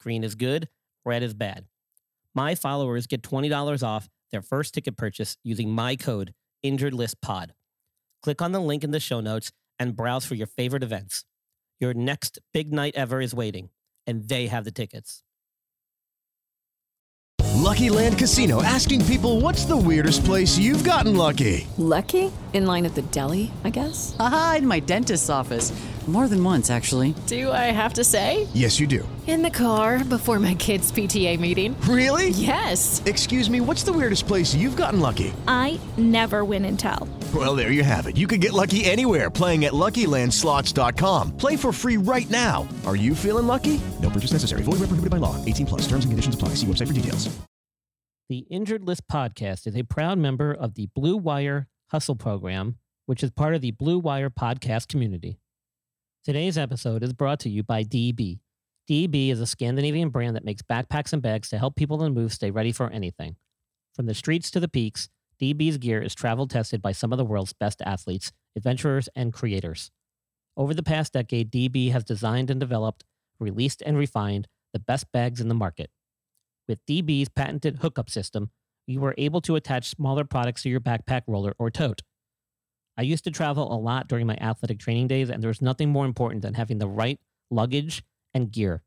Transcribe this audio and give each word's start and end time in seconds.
Green 0.00 0.24
is 0.24 0.34
good, 0.34 0.68
red 1.04 1.22
is 1.22 1.34
bad. 1.34 1.66
My 2.34 2.54
followers 2.54 3.06
get 3.06 3.22
$20 3.22 3.82
off 3.82 4.08
their 4.32 4.42
first 4.42 4.72
ticket 4.74 4.96
purchase 4.96 5.36
using 5.42 5.70
my 5.70 5.96
code 5.96 6.32
InjuredListPod. 6.64 7.50
Click 8.22 8.42
on 8.42 8.52
the 8.52 8.60
link 8.60 8.84
in 8.84 8.90
the 8.90 9.00
show 9.00 9.20
notes 9.20 9.52
and 9.78 9.96
browse 9.96 10.24
for 10.24 10.34
your 10.34 10.46
favorite 10.46 10.82
events. 10.82 11.24
Your 11.80 11.94
next 11.94 12.38
big 12.52 12.72
night 12.72 12.94
ever 12.96 13.20
is 13.20 13.34
waiting, 13.34 13.70
and 14.06 14.28
they 14.28 14.46
have 14.46 14.64
the 14.64 14.70
tickets. 14.70 15.22
Lucky 17.56 17.90
Land 17.90 18.18
Casino 18.18 18.62
asking 18.62 19.04
people 19.04 19.40
what's 19.40 19.64
the 19.64 19.76
weirdest 19.76 20.24
place 20.24 20.58
you've 20.58 20.84
gotten 20.84 21.16
lucky? 21.16 21.66
Lucky? 21.76 22.32
In 22.52 22.66
line 22.66 22.86
at 22.86 22.94
the 22.94 23.02
deli, 23.02 23.50
I 23.64 23.70
guess? 23.70 24.16
Aha, 24.18 24.56
in 24.58 24.66
my 24.66 24.80
dentist's 24.80 25.30
office. 25.30 25.70
More 26.08 26.26
than 26.26 26.42
once, 26.42 26.70
actually. 26.70 27.14
Do 27.26 27.52
I 27.52 27.70
have 27.70 27.92
to 27.94 28.02
say? 28.02 28.48
Yes, 28.52 28.80
you 28.80 28.86
do. 28.88 29.06
In 29.28 29.42
the 29.42 29.50
car 29.50 30.02
before 30.02 30.40
my 30.40 30.54
kids' 30.54 30.90
PTA 30.90 31.38
meeting. 31.38 31.80
Really? 31.82 32.30
Yes. 32.30 33.00
Excuse 33.06 33.48
me, 33.48 33.60
what's 33.60 33.84
the 33.84 33.92
weirdest 33.92 34.26
place 34.26 34.52
you've 34.52 34.74
gotten 34.76 34.98
lucky? 34.98 35.32
I 35.46 35.78
never 35.96 36.44
win 36.44 36.64
and 36.64 36.76
tell. 36.76 37.06
Well, 37.32 37.54
there 37.54 37.70
you 37.70 37.84
have 37.84 38.08
it. 38.08 38.16
You 38.16 38.26
can 38.26 38.40
get 38.40 38.52
lucky 38.52 38.84
anywhere 38.86 39.30
playing 39.30 39.66
at 39.66 39.72
LuckyLandSlots.com. 39.72 41.36
Play 41.36 41.54
for 41.54 41.70
free 41.72 41.96
right 41.96 42.28
now. 42.28 42.66
Are 42.86 42.96
you 42.96 43.14
feeling 43.14 43.46
lucky? 43.46 43.80
No 44.02 44.10
purchase 44.10 44.32
necessary. 44.32 44.62
Void 44.62 44.80
where 44.80 44.88
prohibited 44.88 45.10
by 45.10 45.18
law. 45.18 45.36
18 45.44 45.66
plus. 45.66 45.82
Terms 45.82 46.04
and 46.04 46.10
conditions 46.10 46.34
apply. 46.34 46.48
See 46.54 46.66
website 46.66 46.88
for 46.88 46.92
details. 46.94 47.28
The 48.28 48.46
Injured 48.50 48.84
List 48.84 49.02
podcast 49.10 49.66
is 49.66 49.76
a 49.76 49.82
proud 49.82 50.16
member 50.18 50.52
of 50.52 50.74
the 50.74 50.88
Blue 50.94 51.16
Wire 51.16 51.68
Hustle 51.90 52.14
program, 52.16 52.78
which 53.06 53.22
is 53.24 53.30
part 53.32 53.54
of 53.54 53.60
the 53.60 53.72
Blue 53.72 53.98
Wire 53.98 54.30
podcast 54.30 54.86
community. 54.88 55.38
Today's 56.22 56.58
episode 56.58 57.02
is 57.02 57.14
brought 57.14 57.40
to 57.40 57.48
you 57.48 57.62
by 57.62 57.82
DB. 57.82 58.40
DB 58.86 59.30
is 59.30 59.40
a 59.40 59.46
Scandinavian 59.46 60.10
brand 60.10 60.36
that 60.36 60.44
makes 60.44 60.60
backpacks 60.60 61.14
and 61.14 61.22
bags 61.22 61.48
to 61.48 61.56
help 61.56 61.76
people 61.76 61.96
in 62.02 62.12
the 62.12 62.20
move 62.20 62.34
stay 62.34 62.50
ready 62.50 62.72
for 62.72 62.90
anything. 62.90 63.36
From 63.94 64.04
the 64.04 64.12
streets 64.12 64.50
to 64.50 64.60
the 64.60 64.68
peaks, 64.68 65.08
DB's 65.40 65.78
gear 65.78 66.02
is 66.02 66.14
travel 66.14 66.46
tested 66.46 66.82
by 66.82 66.92
some 66.92 67.10
of 67.10 67.16
the 67.16 67.24
world's 67.24 67.54
best 67.54 67.80
athletes, 67.86 68.32
adventurers, 68.54 69.08
and 69.16 69.32
creators. 69.32 69.90
Over 70.58 70.74
the 70.74 70.82
past 70.82 71.14
decade, 71.14 71.50
DB 71.50 71.90
has 71.92 72.04
designed 72.04 72.50
and 72.50 72.60
developed, 72.60 73.02
released, 73.38 73.82
and 73.86 73.96
refined 73.96 74.46
the 74.74 74.78
best 74.78 75.10
bags 75.12 75.40
in 75.40 75.48
the 75.48 75.54
market. 75.54 75.88
With 76.68 76.84
DB's 76.84 77.30
patented 77.30 77.78
hookup 77.78 78.10
system, 78.10 78.50
you 78.86 79.02
are 79.06 79.14
able 79.16 79.40
to 79.40 79.56
attach 79.56 79.88
smaller 79.88 80.24
products 80.24 80.64
to 80.64 80.68
your 80.68 80.80
backpack, 80.80 81.22
roller, 81.26 81.54
or 81.58 81.70
tote. 81.70 82.02
I 83.00 83.02
used 83.02 83.24
to 83.24 83.30
travel 83.30 83.72
a 83.72 83.80
lot 83.80 84.08
during 84.08 84.26
my 84.26 84.36
athletic 84.42 84.78
training 84.78 85.08
days, 85.08 85.30
and 85.30 85.42
there's 85.42 85.62
nothing 85.62 85.88
more 85.88 86.04
important 86.04 86.42
than 86.42 86.52
having 86.52 86.76
the 86.76 86.86
right 86.86 87.18
luggage 87.50 88.02
and 88.34 88.52
gear. 88.52 88.82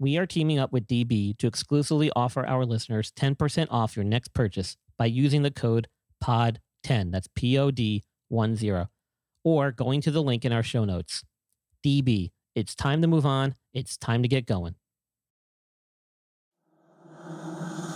We 0.00 0.18
are 0.18 0.26
teaming 0.26 0.58
up 0.58 0.72
with 0.72 0.88
DB 0.88 1.38
to 1.38 1.46
exclusively 1.46 2.10
offer 2.16 2.44
our 2.44 2.64
listeners 2.64 3.12
10% 3.12 3.68
off 3.70 3.94
your 3.94 4.04
next 4.04 4.34
purchase 4.34 4.76
by 4.98 5.06
using 5.06 5.42
the 5.42 5.52
code 5.52 5.86
POD10, 6.24 7.12
that's 7.12 7.28
P 7.36 7.56
O 7.56 7.70
D 7.70 8.02
10, 8.32 8.88
or 9.44 9.70
going 9.70 10.00
to 10.00 10.10
the 10.10 10.20
link 10.20 10.44
in 10.44 10.52
our 10.52 10.64
show 10.64 10.84
notes. 10.84 11.22
DB, 11.86 12.32
it's 12.56 12.74
time 12.74 13.00
to 13.00 13.06
move 13.06 13.24
on, 13.24 13.54
it's 13.72 13.96
time 13.96 14.22
to 14.22 14.28
get 14.28 14.44
going. 14.44 14.74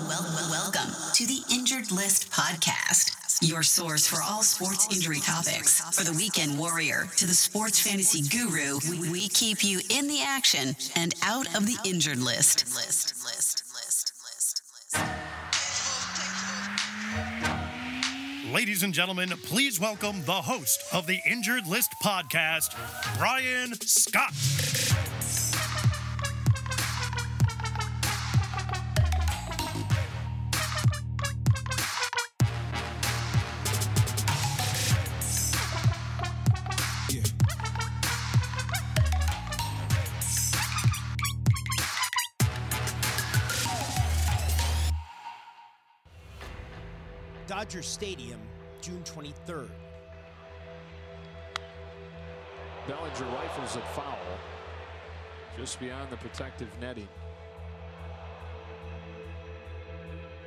Welcome 0.09 0.93
to 1.15 1.27
the 1.27 1.43
Injured 1.53 1.91
List 1.91 2.31
podcast, 2.31 3.17
your 3.43 3.63
source 3.63 4.07
for 4.07 4.21
all 4.23 4.43
sports 4.43 4.89
injury 4.95 5.21
topics. 5.21 5.81
For 5.97 6.05
the 6.05 6.17
weekend 6.17 6.59
warrior 6.59 7.07
to 7.17 7.27
the 7.27 7.35
sports 7.35 7.81
fantasy 7.81 8.23
guru, 8.23 8.79
we, 9.11 9.29
keep 9.29 9.63
you 9.63 9.81
in 9.91 10.09
the 10.09 10.21
action 10.23 10.75
and 10.97 11.15
out 11.23 11.47
of 11.55 11.67
the 11.67 11.77
injured. 11.85 12.19
List, 12.19 12.67
list, 12.75 13.15
list, 13.25 13.63
list, 13.75 14.13
list. 14.25 14.63
Ladies 18.53 18.83
and 18.83 18.95
gentlemen, 18.95 19.31
please 19.45 19.79
welcome 19.79 20.25
the 20.25 20.33
host 20.33 20.83
of 20.93 21.07
the 21.07 21.19
Injured 21.31 21.67
List 21.67 21.95
podcast, 22.03 22.75
Brian 23.19 23.75
Scott. 23.81 24.33
Dodger 47.59 47.83
Stadium, 47.83 48.39
June 48.81 49.03
23rd. 49.03 49.69
Bellinger 52.87 53.35
rifles 53.35 53.75
it 53.75 53.83
foul 53.97 54.17
just 55.57 55.81
beyond 55.81 56.09
the 56.09 56.17
protective 56.19 56.69
netting. 56.81 57.09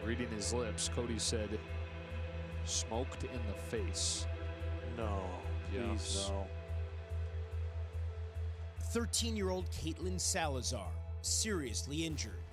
Reading 0.06 0.30
his 0.30 0.54
lips, 0.54 0.88
Cody 0.88 1.20
said, 1.20 1.60
smoked 2.64 3.26
in 3.26 3.42
the 3.46 3.60
face. 3.70 4.26
No, 4.96 5.22
Please, 5.70 6.30
no. 6.30 6.48
13 8.94 9.36
year 9.36 9.50
old 9.50 9.70
Caitlin 9.70 10.18
Salazar, 10.18 10.88
seriously 11.24 12.06
injured. 12.06 12.46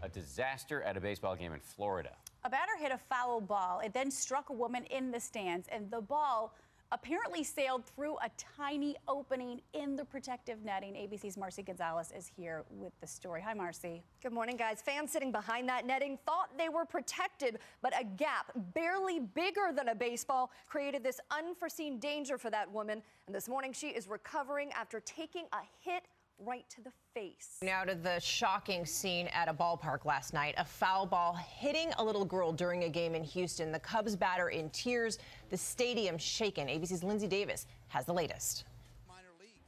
A 0.00 0.08
disaster 0.08 0.80
at 0.80 0.96
a 0.96 1.00
baseball 1.02 1.36
game 1.36 1.52
in 1.52 1.60
Florida. 1.60 2.12
A 2.44 2.50
batter 2.50 2.76
hit 2.76 2.90
a 2.90 2.98
foul 2.98 3.40
ball. 3.40 3.80
It 3.84 3.94
then 3.94 4.10
struck 4.10 4.50
a 4.50 4.52
woman 4.52 4.84
in 4.86 5.12
the 5.12 5.20
stands, 5.20 5.68
and 5.70 5.88
the 5.90 6.00
ball 6.00 6.54
apparently 6.90 7.44
sailed 7.44 7.86
through 7.86 8.16
a 8.16 8.28
tiny 8.56 8.96
opening 9.06 9.60
in 9.72 9.94
the 9.94 10.04
protective 10.04 10.64
netting. 10.64 10.94
ABC's 10.94 11.36
Marci 11.36 11.64
Gonzalez 11.64 12.12
is 12.14 12.26
here 12.36 12.64
with 12.68 12.92
the 13.00 13.06
story. 13.06 13.40
Hi, 13.40 13.54
Marci. 13.54 14.02
Good 14.22 14.32
morning, 14.32 14.56
guys. 14.56 14.82
Fans 14.82 15.12
sitting 15.12 15.30
behind 15.30 15.68
that 15.68 15.86
netting 15.86 16.18
thought 16.26 16.50
they 16.58 16.68
were 16.68 16.84
protected, 16.84 17.60
but 17.80 17.98
a 17.98 18.04
gap 18.04 18.52
barely 18.74 19.20
bigger 19.20 19.70
than 19.74 19.88
a 19.88 19.94
baseball 19.94 20.50
created 20.66 21.04
this 21.04 21.20
unforeseen 21.30 22.00
danger 22.00 22.36
for 22.36 22.50
that 22.50 22.70
woman. 22.70 23.02
And 23.26 23.34
this 23.34 23.48
morning, 23.48 23.72
she 23.72 23.88
is 23.88 24.08
recovering 24.08 24.70
after 24.72 24.98
taking 25.00 25.44
a 25.52 25.60
hit 25.80 26.02
right 26.38 26.68
to 26.70 26.82
the 26.82 26.90
face. 27.14 27.58
Now 27.62 27.84
to 27.84 27.94
the 27.94 28.18
shocking 28.20 28.86
scene 28.86 29.28
at 29.28 29.48
a 29.48 29.54
ballpark 29.54 30.04
last 30.04 30.32
night. 30.32 30.54
A 30.56 30.64
foul 30.64 31.06
ball 31.06 31.34
hitting 31.34 31.92
a 31.98 32.04
little 32.04 32.24
girl 32.24 32.52
during 32.52 32.84
a 32.84 32.88
game 32.88 33.14
in 33.14 33.22
Houston. 33.22 33.70
The 33.70 33.78
Cubs 33.78 34.16
batter 34.16 34.48
in 34.48 34.70
tears, 34.70 35.18
the 35.50 35.56
stadium 35.56 36.16
shaken. 36.16 36.68
ABC's 36.68 37.04
Lindsey 37.04 37.26
Davis 37.26 37.66
has 37.88 38.06
the 38.06 38.14
latest. 38.14 38.64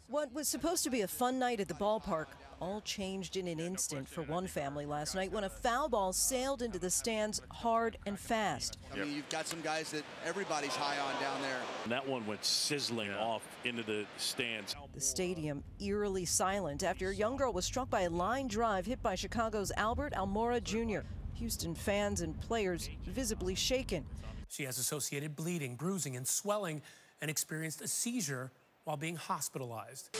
What 0.08 0.32
was 0.32 0.48
supposed 0.48 0.84
to 0.84 0.90
be 0.90 1.00
a 1.00 1.08
fun 1.08 1.38
night 1.38 1.60
at 1.60 1.68
the 1.68 1.74
ballpark 1.74 2.26
all 2.64 2.80
changed 2.80 3.36
in 3.36 3.46
an 3.46 3.60
instant 3.60 4.08
for 4.08 4.22
one 4.22 4.46
family 4.46 4.86
last 4.86 5.14
night 5.14 5.30
when 5.30 5.44
a 5.44 5.50
foul 5.50 5.86
ball 5.86 6.14
sailed 6.14 6.62
into 6.62 6.78
the 6.78 6.88
stands 6.88 7.42
hard 7.50 7.98
and 8.06 8.18
fast. 8.18 8.78
I 8.90 8.96
mean, 8.96 9.14
you've 9.14 9.28
got 9.28 9.46
some 9.46 9.60
guys 9.60 9.90
that 9.90 10.02
everybody's 10.24 10.74
high 10.74 10.98
on 10.98 11.20
down 11.20 11.42
there. 11.42 11.60
And 11.82 11.92
that 11.92 12.08
one 12.08 12.26
went 12.26 12.42
sizzling 12.42 13.12
off 13.12 13.42
into 13.64 13.82
the 13.82 14.06
stands. 14.16 14.74
The 14.94 15.00
stadium 15.00 15.62
eerily 15.78 16.24
silent 16.24 16.82
after 16.82 17.10
a 17.10 17.14
young 17.14 17.36
girl 17.36 17.52
was 17.52 17.66
struck 17.66 17.90
by 17.90 18.02
a 18.02 18.10
line 18.10 18.48
drive 18.48 18.86
hit 18.86 19.02
by 19.02 19.14
Chicago's 19.14 19.70
Albert 19.76 20.14
Almora 20.14 20.62
Jr. 20.62 21.06
Houston 21.34 21.74
fans 21.74 22.22
and 22.22 22.40
players 22.40 22.88
visibly 23.04 23.54
shaken. 23.54 24.06
She 24.48 24.62
has 24.64 24.78
associated 24.78 25.36
bleeding, 25.36 25.76
bruising, 25.76 26.16
and 26.16 26.26
swelling 26.26 26.80
and 27.20 27.30
experienced 27.30 27.82
a 27.82 27.88
seizure 27.88 28.52
while 28.84 28.96
being 28.96 29.16
hospitalized. 29.16 30.16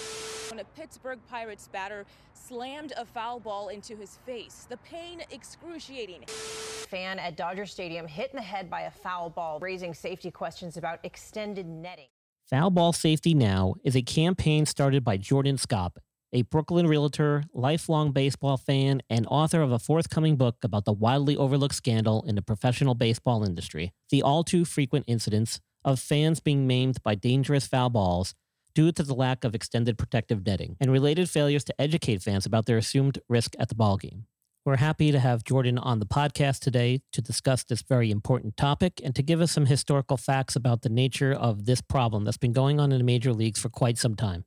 When 0.50 0.60
a 0.60 0.64
Pittsburgh 0.64 1.18
Pirates 1.30 1.68
batter 1.72 2.04
slammed 2.34 2.92
a 2.96 3.04
foul 3.04 3.40
ball 3.40 3.68
into 3.68 3.96
his 3.96 4.18
face, 4.26 4.66
the 4.68 4.76
pain 4.78 5.22
excruciating. 5.30 6.24
Fan 6.26 7.18
at 7.18 7.36
Dodger 7.36 7.66
Stadium 7.66 8.06
hit 8.06 8.30
in 8.30 8.36
the 8.36 8.42
head 8.42 8.68
by 8.68 8.82
a 8.82 8.90
foul 8.90 9.30
ball, 9.30 9.58
raising 9.60 9.94
safety 9.94 10.30
questions 10.30 10.76
about 10.76 11.00
extended 11.02 11.66
netting. 11.66 12.08
Foul 12.50 12.70
Ball 12.70 12.92
Safety 12.92 13.32
Now 13.32 13.74
is 13.84 13.96
a 13.96 14.02
campaign 14.02 14.66
started 14.66 15.02
by 15.02 15.16
Jordan 15.16 15.56
Skopp, 15.56 15.96
a 16.32 16.42
Brooklyn 16.42 16.86
realtor, 16.86 17.44
lifelong 17.54 18.12
baseball 18.12 18.58
fan, 18.58 19.00
and 19.08 19.26
author 19.30 19.62
of 19.62 19.72
a 19.72 19.78
forthcoming 19.78 20.36
book 20.36 20.56
about 20.62 20.84
the 20.84 20.92
widely 20.92 21.36
overlooked 21.38 21.74
scandal 21.74 22.22
in 22.28 22.34
the 22.34 22.42
professional 22.42 22.94
baseball 22.94 23.44
industry, 23.44 23.92
the 24.10 24.22
all 24.22 24.44
too 24.44 24.66
frequent 24.66 25.06
incidents 25.08 25.60
of 25.84 25.98
fans 25.98 26.40
being 26.40 26.66
maimed 26.66 27.02
by 27.02 27.14
dangerous 27.14 27.66
foul 27.66 27.88
balls 27.88 28.34
due 28.74 28.92
to 28.92 29.02
the 29.02 29.14
lack 29.14 29.44
of 29.44 29.54
extended 29.54 29.96
protective 29.96 30.44
netting, 30.44 30.76
and 30.80 30.90
related 30.90 31.30
failures 31.30 31.64
to 31.64 31.80
educate 31.80 32.22
fans 32.22 32.46
about 32.46 32.66
their 32.66 32.78
assumed 32.78 33.18
risk 33.28 33.54
at 33.58 33.68
the 33.68 33.74
ballgame. 33.74 34.24
We're 34.64 34.76
happy 34.76 35.12
to 35.12 35.18
have 35.18 35.44
Jordan 35.44 35.76
on 35.76 35.98
the 35.98 36.06
podcast 36.06 36.60
today 36.60 37.02
to 37.12 37.20
discuss 37.20 37.64
this 37.64 37.82
very 37.82 38.10
important 38.10 38.56
topic 38.56 39.00
and 39.04 39.14
to 39.14 39.22
give 39.22 39.42
us 39.42 39.52
some 39.52 39.66
historical 39.66 40.16
facts 40.16 40.56
about 40.56 40.80
the 40.80 40.88
nature 40.88 41.32
of 41.32 41.66
this 41.66 41.82
problem 41.82 42.24
that's 42.24 42.38
been 42.38 42.54
going 42.54 42.80
on 42.80 42.90
in 42.90 42.96
the 42.96 43.04
major 43.04 43.34
leagues 43.34 43.60
for 43.60 43.68
quite 43.68 43.98
some 43.98 44.14
time. 44.14 44.46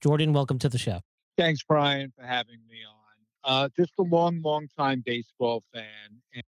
Jordan, 0.00 0.32
welcome 0.32 0.60
to 0.60 0.68
the 0.68 0.78
show. 0.78 1.00
Thanks, 1.36 1.62
Brian, 1.64 2.12
for 2.16 2.24
having 2.24 2.60
me 2.70 2.78
on. 2.88 2.94
Uh, 3.42 3.68
just 3.76 3.92
a 3.98 4.02
long, 4.02 4.40
long 4.42 4.68
time 4.78 5.02
baseball 5.04 5.64
fan, 5.74 5.84
and 6.32 6.44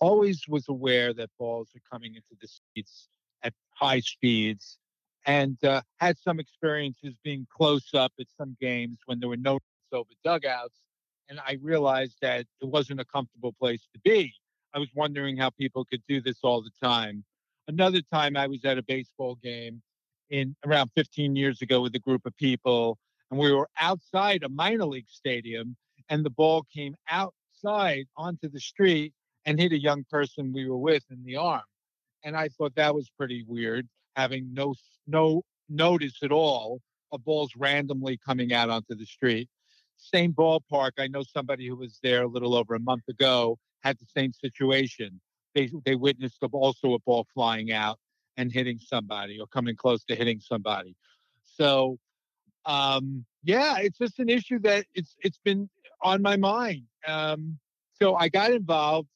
always 0.00 0.42
was 0.48 0.66
aware 0.68 1.12
that 1.12 1.28
balls 1.38 1.68
are 1.76 1.82
coming 1.92 2.14
into 2.14 2.34
the 2.40 2.48
seats 2.74 3.08
at 3.42 3.52
high 3.74 4.00
speeds, 4.00 4.78
and 5.26 5.62
uh, 5.64 5.82
had 5.98 6.16
some 6.18 6.40
experiences 6.40 7.14
being 7.22 7.46
close 7.54 7.92
up 7.94 8.12
at 8.18 8.26
some 8.38 8.56
games 8.60 8.98
when 9.06 9.20
there 9.20 9.28
were 9.28 9.36
no 9.36 9.58
over 9.92 10.10
dugouts, 10.24 10.74
and 11.28 11.40
I 11.40 11.58
realized 11.62 12.16
that 12.22 12.46
it 12.60 12.68
wasn't 12.68 13.00
a 13.00 13.04
comfortable 13.04 13.52
place 13.52 13.86
to 13.92 14.00
be. 14.00 14.32
I 14.74 14.78
was 14.78 14.88
wondering 14.94 15.36
how 15.36 15.50
people 15.50 15.84
could 15.84 16.02
do 16.08 16.20
this 16.20 16.38
all 16.42 16.62
the 16.62 16.70
time. 16.82 17.24
Another 17.68 18.00
time, 18.12 18.36
I 18.36 18.46
was 18.46 18.64
at 18.64 18.78
a 18.78 18.82
baseball 18.82 19.36
game 19.36 19.82
in 20.30 20.56
around 20.64 20.90
15 20.94 21.36
years 21.36 21.62
ago 21.62 21.80
with 21.80 21.94
a 21.94 21.98
group 21.98 22.26
of 22.26 22.36
people 22.36 22.98
and 23.30 23.38
we 23.38 23.52
were 23.52 23.68
outside 23.80 24.42
a 24.42 24.48
minor 24.48 24.84
league 24.84 25.08
stadium 25.08 25.76
and 26.08 26.24
the 26.24 26.30
ball 26.30 26.64
came 26.74 26.94
outside 27.08 28.06
onto 28.16 28.48
the 28.48 28.60
street 28.60 29.12
and 29.44 29.60
hit 29.60 29.72
a 29.72 29.78
young 29.78 30.04
person 30.10 30.52
we 30.52 30.68
were 30.68 30.76
with 30.76 31.04
in 31.10 31.22
the 31.24 31.36
arm 31.36 31.62
and 32.24 32.36
i 32.36 32.48
thought 32.48 32.74
that 32.74 32.94
was 32.94 33.08
pretty 33.16 33.44
weird 33.46 33.88
having 34.16 34.52
no 34.52 34.74
no 35.06 35.42
notice 35.68 36.18
at 36.22 36.32
all 36.32 36.80
of 37.12 37.24
balls 37.24 37.52
randomly 37.56 38.18
coming 38.26 38.52
out 38.52 38.70
onto 38.70 38.94
the 38.94 39.06
street. 39.06 39.48
Same 39.96 40.32
ballpark 40.32 40.92
i 40.98 41.06
know 41.06 41.22
somebody 41.22 41.66
who 41.66 41.76
was 41.76 41.98
there 42.02 42.22
a 42.22 42.28
little 42.28 42.54
over 42.54 42.74
a 42.74 42.80
month 42.80 43.08
ago 43.08 43.58
had 43.82 43.98
the 43.98 44.06
same 44.06 44.32
situation. 44.32 45.20
They 45.54 45.70
they 45.84 45.94
witnessed 45.94 46.42
also 46.52 46.94
a 46.94 46.98
ball 47.00 47.26
flying 47.32 47.72
out 47.72 47.98
and 48.36 48.52
hitting 48.52 48.78
somebody 48.78 49.40
or 49.40 49.46
coming 49.46 49.76
close 49.76 50.04
to 50.04 50.14
hitting 50.14 50.40
somebody. 50.40 50.94
So 51.44 51.98
um, 52.66 53.24
yeah, 53.44 53.76
it's 53.78 53.98
just 53.98 54.18
an 54.18 54.28
issue 54.28 54.58
that 54.60 54.86
it's 54.94 55.14
it's 55.20 55.38
been 55.44 55.70
on 56.02 56.20
my 56.20 56.36
mind. 56.36 56.82
Um, 57.06 57.58
so 57.94 58.14
I 58.14 58.28
got 58.28 58.50
involved, 58.52 59.08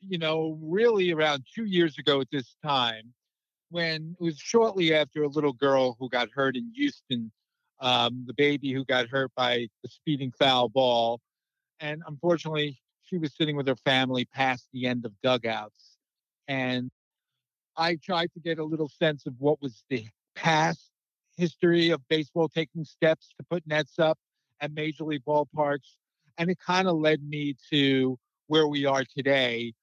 you 0.00 0.18
know, 0.18 0.58
really 0.62 1.12
around 1.12 1.44
two 1.54 1.64
years 1.64 1.98
ago 1.98 2.20
at 2.20 2.28
this 2.32 2.56
time, 2.64 3.12
when 3.70 4.16
it 4.20 4.24
was 4.24 4.38
shortly 4.38 4.94
after 4.94 5.22
a 5.22 5.28
little 5.28 5.52
girl 5.52 5.96
who 5.98 6.08
got 6.08 6.28
hurt 6.30 6.56
in 6.56 6.72
Houston, 6.74 7.32
um, 7.80 8.24
the 8.26 8.34
baby 8.34 8.72
who 8.72 8.84
got 8.84 9.08
hurt 9.08 9.30
by 9.36 9.68
the 9.82 9.88
speeding 9.88 10.32
foul 10.38 10.68
ball, 10.68 11.20
and 11.80 12.02
unfortunately, 12.06 12.78
she 13.02 13.18
was 13.18 13.34
sitting 13.34 13.56
with 13.56 13.66
her 13.68 13.76
family 13.76 14.24
past 14.24 14.66
the 14.72 14.86
end 14.86 15.04
of 15.04 15.12
dugouts, 15.22 15.96
and 16.48 16.90
I 17.76 17.96
tried 17.96 18.32
to 18.32 18.40
get 18.40 18.58
a 18.58 18.64
little 18.64 18.88
sense 18.88 19.26
of 19.26 19.34
what 19.38 19.60
was 19.60 19.84
the 19.90 20.06
past 20.34 20.90
history 21.36 21.90
of 21.90 22.00
baseball 22.08 22.48
taking 22.48 22.84
steps 22.84 23.34
to 23.38 23.44
put 23.48 23.66
nets 23.66 23.98
up 23.98 24.18
at 24.60 24.72
major 24.72 25.04
league 25.04 25.24
ballparks. 25.26 25.96
And 26.38 26.50
it 26.50 26.58
kind 26.58 26.88
of 26.88 26.96
led 26.96 27.22
me 27.22 27.56
to 27.70 28.18
where 28.46 28.66
we 28.66 28.86
are 28.86 29.04
today, 29.04 29.74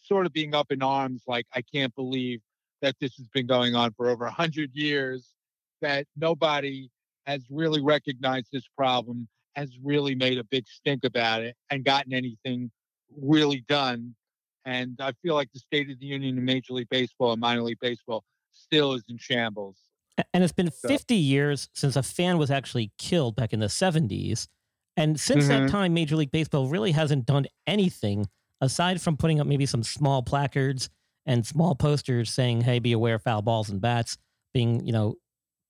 sort 0.00 0.26
of 0.26 0.32
being 0.32 0.54
up 0.54 0.70
in 0.70 0.82
arms 0.82 1.22
like, 1.26 1.46
I 1.52 1.62
can't 1.62 1.94
believe 1.94 2.40
that 2.84 2.96
this 3.00 3.14
has 3.16 3.26
been 3.28 3.46
going 3.46 3.74
on 3.74 3.92
for 3.96 4.08
over 4.08 4.24
100 4.24 4.70
years, 4.74 5.30
that 5.80 6.06
nobody 6.16 6.90
has 7.26 7.42
really 7.50 7.80
recognized 7.80 8.48
this 8.52 8.68
problem, 8.76 9.26
has 9.56 9.70
really 9.82 10.14
made 10.14 10.38
a 10.38 10.44
big 10.44 10.66
stink 10.68 11.02
about 11.04 11.42
it, 11.42 11.56
and 11.70 11.84
gotten 11.84 12.12
anything 12.12 12.70
really 13.16 13.64
done. 13.68 14.14
And 14.66 14.98
I 15.00 15.12
feel 15.22 15.34
like 15.34 15.50
the 15.52 15.60
state 15.60 15.90
of 15.90 15.98
the 15.98 16.06
union 16.06 16.36
in 16.36 16.44
Major 16.44 16.74
League 16.74 16.90
Baseball 16.90 17.32
and 17.32 17.40
minor 17.40 17.62
league 17.62 17.80
baseball 17.80 18.22
still 18.52 18.92
is 18.92 19.02
in 19.08 19.16
shambles. 19.16 19.78
And 20.32 20.44
it's 20.44 20.52
been 20.52 20.70
50 20.70 21.14
years 21.14 21.68
since 21.72 21.96
a 21.96 22.02
fan 22.02 22.38
was 22.38 22.50
actually 22.50 22.92
killed 22.98 23.34
back 23.34 23.52
in 23.52 23.60
the 23.60 23.66
70s. 23.66 24.46
And 24.96 25.18
since 25.18 25.46
mm-hmm. 25.46 25.64
that 25.64 25.70
time, 25.70 25.94
Major 25.94 26.16
League 26.16 26.30
Baseball 26.30 26.68
really 26.68 26.92
hasn't 26.92 27.26
done 27.26 27.46
anything 27.66 28.26
aside 28.60 29.00
from 29.00 29.16
putting 29.16 29.40
up 29.40 29.46
maybe 29.46 29.66
some 29.66 29.82
small 29.82 30.22
placards 30.22 30.90
and 31.26 31.46
small 31.46 31.74
posters 31.74 32.30
saying, 32.30 32.62
hey, 32.62 32.78
be 32.78 32.92
aware 32.92 33.16
of 33.16 33.22
foul 33.22 33.42
balls 33.42 33.70
and 33.70 33.80
bats 33.80 34.18
being, 34.52 34.86
you 34.86 34.92
know, 34.92 35.16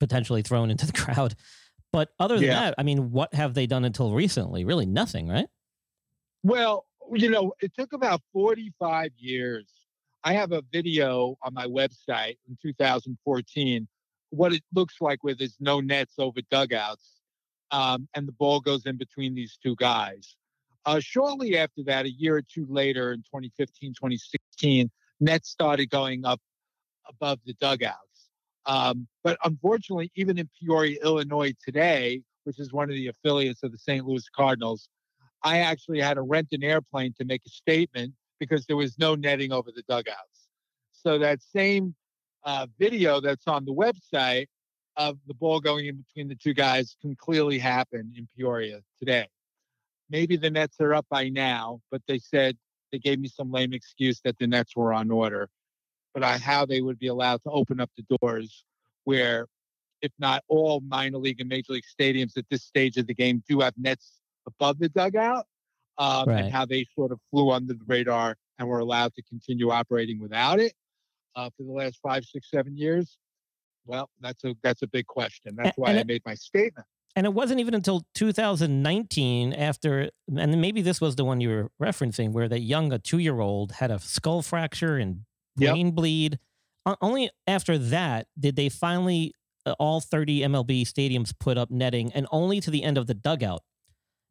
potentially 0.01 0.43
thrown 0.43 0.71
into 0.71 0.87
the 0.87 0.93
crowd. 1.01 1.35
But 1.93 2.11
other 2.19 2.37
than 2.37 2.45
yeah. 2.45 2.61
that, 2.61 2.75
I 2.77 2.83
mean, 2.83 3.13
what 3.13 3.33
have 3.35 3.55
they 3.55 3.67
done 3.67 3.85
until 3.85 4.13
recently? 4.13 4.65
Really 4.65 4.87
nothing, 4.87 5.29
right? 5.29 5.47
Well, 6.43 6.87
you 7.13 7.31
know, 7.31 7.53
it 7.61 7.73
took 7.79 7.93
about 7.93 8.21
45 8.33 9.13
years. 9.17 9.67
I 10.25 10.33
have 10.33 10.53
a 10.53 10.63
video 10.73 11.37
on 11.43 11.55
my 11.55 11.67
website 11.67 12.39
in 12.49 12.59
2014 12.61 13.87
what 14.35 14.53
it 14.53 14.63
looks 14.75 15.01
like 15.01 15.23
where 15.23 15.35
there's 15.35 15.57
no 15.61 15.81
nets 15.81 16.15
over 16.19 16.41
dugouts, 16.51 17.21
um, 17.71 18.09
and 18.15 18.27
the 18.27 18.33
ball 18.33 18.61
goes 18.61 18.87
in 18.87 18.97
between 18.97 19.35
these 19.35 19.59
two 19.63 19.77
guys. 19.77 20.37
Uh, 20.87 21.01
shortly 21.01 21.57
after 21.57 21.83
that, 21.85 22.05
a 22.05 22.11
year 22.11 22.37
or 22.37 22.43
two 22.43 22.67
later, 22.69 23.13
in 23.13 23.21
2015, 23.21 23.93
2016, 23.95 24.91
nets 25.21 25.51
started 25.51 25.91
going 25.91 26.25
up 26.25 26.41
above 27.09 27.39
the 27.45 27.55
dugouts. 27.55 27.99
Um, 28.67 29.07
but 29.23 29.39
unfortunately, 29.45 30.11
even 30.15 30.39
in 30.39 30.49
Peoria, 30.61 30.99
Illinois 31.03 31.53
today, 31.65 32.23
which 32.45 32.59
is 32.59 32.73
one 32.73 32.89
of 32.89 32.97
the 32.97 33.09
affiliates 33.09 33.63
of 33.63 33.73
the 33.73 33.79
St. 33.79 34.07
Louis 34.07 34.27
Cardinals, 34.35 34.89
I 35.43 35.59
actually 35.59 36.01
had 36.01 36.15
to 36.15 36.23
rent 36.23 36.49
an 36.53 36.65
airplane 36.65 37.15
to 37.19 37.25
make 37.25 37.43
a 37.47 37.51
statement 37.51 38.15
because 38.41 38.65
there 38.67 38.77
was 38.77 38.99
no 38.99 39.15
netting 39.15 39.53
over 39.53 39.71
the 39.75 39.83
dugouts. 39.83 40.49
So 40.93 41.19
that 41.19 41.43
same 41.43 41.95
uh, 42.45 42.67
video 42.79 43.21
that's 43.21 43.47
on 43.47 43.65
the 43.65 43.75
website 43.75 44.47
of 44.97 45.19
the 45.27 45.35
ball 45.35 45.61
going 45.61 45.87
in 45.87 45.97
between 45.97 46.29
the 46.29 46.35
two 46.35 46.55
guys 46.55 46.97
can 47.01 47.17
clearly 47.17 47.59
happen 47.59 48.13
in 48.17 48.29
Peoria 48.37 48.81
today. 48.99 49.29
Maybe 50.09 50.37
the 50.37 50.51
nets 50.51 50.77
are 50.81 50.95
up 50.95 51.07
by 51.11 51.29
now, 51.29 51.81
but 51.91 52.03
they 52.07 52.19
said 52.19 52.57
they 52.95 52.99
gave 53.01 53.19
me 53.19 53.29
some 53.29 53.51
lame 53.51 53.73
excuse 53.73 54.21
that 54.25 54.39
the 54.39 54.47
nets 54.47 54.77
were 54.77 54.93
on 54.93 55.11
order. 55.11 55.51
But 56.15 56.23
I, 56.23 56.39
how 56.39 56.65
they 56.65 56.81
would 56.81 57.01
be 57.01 57.09
allowed 57.09 57.43
to 57.43 57.51
open 57.51 57.81
up 57.81 57.91
the 57.97 58.17
doors 58.19 58.65
where, 59.03 59.49
if 60.01 60.13
not 60.21 60.45
all 60.47 60.81
minor 60.87 61.19
league 61.19 61.41
and 61.41 61.49
major 61.49 61.73
league 61.73 61.85
stadiums 62.01 62.37
at 62.37 62.45
this 62.51 62.63
stage 62.63 62.97
of 62.97 63.09
the 63.09 63.15
game 63.15 63.43
do 63.49 63.61
have 63.61 63.75
nets 63.77 64.21
above 64.47 64.79
the 64.79 64.89
dugout, 64.89 65.45
um, 65.99 66.29
right. 66.29 66.45
and 66.45 66.53
how 66.53 66.65
they 66.65 66.87
sort 66.95 67.11
of 67.11 67.19
flew 67.33 67.51
under 67.51 67.73
the 67.73 67.85
radar 67.89 68.37
and 68.61 68.69
were 68.69 68.79
allowed 68.79 69.13
to 69.15 69.23
continue 69.23 69.71
operating 69.71 70.21
without 70.21 70.61
it 70.61 70.73
uh, 71.35 71.51
for 71.57 71.65
the 71.65 71.73
last 71.73 71.99
five, 72.01 72.25
six, 72.25 72.49
seven 72.49 72.77
years? 72.77 73.19
Well, 73.87 74.09
that's 74.21 74.45
a 74.45 74.55
that's 74.63 74.83
a 74.83 74.87
big 74.87 75.07
question. 75.09 75.57
That's 75.57 75.77
why 75.77 75.91
and 75.91 75.99
I 75.99 76.03
it, 76.03 76.07
made 76.07 76.23
my 76.25 76.35
statement. 76.35 76.87
And 77.17 77.27
it 77.27 77.33
wasn't 77.33 77.61
even 77.61 77.75
until 77.75 78.05
2019 78.15 79.53
after, 79.53 80.11
and 80.37 80.61
maybe 80.61 80.83
this 80.83 81.01
was 81.01 81.15
the 81.15 81.25
one 81.25 81.41
you 81.41 81.49
were 81.49 81.71
referencing, 81.81 82.33
where 82.33 82.49
that 82.49 82.61
young, 82.61 82.93
a 82.93 82.99
two 82.99 83.19
year 83.19 83.41
old, 83.41 83.73
had 83.73 83.91
a 83.91 84.01
skull 84.01 84.43
fracture 84.43 84.97
and 84.97 85.21
brain 85.57 85.87
yep. 85.87 85.95
bleed. 85.95 86.39
Only 87.01 87.31
after 87.47 87.79
that 87.79 88.27
did 88.39 88.57
they 88.57 88.69
finally, 88.69 89.33
uh, 89.65 89.75
all 89.79 90.01
30 90.01 90.41
MLB 90.41 90.83
stadiums 90.83 91.33
put 91.39 91.57
up 91.57 91.71
netting, 91.71 92.13
and 92.13 92.27
only 92.33 92.61
to 92.61 92.71
the 92.71 92.83
end 92.83 92.99
of 92.99 93.07
the 93.07 93.15
dugout. 93.15 93.61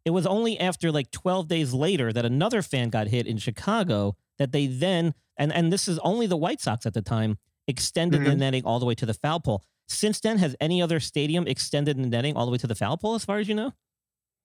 It 0.06 0.12
was 0.12 0.28
only 0.28 0.60
after 0.60 0.92
like 0.92 1.10
12 1.12 1.48
days 1.48 1.74
later 1.74 2.12
that 2.12 2.25
another 2.25 2.62
fan 2.62 2.90
got 2.90 3.08
hit 3.08 3.25
in 3.25 3.38
Chicago 3.38 4.18
that 4.38 4.52
they 4.52 4.68
then 4.68 5.13
and 5.38 5.52
and 5.54 5.72
this 5.72 5.88
is 5.88 6.00
only 6.00 6.28
the 6.28 6.38
White 6.38 6.62
Sox 6.62 6.86
at 6.86 6.94
the 6.94 7.02
time 7.02 7.38
extended 7.68 8.22
mm-hmm. 8.22 8.30
the 8.30 8.36
netting 8.36 8.66
all 8.66 8.80
the 8.80 8.86
way 8.86 8.96
to 8.96 9.06
the 9.06 9.13
foul 9.13 9.40
pole. 9.40 9.63
Since 9.88 10.22
then, 10.22 10.38
has 10.38 10.56
any 10.60 10.82
other 10.82 11.00
stadium 11.00 11.48
extended 11.48 11.98
the 11.98 12.08
netting 12.08 12.36
all 12.36 12.46
the 12.46 12.52
way 12.52 12.58
to 12.58 12.68
the 12.68 12.75
foul 12.75 12.98
pole, 12.98 13.16
as 13.16 13.25
far 13.25 13.40
as 13.40 13.48
you 13.48 13.56
know? 13.56 13.74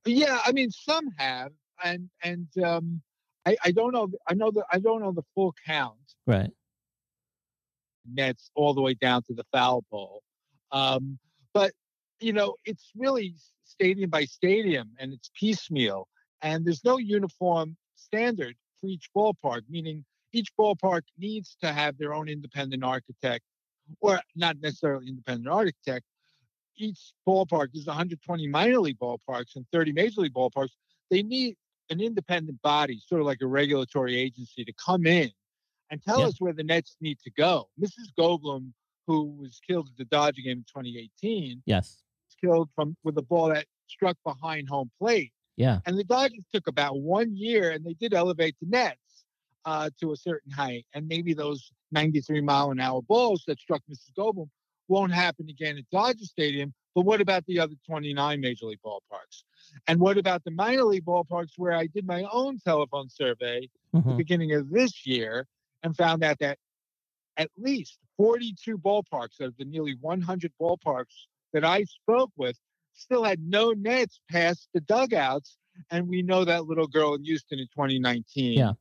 Yeah, 0.05 0.41
I 0.45 0.53
mean 0.53 0.71
some 0.71 1.09
have, 1.17 1.53
and 1.85 2.09
and 2.23 2.47
um, 2.65 3.03
I 3.47 3.57
I 3.65 3.71
don't 3.73 3.93
know. 3.93 4.09
I 4.27 4.35
know 4.35 4.51
that 4.51 4.65
I 4.73 4.79
don't 4.79 5.01
know 5.01 5.13
the 5.13 5.25
full 5.35 5.55
count. 5.67 5.97
Right. 6.27 6.51
Nets 8.11 8.51
all 8.55 8.73
the 8.73 8.81
way 8.81 8.95
down 8.95 9.23
to 9.25 9.35
the 9.35 9.45
foul 9.53 9.85
pole, 9.91 10.23
um, 10.73 11.19
but 11.53 11.73
you 12.21 12.33
know 12.33 12.55
it's 12.65 12.91
really 12.97 13.35
stadium 13.65 14.11
by 14.11 14.25
stadium, 14.25 14.91
and 14.99 15.13
it's 15.13 15.31
piecemeal, 15.39 16.09
and 16.43 16.65
there's 16.65 16.85
no 16.85 16.99
uniform 16.99 17.77
standard 17.97 18.57
for 18.81 18.87
each 18.87 19.11
ballpark. 19.15 19.63
Meaning 19.69 20.05
each 20.33 20.49
ballpark 20.59 21.03
needs 21.19 21.57
to 21.61 21.73
have 21.73 21.99
their 21.99 22.15
own 22.15 22.29
independent 22.29 22.83
architect, 22.83 23.45
or 24.01 24.21
not 24.37 24.57
necessarily 24.61 25.09
independent 25.09 25.49
architect. 25.49 26.05
each 26.81 27.13
ballpark 27.27 27.69
is 27.75 27.87
120 27.87 28.47
minor 28.47 28.79
league 28.79 28.99
ballparks 29.01 29.57
and 29.57 29.67
30 29.73 29.91
major 29.93 30.21
league 30.21 30.33
ballparks. 30.33 30.71
They 31.11 31.25
need 31.25 31.57
an 31.91 32.01
independent 32.01 32.63
body, 32.63 33.01
sort 33.05 33.21
of 33.21 33.27
like 33.27 33.41
a 33.43 33.47
regulatory 33.49 34.15
agency, 34.17 34.65
to 34.65 34.73
come 34.75 35.05
in 35.05 35.33
and 35.91 36.01
tell 36.01 36.21
Yeah. 36.21 36.27
us 36.27 36.41
where 36.41 36.53
the 36.53 36.63
Nets 36.63 36.97
need 37.01 37.19
to 37.25 37.31
go. 37.33 37.69
Mrs. 37.81 38.13
Goldbloom, 38.17 38.73
who 39.09 39.25
was 39.25 39.59
killed 39.67 39.89
at 39.89 39.97
the 39.97 40.05
Dodger 40.05 40.43
game 40.43 40.59
in 40.59 40.65
2018, 40.73 41.63
Yes. 41.67 42.05
was 42.29 42.37
killed 42.41 42.69
from 42.77 42.97
with 43.03 43.19
a 43.19 43.23
ball 43.23 43.49
that 43.49 43.67
struck 43.89 44.17
behind 44.23 44.69
home 44.69 44.91
plate. 45.01 45.33
Yeah. 45.57 45.81
And 45.85 45.99
the 45.99 46.05
Dodgers 46.05 46.45
took 46.55 46.69
about 46.69 47.01
one 47.01 47.35
year, 47.35 47.73
and 47.73 47.85
they 47.85 47.95
did 47.95 48.15
elevate 48.15 48.55
the 48.61 48.67
Nets 48.69 49.01
uh, 49.69 49.91
to 50.01 50.13
a 50.13 50.17
certain 50.17 50.51
height. 50.51 50.87
And 50.95 51.07
maybe 51.07 51.35
those 51.35 51.71
93 51.93 52.41
mile 52.41 52.71
an 52.71 52.81
hour 52.81 53.03
balls 53.03 53.45
that 53.47 53.61
struck 53.61 53.83
Mrs. 53.91 54.13
Goldbloom 54.19 54.49
won't 54.89 55.13
happen 55.13 55.51
again 55.51 55.77
at 55.77 55.85
Dodger 55.91 56.25
Stadium. 56.25 56.73
But 56.95 57.03
what 57.03 57.21
about 57.21 57.45
the 57.47 57.61
other 57.61 57.75
29 57.87 58.41
major 58.41 58.65
league 58.65 58.81
ballparks? 58.85 59.45
And 59.87 60.01
what 60.01 60.17
about 60.17 60.43
the 60.45 60.51
minor 60.51 60.85
league 60.85 61.05
ballparks 61.05 61.53
where 61.59 61.75
I 61.75 61.87
did 61.87 62.07
my 62.07 62.25
own 62.33 62.59
telephone 62.59 63.11
survey 63.11 63.69
at 63.95 64.03
the 64.05 64.11
Mhm. 64.13 64.17
beginning 64.17 64.53
of 64.55 64.71
this 64.71 65.07
year 65.07 65.47
and 65.83 65.95
found 65.95 66.25
out 66.25 66.39
that 66.39 66.59
at 67.37 67.51
least 67.59 67.99
42 68.17 68.79
ballparks 68.79 69.41
out 69.43 69.49
of 69.49 69.57
the 69.59 69.67
nearly 69.67 69.97
100 70.01 70.51
ballparks 70.59 71.27
that 71.53 71.65
I 71.65 71.85
spoke 71.85 72.33
with 72.37 72.59
still 72.95 73.23
had 73.23 73.39
no 73.41 73.73
nets 73.73 74.19
past 74.31 74.71
the 74.73 74.81
dugouts. 74.81 75.59
And 75.91 76.09
we 76.09 76.23
know 76.23 76.45
that 76.45 76.65
little 76.65 76.89
girl 76.89 77.15
in 77.15 77.23
Houston 77.23 77.59
in 77.61 77.69
2019 77.69 78.59
Yeah. 78.59 78.73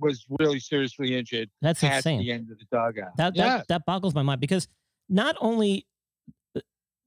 Was 0.00 0.26
really 0.38 0.60
seriously 0.60 1.16
injured 1.16 1.50
That's 1.60 1.80
past 1.80 2.06
insane. 2.06 2.20
the 2.20 2.32
end 2.32 2.50
of 2.50 2.58
the 2.58 2.64
dugout. 2.70 3.16
That 3.16 3.36
yeah. 3.36 3.58
that 3.58 3.68
that 3.68 3.86
boggles 3.86 4.14
my 4.14 4.22
mind 4.22 4.40
because 4.40 4.68
not 5.08 5.36
only 5.40 5.86
uh, 6.56 6.60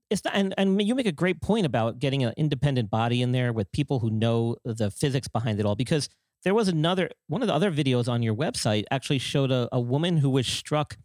it's 0.09 0.23
not, 0.23 0.33
and 0.35 0.53
and 0.57 0.81
you 0.81 0.95
make 0.95 1.05
a 1.05 1.11
great 1.11 1.41
point 1.41 1.65
about 1.65 1.99
getting 1.99 2.23
an 2.23 2.33
independent 2.37 2.89
body 2.89 3.21
in 3.21 3.31
there 3.31 3.51
with 3.53 3.71
people 3.71 3.99
who 3.99 4.09
know 4.09 4.57
the 4.63 4.91
physics 4.91 5.27
behind 5.27 5.59
it 5.59 5.65
all 5.65 5.75
because 5.75 6.09
there 6.43 6.53
was 6.53 6.67
another 6.67 7.09
one 7.27 7.41
of 7.41 7.47
the 7.47 7.53
other 7.53 7.71
videos 7.71 8.07
on 8.07 8.21
your 8.21 8.35
website 8.35 8.83
actually 8.91 9.19
showed 9.19 9.51
a, 9.51 9.69
a 9.71 9.79
woman 9.79 10.17
who 10.17 10.29
was 10.29 10.45
struck 10.45 10.97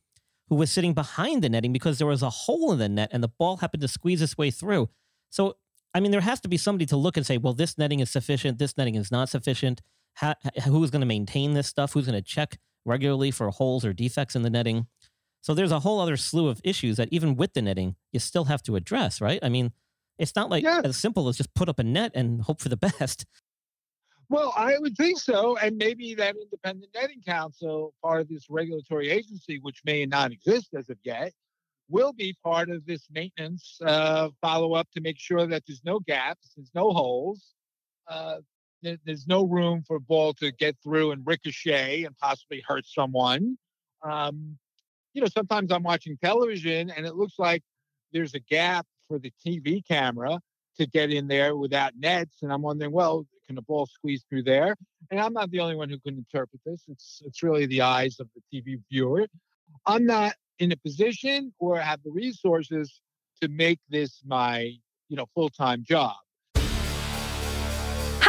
who 0.48 0.56
was 0.56 0.72
sitting 0.72 0.94
behind 0.94 1.42
the 1.42 1.48
netting 1.48 1.72
because 1.72 1.98
there 1.98 2.06
was 2.06 2.22
a 2.22 2.30
hole 2.30 2.72
in 2.72 2.78
the 2.78 2.88
net 2.88 3.10
and 3.12 3.22
the 3.22 3.28
ball 3.28 3.58
happened 3.58 3.82
to 3.82 3.88
squeeze 3.88 4.22
its 4.22 4.36
way 4.36 4.50
through. 4.50 4.88
So 5.30 5.56
I 5.94 6.00
mean 6.00 6.10
there 6.10 6.20
has 6.20 6.40
to 6.40 6.48
be 6.48 6.56
somebody 6.56 6.86
to 6.86 6.96
look 6.96 7.16
and 7.16 7.24
say, 7.24 7.38
well, 7.38 7.54
this 7.54 7.78
netting 7.78 8.00
is 8.00 8.10
sufficient, 8.10 8.58
this 8.58 8.76
netting 8.76 8.94
is 8.94 9.10
not 9.10 9.28
sufficient. 9.28 9.80
How, 10.18 10.34
who's 10.64 10.90
going 10.90 11.00
to 11.00 11.06
maintain 11.06 11.54
this 11.54 11.68
stuff? 11.68 11.92
Who's 11.92 12.06
going 12.06 12.20
to 12.20 12.22
check 12.22 12.58
regularly 12.84 13.30
for 13.30 13.50
holes 13.50 13.84
or 13.84 13.92
defects 13.92 14.34
in 14.34 14.42
the 14.42 14.50
netting? 14.50 14.88
So 15.42 15.54
there's 15.54 15.70
a 15.70 15.78
whole 15.78 16.00
other 16.00 16.16
slew 16.16 16.48
of 16.48 16.60
issues 16.64 16.96
that 16.96 17.08
even 17.12 17.36
with 17.36 17.54
the 17.54 17.62
netting, 17.62 17.94
you 18.10 18.18
still 18.18 18.46
have 18.46 18.60
to 18.64 18.74
address, 18.74 19.20
right? 19.20 19.38
I 19.42 19.48
mean, 19.48 19.72
it's 20.18 20.34
not 20.34 20.50
like 20.50 20.64
as 20.64 20.96
simple 20.96 21.28
as 21.28 21.36
just 21.36 21.54
put 21.54 21.68
up 21.68 21.78
a 21.78 21.84
net 21.84 22.10
and 22.16 22.42
hope 22.42 22.60
for 22.60 22.68
the 22.68 22.76
best. 22.98 23.26
Well, 24.28 24.52
I 24.56 24.76
would 24.78 24.96
think 24.96 25.20
so. 25.20 25.56
And 25.56 25.76
maybe 25.76 26.14
that 26.16 26.34
independent 26.34 26.92
netting 26.94 27.22
council, 27.22 27.94
part 28.02 28.20
of 28.20 28.28
this 28.28 28.46
regulatory 28.50 29.10
agency, 29.10 29.60
which 29.62 29.80
may 29.84 30.04
not 30.04 30.32
exist 30.32 30.74
as 30.76 30.90
of 30.90 30.98
yet, 31.04 31.32
will 31.88 32.12
be 32.12 32.36
part 32.44 32.70
of 32.70 32.84
this 32.84 33.06
maintenance 33.10 33.78
uh, 33.86 34.30
follow 34.42 34.74
up 34.74 34.88
to 34.94 35.00
make 35.00 35.18
sure 35.18 35.46
that 35.46 35.62
there's 35.66 35.82
no 35.84 36.00
gaps, 36.00 36.50
there's 36.56 36.72
no 36.74 36.90
holes, 36.90 37.54
uh, 38.08 38.38
there's 38.82 39.26
no 39.26 39.44
room 39.44 39.82
for 39.86 39.96
a 39.96 40.00
ball 40.00 40.34
to 40.34 40.52
get 40.52 40.76
through 40.82 41.10
and 41.10 41.26
ricochet 41.26 42.04
and 42.04 42.16
possibly 42.16 42.62
hurt 42.66 42.86
someone. 42.86 43.58
Um, 44.02 44.58
you 45.14 45.20
know, 45.20 45.28
sometimes 45.28 45.72
I'm 45.72 45.82
watching 45.82 46.16
television 46.22 46.90
and 46.90 47.06
it 47.06 47.14
looks 47.16 47.34
like 47.38 47.62
there's 48.12 48.34
a 48.34 48.40
gap 48.40 48.86
for 49.08 49.18
the 49.18 49.32
TV 49.44 49.84
camera 49.86 50.40
to 50.78 50.86
get 50.86 51.10
in 51.10 51.26
there 51.26 51.56
without 51.56 51.92
nets. 51.98 52.36
And 52.42 52.52
I'm 52.52 52.62
wondering, 52.62 52.92
well, 52.92 53.26
can 53.46 53.56
the 53.56 53.62
ball 53.62 53.86
squeeze 53.86 54.24
through 54.28 54.44
there? 54.44 54.76
And 55.10 55.20
I'm 55.20 55.32
not 55.32 55.50
the 55.50 55.60
only 55.60 55.74
one 55.74 55.88
who 55.88 55.98
can 55.98 56.16
interpret 56.16 56.60
this. 56.64 56.84
It's 56.88 57.22
it's 57.24 57.42
really 57.42 57.66
the 57.66 57.82
eyes 57.82 58.20
of 58.20 58.28
the 58.34 58.42
TV 58.62 58.80
viewer. 58.90 59.26
I'm 59.86 60.06
not 60.06 60.34
in 60.58 60.72
a 60.72 60.76
position 60.76 61.52
or 61.58 61.78
have 61.78 62.02
the 62.04 62.10
resources 62.10 63.00
to 63.40 63.48
make 63.48 63.80
this 63.88 64.22
my, 64.26 64.72
you 65.08 65.16
know, 65.16 65.26
full-time 65.34 65.84
job. 65.86 66.16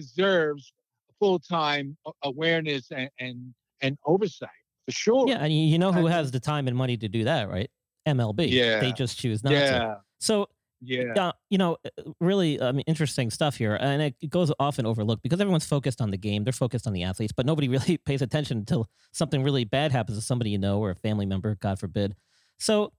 deserves 0.00 0.72
full-time 1.18 1.96
awareness 2.22 2.90
and, 2.90 3.10
and 3.18 3.54
and 3.82 3.98
oversight 4.06 4.48
for 4.86 4.92
sure. 4.92 5.28
Yeah, 5.28 5.36
and 5.44 5.52
you 5.52 5.78
know 5.78 5.92
who 5.92 6.06
has 6.06 6.30
the 6.30 6.40
time 6.40 6.68
and 6.68 6.76
money 6.76 6.96
to 6.96 7.08
do 7.08 7.24
that, 7.24 7.48
right? 7.48 7.70
MLB. 8.06 8.48
Yeah. 8.48 8.80
They 8.80 8.92
just 8.92 9.18
choose 9.18 9.42
not 9.44 9.52
Yeah. 9.52 9.78
to. 9.80 10.02
So 10.20 10.48
Yeah. 10.80 11.12
uh, 11.16 11.32
you 11.50 11.58
know, 11.58 11.76
uh, 11.84 12.12
really 12.20 12.60
I 12.60 12.72
mean, 12.72 12.84
interesting 12.86 13.30
stuff 13.30 13.56
here. 13.56 13.76
And 13.80 14.00
it 14.02 14.30
goes 14.30 14.50
often 14.58 14.86
overlooked 14.86 15.22
because 15.22 15.40
everyone's 15.40 15.66
focused 15.66 16.00
on 16.00 16.10
the 16.10 16.16
game. 16.16 16.44
They're 16.44 16.52
focused 16.52 16.86
on 16.86 16.92
the 16.94 17.02
athletes, 17.02 17.32
but 17.36 17.44
nobody 17.46 17.68
really 17.76 17.98
pays 17.98 18.22
attention 18.22 18.58
until 18.58 18.88
something 19.12 19.42
really 19.42 19.64
bad 19.64 19.92
happens 19.92 20.18
to 20.18 20.22
somebody 20.24 20.50
you 20.50 20.58
know 20.58 20.80
or 20.80 20.90
a 20.90 20.96
family 20.96 21.26
member, 21.26 21.54
God 21.56 21.78
forbid. 21.78 22.16
So 22.58 22.92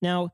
now, 0.00 0.30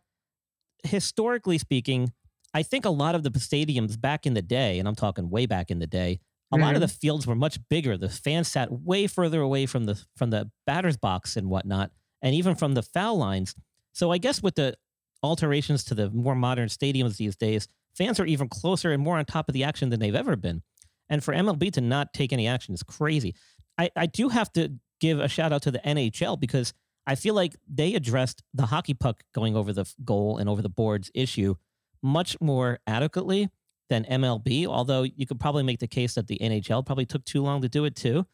historically 0.85 1.59
speaking, 1.59 2.13
I 2.55 2.63
think 2.63 2.85
a 2.85 2.91
lot 2.91 3.15
of 3.15 3.23
the 3.23 3.31
stadiums 3.31 4.01
back 4.01 4.27
in 4.27 4.35
the 4.35 4.43
day, 4.43 4.79
and 4.79 4.89
I'm 4.89 4.95
talking 4.95 5.31
way 5.31 5.47
back 5.47 5.71
in 5.71 5.79
the 5.79 5.87
day, 5.87 6.21
a 6.51 6.57
lot 6.57 6.75
of 6.75 6.79
Mhm. 6.79 6.87
the 6.87 6.89
fields 6.89 7.27
were 7.27 7.35
much 7.35 7.59
bigger. 7.69 7.99
The 7.99 8.09
fans 8.09 8.49
sat 8.49 8.73
way 8.73 9.07
further 9.07 9.41
away 9.43 9.67
from 9.67 9.85
the 9.85 10.03
from 10.17 10.31
the 10.31 10.51
batter's 10.67 10.97
box 10.97 11.37
and 11.37 11.51
whatnot, 11.51 11.93
and 12.23 12.35
even 12.35 12.55
from 12.55 12.73
the 12.75 12.83
foul 12.83 13.19
lines. 13.19 13.55
So 13.93 14.11
I 14.13 14.19
guess 14.19 14.43
with 14.43 14.55
the 14.55 14.77
alterations 15.23 15.85
to 15.85 15.95
the 15.95 16.11
more 16.11 16.35
modern 16.35 16.69
stadiums 16.69 17.17
these 17.17 17.37
days, 17.37 17.69
fans 17.95 18.19
are 18.19 18.25
even 18.27 18.49
closer 18.49 18.93
and 18.93 19.03
more 19.03 19.19
on 19.19 19.25
top 19.27 19.49
of 19.49 19.53
the 19.53 19.65
action 19.65 19.91
than 19.91 20.01
they've 20.01 20.15
ever 20.15 20.37
been. 20.37 20.63
And 21.11 21.23
for 21.23 21.35
MLB 21.35 21.71
to 21.73 21.81
not 21.81 22.15
take 22.15 22.33
any 22.33 22.47
action 22.47 22.73
is 22.75 22.83
crazy. 22.83 23.35
I, 23.77 23.91
I 23.97 24.07
do 24.07 24.29
have 24.31 24.53
to 24.55 24.75
give 25.01 25.19
a 25.21 25.29
shout 25.29 25.53
out 25.53 25.63
to 25.63 25.71
the 25.71 25.81
NHL 25.87 26.37
because 26.39 26.73
I 27.07 27.15
feel 27.15 27.35
like 27.35 27.57
they 27.69 27.95
addressed 27.95 28.43
the 28.55 28.67
hockey 28.67 28.95
puck 28.95 29.23
going 29.35 29.57
over 29.57 29.73
the 29.73 29.85
goal 30.05 30.39
and 30.39 30.49
over 30.49 30.63
the 30.63 30.69
boards 30.69 31.11
issue 31.15 31.57
much 32.03 32.37
more 32.41 32.79
adequately 32.87 33.49
than 33.91 34.05
MLB. 34.05 34.67
Although 34.67 35.03
you 35.03 35.27
could 35.27 35.41
probably 35.41 35.63
make 35.63 35.79
the 35.79 35.87
case 35.89 36.15
that 36.15 36.27
the 36.27 36.39
NHL 36.39 36.85
probably 36.85 37.07
took 37.07 37.25
too 37.25 37.43
long 37.43 37.63
to 37.63 37.69
do 37.69 37.85
it 37.85 37.97
too. 37.97 38.27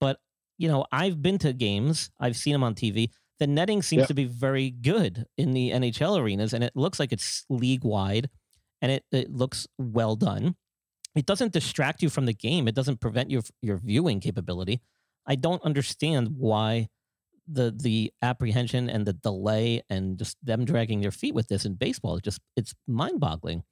But 0.00 0.20
you 0.58 0.68
know, 0.68 0.86
I've 0.90 1.20
been 1.20 1.38
to 1.38 1.52
games, 1.52 2.10
I've 2.18 2.36
seen 2.36 2.52
them 2.54 2.62
on 2.64 2.74
TV. 2.74 3.10
The 3.38 3.46
netting 3.46 3.82
seems 3.82 4.02
Yeah. 4.02 4.06
to 4.06 4.14
be 4.14 4.24
very 4.24 4.70
good 4.70 5.26
in 5.36 5.52
the 5.52 5.70
NHL 5.70 6.18
arenas, 6.18 6.54
and 6.54 6.64
it 6.64 6.72
looks 6.74 6.98
like 6.98 7.12
it's 7.12 7.44
league 7.50 7.84
wide, 7.84 8.30
and 8.80 8.90
it, 8.90 9.04
it 9.12 9.30
looks 9.30 9.66
well 9.78 10.16
done. 10.16 10.56
It 11.14 11.26
doesn't 11.26 11.52
distract 11.52 12.02
you 12.02 12.08
from 12.08 12.24
the 12.24 12.32
game. 12.32 12.66
It 12.68 12.74
doesn't 12.74 13.00
prevent 13.00 13.30
your 13.30 13.42
your 13.60 13.76
viewing 13.76 14.20
capability. 14.20 14.80
I 15.26 15.34
don't 15.34 15.62
understand 15.62 16.36
why 16.38 16.88
the 17.48 17.70
the 17.76 18.12
apprehension 18.22 18.88
and 18.90 19.06
the 19.06 19.12
delay 19.12 19.82
and 19.88 20.18
just 20.18 20.36
them 20.42 20.64
dragging 20.64 21.00
their 21.00 21.10
feet 21.12 21.34
with 21.34 21.48
this 21.48 21.64
in 21.64 21.74
baseball. 21.74 22.16
It 22.16 22.24
just 22.24 22.40
it's 22.56 22.74
mind 22.86 23.20
boggling. 23.20 23.62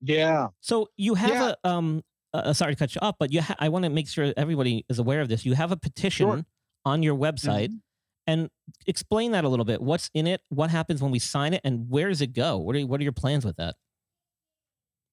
Yeah. 0.00 0.48
So 0.60 0.88
you 0.96 1.14
have 1.14 1.30
Yeah. 1.30 1.52
a 1.64 1.68
um 1.68 2.02
uh, 2.32 2.52
sorry 2.52 2.72
to 2.74 2.78
cut 2.78 2.94
you 2.94 3.00
off, 3.00 3.14
but 3.18 3.32
you 3.32 3.40
ha- 3.40 3.54
I 3.60 3.68
want 3.68 3.84
to 3.84 3.90
make 3.90 4.08
sure 4.08 4.32
everybody 4.36 4.84
is 4.88 4.98
aware 4.98 5.20
of 5.20 5.28
this. 5.28 5.44
You 5.46 5.54
have 5.54 5.70
a 5.70 5.76
petition 5.76 6.44
on 6.84 7.02
your 7.02 7.14
website 7.16 7.68
Mm-hmm. 7.68 7.76
and 8.26 8.50
explain 8.86 9.32
that 9.32 9.44
a 9.44 9.48
little 9.48 9.64
bit. 9.64 9.80
What's 9.80 10.10
in 10.14 10.26
it? 10.26 10.40
What 10.48 10.70
happens 10.70 11.00
when 11.00 11.12
we 11.12 11.20
sign 11.20 11.54
it 11.54 11.60
and 11.64 11.88
where 11.88 12.08
does 12.08 12.20
it 12.20 12.32
go? 12.32 12.58
What 12.58 12.74
are 12.74 12.80
what 12.86 12.98
are 13.00 13.04
your 13.04 13.12
plans 13.12 13.44
with 13.44 13.56
that? 13.56 13.76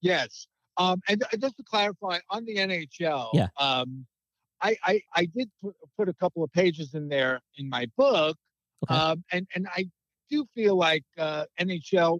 Yes. 0.02 0.48
Um, 0.78 1.00
and 1.08 1.22
uh, 1.24 1.38
just 1.38 1.58
to 1.58 1.64
clarify 1.64 2.20
on 2.30 2.46
the 2.46 2.56
NHL, 2.58 3.30
Yeah. 3.34 3.48
um, 3.60 4.08
I, 4.62 4.76
I, 4.84 5.02
I 5.16 5.26
did 5.26 5.50
put, 5.64 5.76
put 5.98 6.10
a 6.10 6.14
couple 6.14 6.44
of 6.44 6.52
pages 6.52 6.94
in 6.94 7.10
there 7.10 7.42
in 7.58 7.70
my 7.70 7.88
book. 7.98 8.38
Okay. 8.86 8.96
Um, 9.00 9.24
and, 9.32 9.48
and 9.56 9.68
I 9.76 9.86
do 10.30 10.46
feel 10.56 10.76
like 10.76 11.04
uh, 11.18 11.46
NHL 11.60 12.20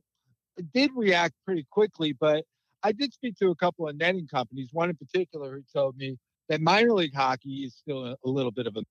did 0.74 0.92
react 0.96 1.34
pretty 1.46 1.66
quickly, 1.72 2.14
but 2.14 2.44
I 2.84 2.92
did 2.92 3.14
speak 3.14 3.36
to 3.38 3.50
a 3.50 3.56
couple 3.56 3.88
of 3.88 3.96
netting 3.96 4.28
companies, 4.28 4.70
one 4.72 4.90
in 4.90 4.96
particular 4.96 5.52
who 5.56 5.64
told 5.74 5.98
me 5.98 6.18
that 6.50 6.62
minor 6.62 6.94
league 6.94 7.16
hockey 7.16 7.64
is 7.64 7.76
still 7.76 8.06
a, 8.06 8.16
a 8.26 8.30
little 8.30 8.52
bit 8.52 8.68
of 8.68 8.76
a 8.76 8.84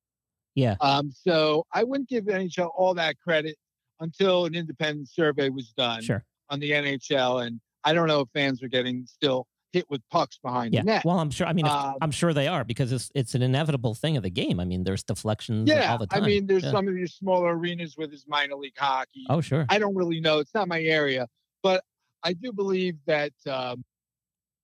Yeah. 0.54 0.76
um, 0.80 1.10
so 1.10 1.64
I 1.72 1.84
wouldn't 1.84 2.08
give 2.08 2.24
NHL 2.24 2.70
all 2.76 2.94
that 2.94 3.16
credit 3.18 3.56
until 4.00 4.46
an 4.46 4.54
independent 4.54 5.08
survey 5.10 5.48
was 5.50 5.72
done. 5.76 6.02
Sure. 6.02 6.24
on 6.48 6.58
the 6.60 6.70
NHL, 6.70 7.46
and 7.46 7.60
I 7.84 7.92
don't 7.92 8.08
know 8.08 8.20
if 8.20 8.28
fans 8.34 8.62
are 8.62 8.68
getting 8.68 9.06
still 9.06 9.46
hit 9.72 9.88
with 9.88 10.02
pucks 10.10 10.38
behind 10.42 10.74
Yeah. 10.74 10.80
the 10.80 10.86
net. 10.86 11.04
Well, 11.04 11.18
I'm 11.18 11.30
sure. 11.30 11.46
I 11.46 11.52
mean, 11.52 11.66
Um, 11.66 11.96
I'm 12.02 12.10
sure 12.10 12.32
they 12.32 12.48
are 12.48 12.64
because 12.64 12.92
it's 12.92 13.10
it's 13.14 13.34
an 13.34 13.42
inevitable 13.42 13.94
thing 13.94 14.16
of 14.16 14.22
the 14.22 14.30
game. 14.30 14.58
I 14.60 14.64
mean, 14.64 14.84
there's 14.84 15.02
deflections 15.02 15.68
Yeah, 15.68 15.92
all 15.92 15.98
the 15.98 16.06
time. 16.06 16.24
I 16.24 16.26
mean, 16.26 16.46
there's 16.46 16.64
Yeah. 16.64 16.72
some 16.72 16.88
of 16.88 16.94
these 16.94 17.14
smaller 17.14 17.56
arenas 17.56 17.96
where 17.96 18.06
there's 18.06 18.26
minor 18.26 18.56
league 18.56 18.76
hockey. 18.76 19.24
Oh, 19.28 19.40
sure. 19.40 19.66
I 19.68 19.78
don't 19.78 19.94
really 19.94 20.20
know. 20.20 20.38
It's 20.38 20.54
not 20.54 20.68
my 20.68 20.82
area, 20.82 21.28
but 21.62 21.84
I 22.22 22.32
do 22.32 22.52
believe 22.52 22.96
that 23.06 23.32
um, 23.48 23.84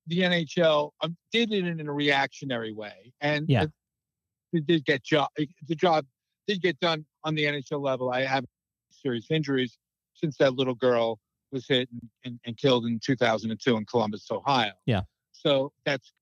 the 0.09 0.21
NHL 0.21 0.93
um, 1.01 1.17
did 1.33 1.53
it 1.53 1.67
in 1.67 1.87
a 1.87 1.93
reactionary 1.93 2.73
way, 2.73 3.13
and 3.21 3.49
Yeah. 3.49 3.65
it, 3.65 3.71
it 4.53 4.67
did 4.67 4.85
get 4.85 5.03
job. 5.05 5.29
The 5.37 5.75
job 5.77 6.07
did 6.47 6.63
get 6.63 6.79
done 6.81 7.07
on 7.25 7.35
the 7.35 7.45
NHL 7.45 7.81
level. 7.81 8.11
I 8.11 8.23
have 8.25 8.45
serious 8.91 9.31
injuries 9.31 9.79
since 10.15 10.37
that 10.39 10.55
little 10.55 10.75
girl 10.75 11.19
was 11.53 11.67
hit 11.67 11.89
and, 11.93 12.09
and, 12.25 12.41
and 12.45 12.57
killed 12.57 12.87
in 12.87 13.01
2002 13.05 13.77
in 13.77 13.85
Columbus, 13.87 14.27
Ohio. 14.31 14.73
Yeah. 14.87 15.03
So 15.33 15.73
that's 15.85 16.13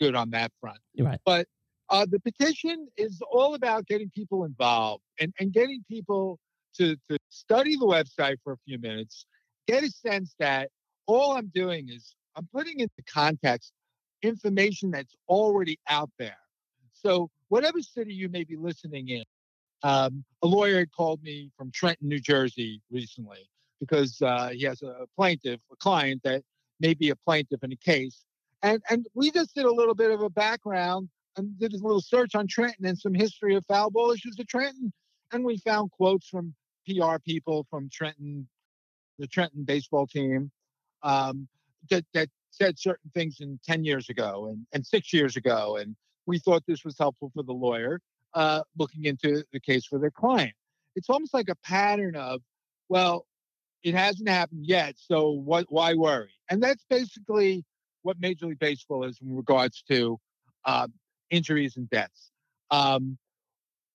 good 0.00 0.14
on 0.14 0.30
that 0.30 0.50
front. 0.60 0.78
You're 0.94 1.06
right. 1.06 1.20
But 1.24 1.46
uh, 1.90 2.06
the 2.10 2.20
petition 2.20 2.88
is 2.96 3.20
all 3.30 3.54
about 3.54 3.86
getting 3.86 4.10
people 4.10 4.44
involved 4.44 5.02
and, 5.20 5.32
and 5.38 5.52
getting 5.52 5.84
people 5.88 6.38
to, 6.76 6.96
to 7.10 7.18
study 7.28 7.76
the 7.76 7.84
website 7.84 8.36
for 8.42 8.54
a 8.54 8.58
few 8.66 8.78
minutes, 8.78 9.26
get 9.68 9.82
a 9.82 9.90
sense 9.90 10.34
that 10.38 10.70
all 11.06 11.36
I'm 11.36 11.50
doing 11.54 11.88
is 11.88 12.14
I'm 12.34 12.48
putting 12.52 12.80
into 12.80 13.02
context 13.06 13.72
information 14.22 14.90
that's 14.90 15.14
already 15.28 15.78
out 15.88 16.10
there. 16.18 16.36
So, 16.92 17.28
whatever 17.48 17.82
city 17.82 18.14
you 18.14 18.28
may 18.28 18.44
be 18.44 18.56
listening 18.56 19.08
in, 19.08 19.24
um, 19.82 20.24
a 20.42 20.46
lawyer 20.46 20.78
had 20.78 20.92
called 20.92 21.22
me 21.22 21.50
from 21.58 21.70
Trenton, 21.72 22.08
New 22.08 22.20
Jersey 22.20 22.80
recently 22.90 23.48
because 23.82 24.22
uh, 24.22 24.50
he 24.50 24.62
has 24.62 24.80
a 24.82 25.06
plaintiff, 25.16 25.58
a 25.72 25.76
client 25.76 26.20
that 26.22 26.44
may 26.78 26.94
be 26.94 27.10
a 27.10 27.16
plaintiff 27.16 27.64
in 27.64 27.72
a 27.72 27.76
case. 27.76 28.24
And, 28.62 28.80
and 28.88 29.06
we 29.12 29.32
just 29.32 29.56
did 29.56 29.64
a 29.64 29.72
little 29.72 29.96
bit 29.96 30.12
of 30.12 30.22
a 30.22 30.30
background 30.30 31.08
and 31.36 31.58
did 31.58 31.72
a 31.72 31.78
little 31.78 32.00
search 32.00 32.36
on 32.36 32.46
Trenton 32.46 32.86
and 32.86 32.96
some 32.96 33.12
history 33.12 33.56
of 33.56 33.66
foul 33.66 33.90
ball 33.90 34.12
issues 34.12 34.36
at 34.38 34.46
Trenton. 34.46 34.92
And 35.32 35.44
we 35.44 35.56
found 35.58 35.90
quotes 35.90 36.28
from 36.28 36.54
PR 36.86 37.16
people 37.26 37.66
from 37.68 37.90
Trenton, 37.92 38.46
the 39.18 39.26
Trenton 39.26 39.64
baseball 39.64 40.06
team, 40.06 40.52
um, 41.02 41.48
that, 41.90 42.04
that 42.14 42.28
said 42.50 42.78
certain 42.78 43.10
things 43.14 43.38
in 43.40 43.58
10 43.66 43.84
years 43.84 44.08
ago 44.10 44.46
and, 44.48 44.64
and 44.72 44.86
six 44.86 45.12
years 45.12 45.36
ago. 45.36 45.78
And 45.78 45.96
we 46.26 46.38
thought 46.38 46.62
this 46.68 46.84
was 46.84 46.96
helpful 46.96 47.32
for 47.34 47.42
the 47.42 47.52
lawyer 47.52 47.98
uh, 48.34 48.62
looking 48.78 49.06
into 49.06 49.42
the 49.52 49.58
case 49.58 49.84
for 49.86 49.98
their 49.98 50.12
client. 50.12 50.52
It's 50.94 51.10
almost 51.10 51.34
like 51.34 51.48
a 51.48 51.56
pattern 51.64 52.14
of, 52.14 52.42
well, 52.88 53.26
it 53.82 53.94
hasn't 53.94 54.28
happened 54.28 54.66
yet, 54.66 54.94
so 54.98 55.30
what? 55.30 55.66
Why 55.68 55.94
worry? 55.94 56.30
And 56.50 56.62
that's 56.62 56.84
basically 56.88 57.64
what 58.02 58.16
Major 58.20 58.46
League 58.46 58.58
Baseball 58.58 59.04
is 59.04 59.18
in 59.22 59.34
regards 59.34 59.82
to 59.88 60.18
uh, 60.64 60.88
injuries 61.30 61.76
and 61.76 61.88
deaths. 61.90 62.30
Um, 62.70 63.18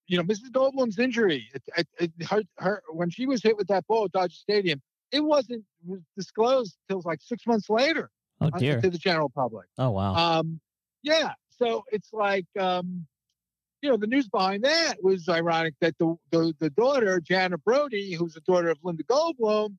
you 0.08 0.18
know, 0.18 0.24
Mrs. 0.24 0.52
Goldbloom's 0.52 1.00
injury, 1.00 1.48
it, 1.54 1.64
it, 1.78 1.88
it, 2.00 2.28
her, 2.30 2.42
her 2.58 2.82
when 2.90 3.10
she 3.10 3.26
was 3.26 3.44
hit 3.44 3.58
with 3.58 3.68
that 3.68 3.86
ball 3.88 4.06
at 4.06 4.12
Dodger 4.14 4.34
Stadium, 4.34 4.82
it 5.12 5.22
wasn't 5.22 5.64
disclosed 6.16 6.78
till 6.90 7.02
like 7.06 7.20
six 7.22 7.46
months 7.46 7.70
later 7.70 8.10
Oh 8.40 8.50
dear. 8.52 8.80
to 8.82 8.90
the 8.90 8.98
general 8.98 9.30
public. 9.30 9.68
Oh 9.78 9.90
wow. 9.92 10.14
Um, 10.40 10.60
yeah. 11.04 11.34
So 11.58 11.84
it's 11.92 12.10
like, 12.14 12.46
um, 12.60 13.06
you 13.82 13.90
know, 13.90 13.98
the 13.98 14.08
news 14.08 14.28
behind 14.28 14.64
that 14.64 14.96
was 15.02 15.30
ironic 15.30 15.76
that 15.82 15.98
the 16.00 16.16
the, 16.32 16.54
the 16.60 16.70
daughter, 16.72 17.20
Jana 17.20 17.58
Brody, 17.58 18.14
who's 18.14 18.34
the 18.34 18.42
daughter 18.42 18.70
of 18.70 18.78
Linda 18.84 19.04
Goldbloom, 19.04 19.76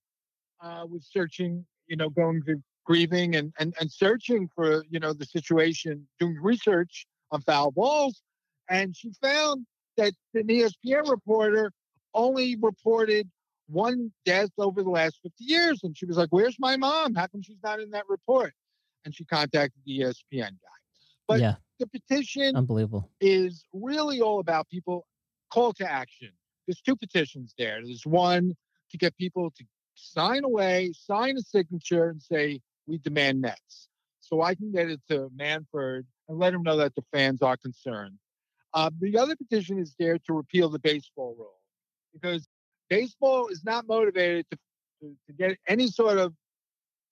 uh, 0.60 0.86
was 0.88 1.08
searching, 1.10 1.64
you 1.86 1.96
know, 1.96 2.08
going 2.08 2.42
to 2.44 2.62
grieving 2.84 3.36
and, 3.36 3.52
and 3.58 3.74
and 3.80 3.90
searching 3.90 4.48
for, 4.54 4.84
you 4.88 5.00
know, 5.00 5.12
the 5.12 5.26
situation, 5.26 6.06
doing 6.20 6.36
research 6.40 7.06
on 7.30 7.42
foul 7.42 7.70
balls, 7.70 8.22
and 8.68 8.96
she 8.96 9.12
found 9.20 9.66
that 9.96 10.12
an 10.34 10.50
E 10.50 10.62
ESPN 10.62 11.11
reporter 11.11 11.72
only 12.14 12.56
reported 12.56 13.28
one 13.68 14.11
death 14.24 14.50
over 14.58 14.82
the 14.82 14.90
last 14.90 15.18
50 15.22 15.44
years. 15.44 15.80
And 15.82 15.96
she 15.96 16.06
was 16.06 16.16
like, 16.16 16.28
Where's 16.30 16.56
my 16.58 16.76
mom? 16.76 17.14
How 17.14 17.26
come 17.26 17.42
she's 17.42 17.62
not 17.62 17.80
in 17.80 17.90
that 17.90 18.04
report? 18.08 18.54
And 19.04 19.14
she 19.14 19.24
contacted 19.24 19.80
the 19.84 20.00
ESPN 20.00 20.50
guy. 20.50 20.78
But 21.28 21.40
yeah. 21.40 21.56
the 21.78 21.86
petition 21.86 22.56
Unbelievable. 22.56 23.10
is 23.20 23.64
really 23.72 24.20
all 24.20 24.40
about 24.40 24.68
people 24.68 25.06
call 25.52 25.72
to 25.74 25.90
action. 25.90 26.30
There's 26.66 26.80
two 26.80 26.96
petitions 26.96 27.54
there. 27.58 27.80
There's 27.84 28.06
one 28.06 28.54
to 28.90 28.98
get 28.98 29.16
people 29.16 29.50
to 29.50 29.64
sign 29.94 30.44
away, 30.44 30.92
sign 30.94 31.36
a 31.36 31.42
signature, 31.42 32.08
and 32.08 32.20
say, 32.20 32.60
We 32.86 32.98
demand 32.98 33.42
nets. 33.42 33.88
So 34.20 34.42
I 34.42 34.54
can 34.54 34.72
get 34.72 34.90
it 34.90 35.00
to 35.10 35.30
Manfred 35.34 36.06
and 36.28 36.38
let 36.38 36.52
him 36.54 36.62
know 36.62 36.76
that 36.78 36.94
the 36.94 37.04
fans 37.12 37.42
are 37.42 37.56
concerned. 37.56 38.18
Uh, 38.74 38.90
the 39.00 39.16
other 39.18 39.36
petition 39.36 39.78
is 39.78 39.94
there 39.98 40.18
to 40.18 40.34
repeal 40.34 40.68
the 40.68 40.78
baseball 40.78 41.34
rule 41.38 41.60
because 42.12 42.46
baseball 42.90 43.48
is 43.48 43.64
not 43.64 43.86
motivated 43.88 44.46
to, 44.50 44.58
to, 45.00 45.16
to 45.26 45.32
get 45.32 45.56
any 45.66 45.86
sort 45.86 46.18
of 46.18 46.34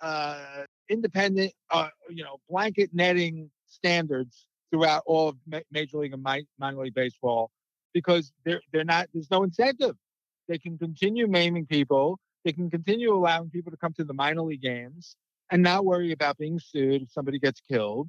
uh, 0.02 0.64
independent, 0.90 1.52
uh, 1.70 1.88
you 2.11 2.22
know, 2.22 2.37
blanket 2.50 2.90
netting 2.92 3.50
standards 3.77 4.47
throughout 4.71 5.03
all 5.07 5.29
of 5.29 5.37
ma- 5.47 5.61
Major 5.71 5.99
League 5.99 6.12
and 6.12 6.23
mi- 6.23 6.47
minor 6.59 6.83
league 6.83 6.95
baseball 6.95 7.51
because 7.95 8.33
they're 8.45 8.61
they're 8.73 8.85
not. 8.85 9.09
There's 9.12 9.31
no 9.31 9.43
incentive. 9.43 9.97
They 10.49 10.59
can 10.59 10.79
continue 10.79 11.27
maiming 11.27 11.67
people. 11.67 12.19
They 12.45 12.53
can 12.53 12.71
continue 12.71 13.15
allowing 13.15 13.51
people 13.51 13.73
to 13.73 13.77
come 13.77 13.93
to 13.95 14.05
the 14.05 14.15
minor 14.15 14.43
league 14.43 14.62
games 14.62 15.17
and 15.51 15.62
not 15.62 15.85
worry 15.85 16.12
about 16.12 16.39
being 16.39 16.59
sued 16.59 17.03
if 17.03 17.11
somebody 17.11 17.39
gets 17.39 17.61
killed. 17.61 18.09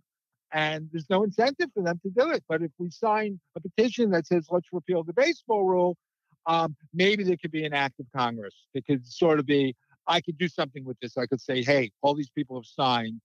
And 0.51 0.87
there's 0.91 1.09
no 1.09 1.23
incentive 1.23 1.69
for 1.73 1.83
them 1.83 1.99
to 2.03 2.09
do 2.09 2.31
it. 2.31 2.43
But 2.47 2.61
if 2.61 2.71
we 2.77 2.89
sign 2.89 3.39
a 3.55 3.61
petition 3.61 4.11
that 4.11 4.27
says 4.27 4.47
let's 4.49 4.67
repeal 4.71 5.03
the 5.03 5.13
baseball 5.13 5.63
rule, 5.65 5.97
um, 6.45 6.75
maybe 6.93 7.23
there 7.23 7.37
could 7.37 7.51
be 7.51 7.65
an 7.65 7.73
act 7.73 7.99
of 7.99 8.05
Congress. 8.15 8.55
It 8.73 8.85
could 8.85 9.05
sort 9.05 9.39
of 9.39 9.45
be, 9.45 9.75
I 10.07 10.21
could 10.21 10.37
do 10.37 10.47
something 10.47 10.85
with 10.85 10.97
this. 11.01 11.17
I 11.17 11.25
could 11.25 11.41
say, 11.41 11.63
hey, 11.63 11.91
all 12.01 12.13
these 12.13 12.29
people 12.29 12.55
have 12.57 12.65
signed. 12.65 13.19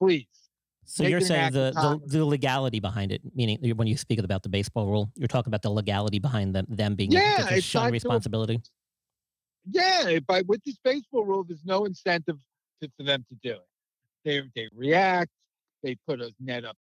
Please. 0.00 0.47
So 0.90 1.04
you're 1.04 1.20
saying 1.20 1.52
the, 1.52 1.70
the 2.06 2.18
the 2.18 2.24
legality 2.24 2.80
behind 2.80 3.12
it, 3.12 3.20
meaning 3.34 3.58
when 3.76 3.86
you 3.86 3.96
speak 3.96 4.18
about 4.20 4.42
the 4.42 4.48
baseball 4.48 4.86
rule, 4.86 5.10
you're 5.16 5.28
talking 5.28 5.50
about 5.50 5.60
the 5.62 5.70
legality 5.70 6.18
behind 6.18 6.54
them 6.54 6.64
them 6.68 6.94
being 6.94 7.12
able 7.12 7.22
Yeah, 7.22 7.46
to 7.46 7.56
it's 7.56 7.66
shun 7.66 7.82
not 7.82 7.86
to- 7.88 7.92
responsibility. 7.92 8.60
Yeah, 9.70 10.18
but 10.26 10.46
with 10.46 10.64
this 10.64 10.78
baseball 10.82 11.26
rule, 11.26 11.44
there's 11.44 11.64
no 11.66 11.84
incentive 11.84 12.38
to, 12.82 12.90
for 12.96 13.02
them 13.02 13.26
to 13.28 13.34
do 13.42 13.50
it. 13.56 13.66
They 14.24 14.42
they 14.56 14.68
react. 14.74 15.30
They 15.82 15.96
put 16.06 16.20
a 16.22 16.32
net 16.40 16.64
up 16.64 16.76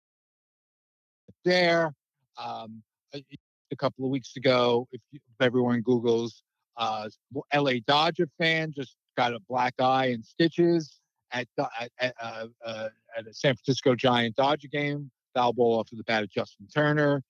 there. 1.45 1.93
Um, 2.39 2.83
a, 3.15 3.25
a 3.73 3.77
couple 3.77 4.05
of 4.05 4.11
weeks 4.11 4.37
ago, 4.37 4.87
if, 4.93 5.01
you, 5.11 5.19
if 5.27 5.45
everyone 5.45 5.81
Google's, 5.81 6.43
uh, 6.77 7.09
L.A. 7.51 7.81
Dodger 7.81 8.29
fan 8.39 8.73
just 8.77 8.95
got 9.17 9.33
a 9.33 9.41
black 9.49 9.75
eye 9.81 10.07
and 10.07 10.25
stitches 10.25 11.01
at 11.33 11.47
at 11.59 11.91
at, 11.99 12.15
uh, 12.21 12.47
uh, 12.65 12.89
at 13.17 13.27
a 13.27 13.35
San 13.35 13.55
Francisco 13.55 13.95
Giant 13.95 14.37
Dodger 14.37 14.69
game. 14.69 15.11
Foul 15.35 15.53
ball 15.53 15.79
off 15.79 15.93
of 15.93 15.99
the 15.99 16.05
bat 16.05 16.23
of 16.23 16.31
Justin 16.31 16.67
Turner. 16.75 17.23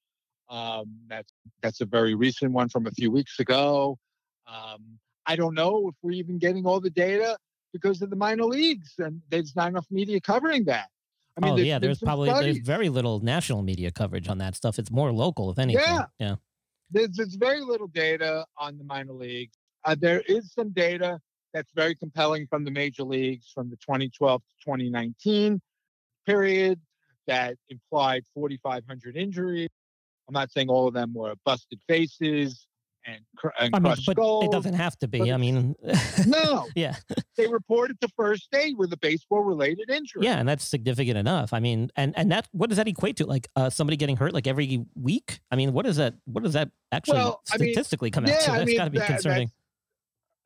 Um, 0.48 0.84
that's 1.08 1.32
that's 1.62 1.80
a 1.80 1.86
very 1.86 2.14
recent 2.14 2.52
one 2.52 2.68
from 2.68 2.86
a 2.86 2.90
few 2.92 3.10
weeks 3.10 3.40
ago. 3.40 3.98
Um, 4.46 4.98
I 5.26 5.34
don't 5.34 5.54
know 5.54 5.88
if 5.88 5.94
we're 6.02 6.12
even 6.12 6.38
getting 6.38 6.66
all 6.66 6.80
the 6.80 6.90
data 6.90 7.36
because 7.72 8.00
of 8.02 8.10
the 8.10 8.16
minor 8.16 8.44
leagues, 8.44 8.94
and 8.98 9.20
there's 9.28 9.56
not 9.56 9.68
enough 9.68 9.86
media 9.90 10.20
covering 10.20 10.64
that. 10.64 10.88
I 11.36 11.44
mean, 11.44 11.52
oh 11.52 11.56
there's 11.56 11.68
yeah, 11.68 11.78
been 11.78 11.88
there's 11.88 11.98
probably 11.98 12.30
studies. 12.30 12.54
there's 12.56 12.66
very 12.66 12.88
little 12.88 13.20
national 13.20 13.62
media 13.62 13.90
coverage 13.90 14.28
on 14.28 14.38
that 14.38 14.54
stuff. 14.54 14.78
It's 14.78 14.90
more 14.90 15.12
local, 15.12 15.50
if 15.50 15.58
anything. 15.58 15.84
Yeah. 15.84 16.04
Yeah. 16.18 16.36
There's, 16.90 17.10
there's 17.16 17.34
very 17.34 17.60
little 17.60 17.88
data 17.88 18.46
on 18.56 18.78
the 18.78 18.84
minor 18.84 19.12
leagues. 19.12 19.58
Uh, 19.84 19.96
there 19.98 20.22
is 20.28 20.52
some 20.52 20.70
data 20.70 21.20
that's 21.56 21.72
very 21.74 21.94
compelling 21.94 22.46
from 22.46 22.64
the 22.64 22.70
major 22.70 23.02
leagues 23.02 23.50
from 23.54 23.70
the 23.70 23.76
2012 23.76 24.42
to 24.42 24.46
2019 24.62 25.58
period 26.26 26.78
that 27.26 27.56
implied 27.70 28.24
4,500 28.34 29.16
injuries. 29.16 29.70
I'm 30.28 30.34
not 30.34 30.50
saying 30.52 30.68
all 30.68 30.86
of 30.86 30.92
them 30.92 31.14
were 31.14 31.32
busted 31.46 31.80
faces 31.88 32.66
and, 33.06 33.20
cr- 33.38 33.48
and 33.58 33.74
I 33.74 33.78
mean, 33.78 33.92
crushed 33.92 34.04
but 34.06 34.16
skulls. 34.16 34.44
it 34.44 34.50
doesn't 34.50 34.74
have 34.74 34.98
to 34.98 35.08
be. 35.08 35.32
I 35.32 35.36
mean, 35.38 35.76
no, 36.26 36.66
yeah, 36.74 36.96
they 37.38 37.46
reported 37.46 37.96
the 38.00 38.08
first 38.16 38.50
day 38.50 38.74
with 38.76 38.92
a 38.92 38.96
baseball-related 38.96 39.88
injury. 39.88 40.24
yeah, 40.24 40.38
and 40.40 40.48
that's 40.48 40.64
significant 40.64 41.16
enough. 41.16 41.52
I 41.52 41.60
mean, 41.60 41.90
and 41.96 42.12
and 42.18 42.32
that 42.32 42.48
what 42.50 42.68
does 42.68 42.78
that 42.78 42.88
equate 42.88 43.16
to? 43.18 43.26
Like 43.26 43.46
uh, 43.54 43.70
somebody 43.70 43.96
getting 43.96 44.16
hurt 44.16 44.34
like 44.34 44.48
every 44.48 44.84
week? 44.96 45.38
I 45.52 45.56
mean, 45.56 45.72
what 45.72 45.86
is 45.86 45.96
that? 45.96 46.14
What 46.24 46.42
does 46.42 46.54
that 46.54 46.70
actually 46.90 47.18
Well, 47.18 47.42
I 47.52 47.58
mean, 47.58 47.72
statistically 47.72 48.10
come 48.10 48.24
out 48.24 48.30
yeah, 48.30 48.38
to? 48.40 48.50
I 48.50 48.58
That's 48.58 48.66
mean, 48.66 48.76
got 48.76 48.84
to 48.86 48.90
be 48.90 48.98
that- 48.98 49.06
concerning. 49.06 49.50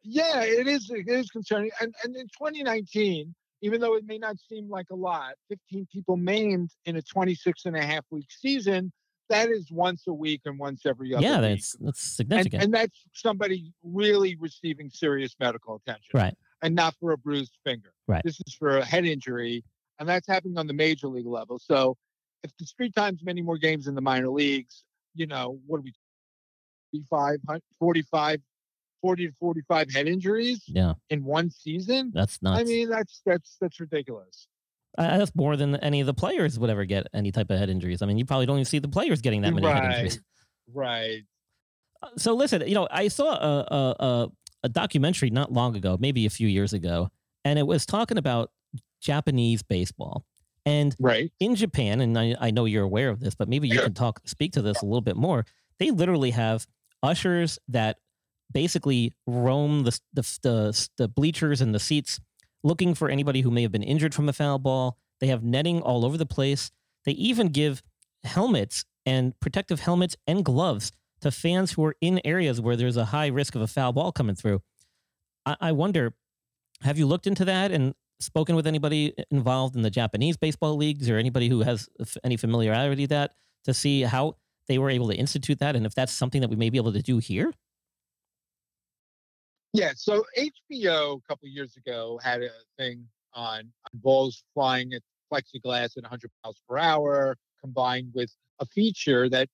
Yeah, 0.02 0.42
it 0.42 0.66
is. 0.66 0.90
It 0.90 1.08
is 1.08 1.30
concerning. 1.30 1.70
And 1.80 1.94
and 2.04 2.16
in 2.16 2.26
2019, 2.28 3.34
even 3.62 3.80
though 3.80 3.94
it 3.96 4.04
may 4.06 4.18
not 4.18 4.36
seem 4.48 4.68
like 4.70 4.86
a 4.90 4.94
lot, 4.96 5.34
15 5.48 5.86
people 5.92 6.16
maimed 6.16 6.70
in 6.86 6.96
a 6.96 7.02
26 7.02 7.66
and 7.66 7.76
a 7.76 7.82
half 7.84 8.04
week 8.10 8.26
season. 8.30 8.92
That 9.28 9.48
is 9.48 9.70
once 9.70 10.04
a 10.08 10.12
week 10.12 10.40
and 10.44 10.58
once 10.58 10.84
every 10.86 11.14
other 11.14 11.22
Yeah, 11.24 11.40
week. 11.40 11.50
that's 11.50 11.76
that's 11.80 12.18
and, 12.18 12.28
significant. 12.28 12.62
and 12.64 12.74
that's 12.74 13.04
somebody 13.14 13.72
really 13.84 14.36
receiving 14.40 14.90
serious 14.90 15.36
medical 15.38 15.76
attention. 15.76 16.10
right. 16.14 16.34
and 16.62 16.74
not 16.74 16.96
for 16.98 17.12
a 17.12 17.18
bruised 17.18 17.56
finger. 17.64 17.92
Right. 18.08 18.22
This 18.24 18.40
is 18.44 18.54
for 18.54 18.78
a 18.78 18.84
head 18.84 19.04
injury, 19.04 19.62
and 20.00 20.08
that's 20.08 20.26
happening 20.26 20.58
on 20.58 20.66
the 20.66 20.72
major 20.72 21.06
league 21.06 21.26
level. 21.28 21.60
So 21.60 21.96
if 22.42 22.50
there's 22.58 22.72
three 22.76 22.90
times 22.90 23.20
many 23.22 23.40
more 23.40 23.56
games 23.58 23.86
in 23.86 23.94
the 23.94 24.00
minor 24.00 24.30
leagues, 24.30 24.82
you 25.14 25.26
know, 25.28 25.60
what 25.66 25.78
are 25.78 25.82
we 25.82 25.92
45, 26.92 27.38
45, 27.78 28.40
40 29.00 29.28
to 29.28 29.32
45 29.40 29.90
head 29.92 30.06
injuries 30.08 30.62
Yeah. 30.66 30.94
in 31.08 31.24
one 31.24 31.50
season? 31.50 32.10
That's 32.14 32.40
not. 32.42 32.58
I 32.58 32.64
mean, 32.64 32.88
that's 32.88 33.22
that's 33.24 33.56
that's 33.60 33.80
ridiculous. 33.80 34.46
Uh, 34.98 35.18
that's 35.18 35.34
more 35.34 35.56
than 35.56 35.76
any 35.76 36.00
of 36.00 36.06
the 36.06 36.14
players 36.14 36.58
would 36.58 36.68
ever 36.70 36.84
get 36.84 37.06
any 37.14 37.30
type 37.30 37.50
of 37.50 37.58
head 37.58 37.70
injuries. 37.70 38.02
I 38.02 38.06
mean, 38.06 38.18
you 38.18 38.24
probably 38.24 38.46
don't 38.46 38.56
even 38.56 38.64
see 38.64 38.80
the 38.80 38.88
players 38.88 39.20
getting 39.20 39.42
that 39.42 39.52
many 39.54 39.66
head 39.66 39.84
injuries. 39.84 40.20
Right. 40.72 41.24
Right. 42.02 42.10
So 42.16 42.34
listen, 42.34 42.66
you 42.66 42.74
know, 42.74 42.88
I 42.90 43.08
saw 43.08 43.32
a, 43.34 43.66
a 43.70 44.04
a 44.04 44.28
a 44.64 44.68
documentary 44.68 45.30
not 45.30 45.52
long 45.52 45.76
ago, 45.76 45.96
maybe 46.00 46.26
a 46.26 46.30
few 46.30 46.48
years 46.48 46.72
ago, 46.72 47.10
and 47.44 47.58
it 47.58 47.66
was 47.66 47.86
talking 47.86 48.18
about 48.18 48.50
Japanese 49.00 49.62
baseball. 49.62 50.24
And 50.66 50.94
right. 51.00 51.32
in 51.40 51.54
Japan, 51.54 52.00
and 52.02 52.18
I, 52.18 52.36
I 52.38 52.50
know 52.50 52.66
you're 52.66 52.84
aware 52.84 53.08
of 53.08 53.20
this, 53.20 53.34
but 53.34 53.48
maybe 53.48 53.66
you 53.68 53.80
can 53.80 53.94
talk 53.94 54.20
speak 54.26 54.52
to 54.52 54.62
this 54.62 54.82
a 54.82 54.84
little 54.84 55.00
bit 55.00 55.16
more. 55.16 55.46
They 55.78 55.90
literally 55.90 56.30
have 56.32 56.66
ushers 57.02 57.58
that 57.68 57.96
basically 58.52 59.12
roam 59.26 59.84
the 59.84 59.98
the 60.12 60.22
the, 60.42 60.88
the 60.96 61.08
bleachers 61.08 61.60
and 61.60 61.74
the 61.74 61.78
seats 61.78 62.20
looking 62.62 62.94
for 62.94 63.08
anybody 63.08 63.40
who 63.40 63.50
may 63.50 63.62
have 63.62 63.72
been 63.72 63.82
injured 63.82 64.14
from 64.14 64.28
a 64.28 64.32
foul 64.32 64.58
ball. 64.58 64.98
They 65.20 65.28
have 65.28 65.42
netting 65.42 65.80
all 65.80 66.04
over 66.04 66.16
the 66.16 66.26
place. 66.26 66.70
They 67.04 67.12
even 67.12 67.48
give 67.48 67.82
helmets 68.24 68.84
and 69.06 69.38
protective 69.40 69.80
helmets 69.80 70.16
and 70.26 70.44
gloves 70.44 70.92
to 71.20 71.30
fans 71.30 71.72
who 71.72 71.84
are 71.84 71.96
in 72.00 72.20
areas 72.24 72.60
where 72.60 72.76
there's 72.76 72.96
a 72.96 73.06
high 73.06 73.26
risk 73.26 73.54
of 73.54 73.62
a 73.62 73.66
foul 73.66 73.92
ball 73.92 74.12
coming 74.12 74.34
through. 74.34 74.62
I, 75.46 75.56
I 75.60 75.72
wonder, 75.72 76.14
have 76.82 76.98
you 76.98 77.06
looked 77.06 77.26
into 77.26 77.44
that 77.46 77.70
and 77.70 77.94
spoken 78.20 78.54
with 78.54 78.66
anybody 78.66 79.14
involved 79.30 79.76
in 79.76 79.82
the 79.82 79.90
Japanese 79.90 80.36
baseball 80.36 80.76
leagues 80.76 81.08
or 81.08 81.16
anybody 81.16 81.48
who 81.48 81.60
has 81.60 81.88
any 82.22 82.36
familiarity 82.36 83.02
with 83.02 83.10
that 83.10 83.32
to 83.64 83.74
see 83.74 84.02
how 84.02 84.36
they 84.68 84.78
were 84.78 84.90
able 84.90 85.08
to 85.08 85.14
institute 85.14 85.58
that 85.58 85.74
and 85.74 85.86
if 85.86 85.94
that's 85.94 86.12
something 86.12 86.40
that 86.40 86.50
we 86.50 86.56
may 86.56 86.70
be 86.70 86.78
able 86.78 86.92
to 86.92 87.02
do 87.02 87.18
here? 87.18 87.52
Yeah, 89.72 89.92
so 89.94 90.24
HBO 90.36 91.18
a 91.18 91.28
couple 91.28 91.48
years 91.48 91.76
ago 91.76 92.18
had 92.22 92.42
a 92.42 92.50
thing 92.76 93.06
on, 93.34 93.58
on 93.58 93.90
balls 93.94 94.42
flying 94.52 94.92
at 94.94 95.02
plexiglass 95.32 95.96
at 95.96 96.02
100 96.02 96.30
miles 96.42 96.60
per 96.68 96.76
hour, 96.76 97.36
combined 97.60 98.10
with 98.14 98.34
a 98.58 98.66
feature 98.66 99.28
that 99.28 99.48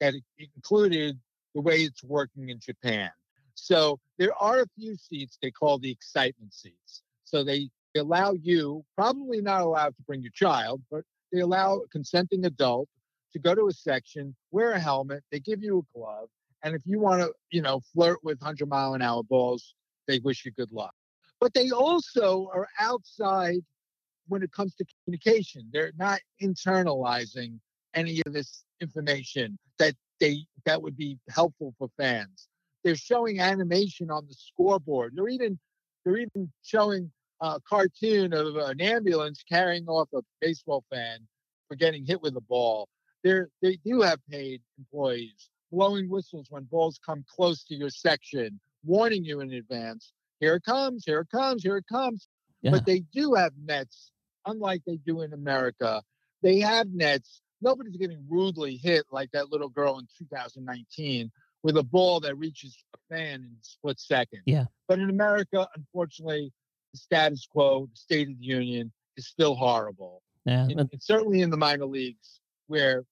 that 0.00 0.14
included 0.38 1.18
the 1.54 1.60
way 1.60 1.82
it's 1.82 2.02
working 2.02 2.48
in 2.48 2.58
Japan. 2.58 3.10
So 3.54 3.98
there 4.18 4.34
are 4.40 4.60
a 4.60 4.66
few 4.78 4.96
seats 4.96 5.36
they 5.42 5.50
call 5.50 5.78
the 5.78 5.90
excitement 5.90 6.54
seats. 6.54 7.02
So 7.24 7.44
they 7.44 7.68
allow 7.94 8.32
you, 8.32 8.82
probably 8.96 9.42
not 9.42 9.60
allowed 9.60 9.94
to 9.96 10.02
bring 10.06 10.22
your 10.22 10.32
child, 10.32 10.80
but 10.90 11.04
they 11.32 11.40
allow 11.40 11.80
a 11.80 11.88
consenting 11.88 12.46
adult 12.46 12.88
to 13.34 13.38
go 13.38 13.54
to 13.54 13.68
a 13.68 13.72
section, 13.72 14.34
wear 14.50 14.72
a 14.72 14.80
helmet, 14.80 15.22
they 15.30 15.38
give 15.38 15.62
you 15.62 15.78
a 15.78 15.98
glove, 15.98 16.28
and 16.62 16.74
if 16.74 16.82
you 16.84 17.00
want 17.00 17.22
to, 17.22 17.32
you 17.50 17.62
know, 17.62 17.80
flirt 17.92 18.18
with 18.22 18.40
100 18.40 18.68
mile 18.68 18.94
an 18.94 19.02
hour 19.02 19.22
balls, 19.22 19.74
they 20.06 20.18
wish 20.20 20.44
you 20.44 20.52
good 20.52 20.72
luck. 20.72 20.94
But 21.40 21.54
they 21.54 21.70
also 21.70 22.50
are 22.52 22.68
outside 22.78 23.60
when 24.28 24.42
it 24.42 24.52
comes 24.52 24.74
to 24.76 24.84
communication. 25.04 25.68
They're 25.72 25.92
not 25.96 26.20
internalizing 26.42 27.58
any 27.94 28.22
of 28.26 28.32
this 28.32 28.64
information 28.80 29.58
that 29.78 29.94
they 30.20 30.44
that 30.66 30.82
would 30.82 30.96
be 30.96 31.18
helpful 31.28 31.74
for 31.78 31.88
fans. 31.96 32.48
They're 32.84 32.96
showing 32.96 33.40
animation 33.40 34.10
on 34.10 34.26
the 34.26 34.34
scoreboard. 34.34 35.14
They're 35.16 35.28
even 35.28 35.58
they're 36.04 36.18
even 36.18 36.52
showing 36.62 37.10
a 37.40 37.58
cartoon 37.66 38.34
of 38.34 38.56
an 38.56 38.80
ambulance 38.80 39.42
carrying 39.48 39.86
off 39.86 40.08
a 40.14 40.20
baseball 40.40 40.84
fan 40.92 41.20
for 41.68 41.76
getting 41.76 42.04
hit 42.04 42.20
with 42.20 42.36
a 42.36 42.42
ball. 42.42 42.88
They're 43.24 43.48
they 43.62 43.78
do 43.84 44.02
have 44.02 44.18
paid 44.30 44.60
employees 44.78 45.48
blowing 45.70 46.08
whistles 46.08 46.46
when 46.50 46.64
balls 46.64 46.98
come 47.04 47.24
close 47.28 47.64
to 47.64 47.74
your 47.74 47.90
section, 47.90 48.58
warning 48.84 49.24
you 49.24 49.40
in 49.40 49.52
advance. 49.52 50.12
Here 50.40 50.54
it 50.54 50.64
comes, 50.64 51.04
here 51.04 51.20
it 51.20 51.28
comes, 51.30 51.62
here 51.62 51.76
it 51.76 51.84
comes. 51.90 52.28
Yeah. 52.62 52.72
But 52.72 52.86
they 52.86 53.00
do 53.12 53.34
have 53.34 53.52
nets, 53.64 54.12
unlike 54.46 54.82
they 54.86 54.96
do 54.96 55.22
in 55.22 55.32
America. 55.32 56.02
They 56.42 56.60
have 56.60 56.88
nets. 56.92 57.42
Nobody's 57.62 57.96
getting 57.96 58.24
rudely 58.28 58.76
hit 58.76 59.04
like 59.12 59.30
that 59.32 59.50
little 59.50 59.68
girl 59.68 59.98
in 59.98 60.06
2019 60.18 61.30
with 61.62 61.76
a 61.76 61.82
ball 61.82 62.20
that 62.20 62.36
reaches 62.38 62.76
a 62.94 63.14
fan 63.14 63.40
in 63.40 63.50
a 63.60 63.62
split 63.64 64.00
second. 64.00 64.40
Yeah. 64.46 64.64
But 64.88 64.98
in 64.98 65.10
America, 65.10 65.68
unfortunately, 65.76 66.52
the 66.92 66.98
status 66.98 67.46
quo, 67.50 67.86
the 67.86 67.96
state 67.96 68.28
of 68.30 68.38
the 68.38 68.44
union 68.44 68.90
is 69.16 69.26
still 69.26 69.54
horrible. 69.54 70.22
Yeah. 70.46 70.64
And- 70.64 70.80
and 70.80 71.02
certainly 71.02 71.42
in 71.42 71.50
the 71.50 71.58
minor 71.58 71.84
leagues, 71.84 72.40
where, 72.66 73.04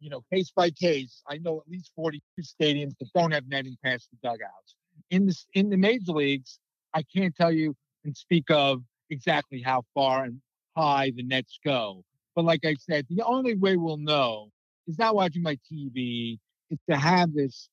you 0.00 0.10
know, 0.10 0.22
case 0.32 0.52
by 0.54 0.70
case, 0.70 1.22
I 1.28 1.38
know 1.38 1.62
at 1.64 1.70
least 1.70 1.92
42 1.96 2.22
stadiums 2.42 2.92
that 2.98 3.08
don't 3.14 3.32
have 3.32 3.48
netting 3.48 3.76
past 3.84 4.08
the 4.10 4.28
dugouts. 4.28 4.74
In 5.10 5.26
the, 5.26 5.36
in 5.54 5.70
the 5.70 5.76
major 5.76 6.12
leagues, 6.12 6.58
I 6.92 7.02
can't 7.02 7.34
tell 7.34 7.52
you 7.52 7.74
and 8.04 8.16
speak 8.16 8.50
of 8.50 8.82
exactly 9.10 9.60
how 9.62 9.82
far 9.94 10.24
and 10.24 10.40
high 10.76 11.12
the 11.14 11.22
nets 11.22 11.58
go. 11.64 12.04
But 12.34 12.44
like 12.44 12.64
I 12.64 12.74
said, 12.78 13.06
the 13.08 13.22
only 13.22 13.54
way 13.54 13.76
we'll 13.76 13.96
know 13.96 14.50
is 14.86 14.98
not 14.98 15.14
watching 15.14 15.42
my 15.42 15.58
TV. 15.70 16.38
It's 16.70 16.82
to 16.90 16.96
have 16.96 17.32
this 17.32 17.68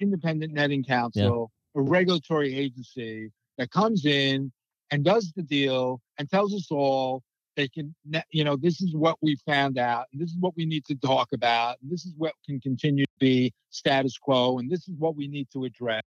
independent 0.00 0.52
netting 0.52 0.84
council, 0.84 1.50
a 1.74 1.80
regulatory 1.80 2.54
agency 2.54 3.30
that 3.58 3.70
comes 3.70 4.06
in 4.06 4.52
and 4.90 5.04
does 5.04 5.32
the 5.36 5.42
deal 5.42 6.00
and 6.18 6.30
tells 6.30 6.54
us 6.54 6.68
all 6.70 7.22
they 7.58 7.68
can, 7.68 7.92
you 8.30 8.44
know, 8.44 8.54
this 8.54 8.80
is 8.80 8.94
what 8.94 9.16
we 9.20 9.36
found 9.44 9.78
out, 9.78 10.06
and 10.12 10.22
this 10.22 10.30
is 10.30 10.36
what 10.38 10.56
we 10.56 10.64
need 10.64 10.84
to 10.84 10.94
talk 10.94 11.32
about, 11.34 11.76
and 11.82 11.90
this 11.90 12.06
is 12.06 12.14
what 12.16 12.32
can 12.46 12.60
continue 12.60 13.04
to 13.04 13.18
be 13.18 13.52
status 13.70 14.16
quo, 14.16 14.58
and 14.58 14.70
this 14.70 14.88
is 14.88 14.94
what 14.96 15.16
we 15.16 15.26
need 15.26 15.48
to 15.52 15.64
address. 15.64 16.04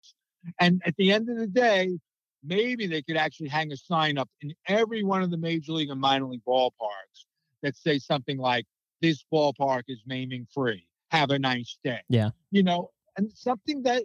And 0.59 0.81
at 0.87 0.97
the 0.97 1.13
end 1.13 1.29
of 1.29 1.37
the 1.37 1.47
day, 1.47 1.99
maybe 2.43 2.87
they 2.87 3.03
could 3.03 3.19
actually 3.19 3.51
hang 3.51 3.73
a 3.73 3.77
sign 3.77 4.17
up 4.17 4.31
in 4.41 4.55
every 4.69 5.05
one 5.05 5.23
of 5.23 5.31
the 5.31 5.37
major 5.37 5.73
league 5.73 5.91
and 5.91 6.01
minor 6.01 6.27
league 6.27 6.41
ballparks 6.49 7.27
that 7.63 7.77
say 7.77 7.99
something 7.99 8.39
like, 8.39 8.65
this 9.03 9.23
ballpark 9.31 9.83
is 9.89 10.01
naming 10.07 10.47
free. 10.55 10.87
Have 11.11 11.31
a 11.31 11.39
nice 11.39 11.77
day. 11.85 12.01
Yeah. 12.09 12.31
You 12.53 12.63
know, 12.63 12.91
and 13.19 13.31
something 13.35 13.83
that 13.83 14.05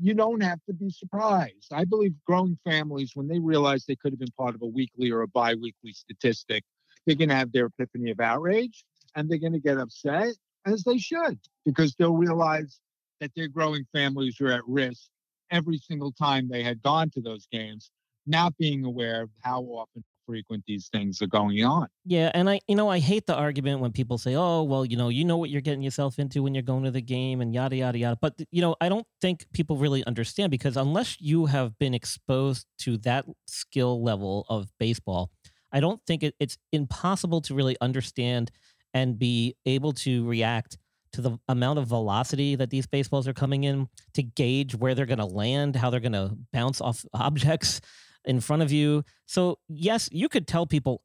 You 0.00 0.14
don't 0.14 0.42
have 0.42 0.60
to 0.66 0.72
be 0.72 0.90
surprised. 0.90 1.72
I 1.72 1.84
believe 1.84 2.14
growing 2.26 2.58
families, 2.64 3.12
when 3.14 3.28
they 3.28 3.38
realize 3.38 3.84
they 3.84 3.96
could 3.96 4.12
have 4.12 4.18
been 4.18 4.32
part 4.38 4.54
of 4.54 4.62
a 4.62 4.66
weekly 4.66 5.10
or 5.10 5.22
a 5.22 5.28
bi 5.28 5.54
weekly 5.54 5.92
statistic, 5.92 6.64
they're 7.06 7.16
going 7.16 7.28
to 7.28 7.34
have 7.34 7.52
their 7.52 7.66
epiphany 7.66 8.10
of 8.10 8.20
outrage 8.20 8.84
and 9.14 9.28
they're 9.28 9.38
going 9.38 9.52
to 9.52 9.60
get 9.60 9.78
upset, 9.78 10.34
as 10.66 10.84
they 10.84 10.98
should, 10.98 11.38
because 11.64 11.94
they'll 11.94 12.16
realize 12.16 12.80
that 13.20 13.32
their 13.36 13.48
growing 13.48 13.84
families 13.92 14.40
are 14.40 14.52
at 14.52 14.66
risk 14.66 15.08
every 15.50 15.78
single 15.78 16.12
time 16.12 16.48
they 16.48 16.62
had 16.62 16.82
gone 16.82 17.10
to 17.10 17.20
those 17.20 17.46
games, 17.52 17.90
not 18.26 18.56
being 18.56 18.84
aware 18.84 19.22
of 19.22 19.30
how 19.42 19.62
often 19.62 20.04
frequent 20.30 20.62
these 20.66 20.88
things 20.88 21.20
are 21.20 21.26
going 21.26 21.64
on. 21.64 21.88
Yeah, 22.04 22.30
and 22.34 22.48
I, 22.48 22.60
you 22.68 22.76
know, 22.76 22.88
I 22.88 23.00
hate 23.00 23.26
the 23.26 23.34
argument 23.34 23.80
when 23.80 23.90
people 23.90 24.16
say, 24.16 24.36
"Oh, 24.36 24.62
well, 24.62 24.84
you 24.84 24.96
know, 24.96 25.08
you 25.08 25.24
know 25.24 25.36
what 25.36 25.50
you're 25.50 25.60
getting 25.60 25.82
yourself 25.82 26.18
into 26.18 26.42
when 26.42 26.54
you're 26.54 26.62
going 26.62 26.84
to 26.84 26.92
the 26.92 27.02
game," 27.02 27.40
and 27.40 27.52
yada 27.52 27.76
yada 27.76 27.98
yada. 27.98 28.18
But 28.20 28.34
you 28.50 28.62
know, 28.62 28.76
I 28.80 28.88
don't 28.88 29.06
think 29.20 29.46
people 29.52 29.76
really 29.76 30.04
understand 30.04 30.50
because 30.50 30.76
unless 30.76 31.20
you 31.20 31.46
have 31.46 31.76
been 31.78 31.94
exposed 31.94 32.66
to 32.82 32.96
that 32.98 33.24
skill 33.46 34.02
level 34.02 34.46
of 34.48 34.68
baseball, 34.78 35.30
I 35.72 35.80
don't 35.80 36.00
think 36.06 36.22
it, 36.22 36.34
it's 36.38 36.56
impossible 36.72 37.40
to 37.42 37.54
really 37.54 37.76
understand 37.80 38.52
and 38.94 39.18
be 39.18 39.56
able 39.66 39.92
to 39.92 40.26
react 40.28 40.78
to 41.12 41.20
the 41.20 41.38
amount 41.48 41.78
of 41.80 41.88
velocity 41.88 42.54
that 42.54 42.70
these 42.70 42.86
baseballs 42.86 43.26
are 43.26 43.32
coming 43.32 43.64
in 43.64 43.88
to 44.14 44.22
gauge 44.22 44.76
where 44.76 44.94
they're 44.94 45.06
going 45.06 45.18
to 45.18 45.24
land, 45.24 45.74
how 45.74 45.90
they're 45.90 45.98
going 45.98 46.12
to 46.12 46.36
bounce 46.52 46.80
off 46.80 47.04
objects 47.12 47.80
in 48.24 48.40
front 48.40 48.62
of 48.62 48.72
you. 48.72 49.04
So 49.26 49.58
yes, 49.68 50.08
you 50.12 50.28
could 50.28 50.46
tell 50.46 50.66
people 50.66 51.02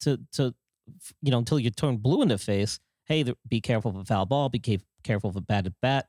to 0.00 0.18
to 0.32 0.54
you 1.22 1.30
know 1.30 1.38
until 1.38 1.58
you 1.58 1.70
turn 1.70 1.96
blue 1.98 2.22
in 2.22 2.28
the 2.28 2.38
face, 2.38 2.78
hey, 3.06 3.24
be 3.48 3.60
careful 3.60 3.90
of 3.90 3.96
a 3.96 4.04
foul 4.04 4.26
ball, 4.26 4.48
be 4.48 4.80
careful 5.02 5.30
of 5.30 5.36
a 5.36 5.40
batted 5.40 5.74
bat, 5.82 6.08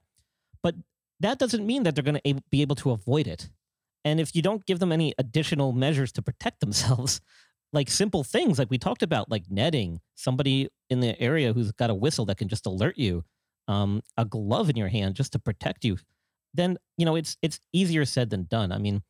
but 0.63 0.75
that 1.19 1.39
doesn't 1.39 1.65
mean 1.65 1.83
that 1.83 1.95
they're 1.95 2.03
going 2.03 2.19
to 2.23 2.41
be 2.49 2.61
able 2.61 2.75
to 2.75 2.91
avoid 2.91 3.27
it. 3.27 3.49
And 4.03 4.19
if 4.19 4.35
you 4.35 4.41
don't 4.41 4.65
give 4.65 4.79
them 4.79 4.91
any 4.91 5.13
additional 5.17 5.71
measures 5.71 6.11
to 6.13 6.21
protect 6.21 6.59
themselves, 6.61 7.21
like 7.73 7.89
simple 7.89 8.23
things 8.23 8.59
like 8.59 8.69
we 8.69 8.77
talked 8.77 9.03
about, 9.03 9.29
like 9.29 9.43
netting, 9.49 9.99
somebody 10.15 10.69
in 10.89 10.99
the 10.99 11.19
area 11.19 11.53
who's 11.53 11.71
got 11.71 11.89
a 11.89 11.95
whistle 11.95 12.25
that 12.25 12.37
can 12.37 12.47
just 12.47 12.65
alert 12.65 12.97
you, 12.97 13.23
um, 13.67 14.01
a 14.17 14.25
glove 14.25 14.69
in 14.69 14.75
your 14.75 14.87
hand 14.87 15.15
just 15.15 15.31
to 15.33 15.39
protect 15.39 15.83
you, 15.83 15.97
then 16.53 16.77
you 16.97 17.05
know 17.05 17.15
it's 17.15 17.35
it's 17.41 17.59
easier 17.73 18.05
said 18.05 18.29
than 18.29 18.43
done. 18.43 18.71
I 18.71 18.77
mean, 18.77 19.01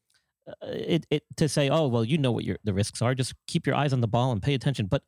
it 0.61 1.05
it 1.09 1.23
to 1.37 1.49
say, 1.49 1.69
oh 1.69 1.87
well, 1.87 2.03
you 2.03 2.17
know 2.17 2.31
what 2.31 2.43
your 2.43 2.57
the 2.63 2.73
risks 2.73 3.01
are. 3.01 3.15
Just 3.15 3.33
keep 3.47 3.65
your 3.65 3.75
eyes 3.75 3.93
on 3.93 4.01
the 4.01 4.07
ball 4.07 4.31
and 4.31 4.41
pay 4.41 4.53
attention. 4.53 4.87
But 4.87 5.03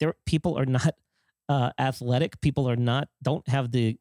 there, 0.00 0.14
people 0.26 0.58
are 0.58 0.66
not 0.66 0.94
uh, 1.48 1.70
athletic. 1.78 2.40
People 2.40 2.68
are 2.68 2.76
not 2.76 3.08
don't 3.22 3.46
have 3.48 3.72
the 3.72 3.96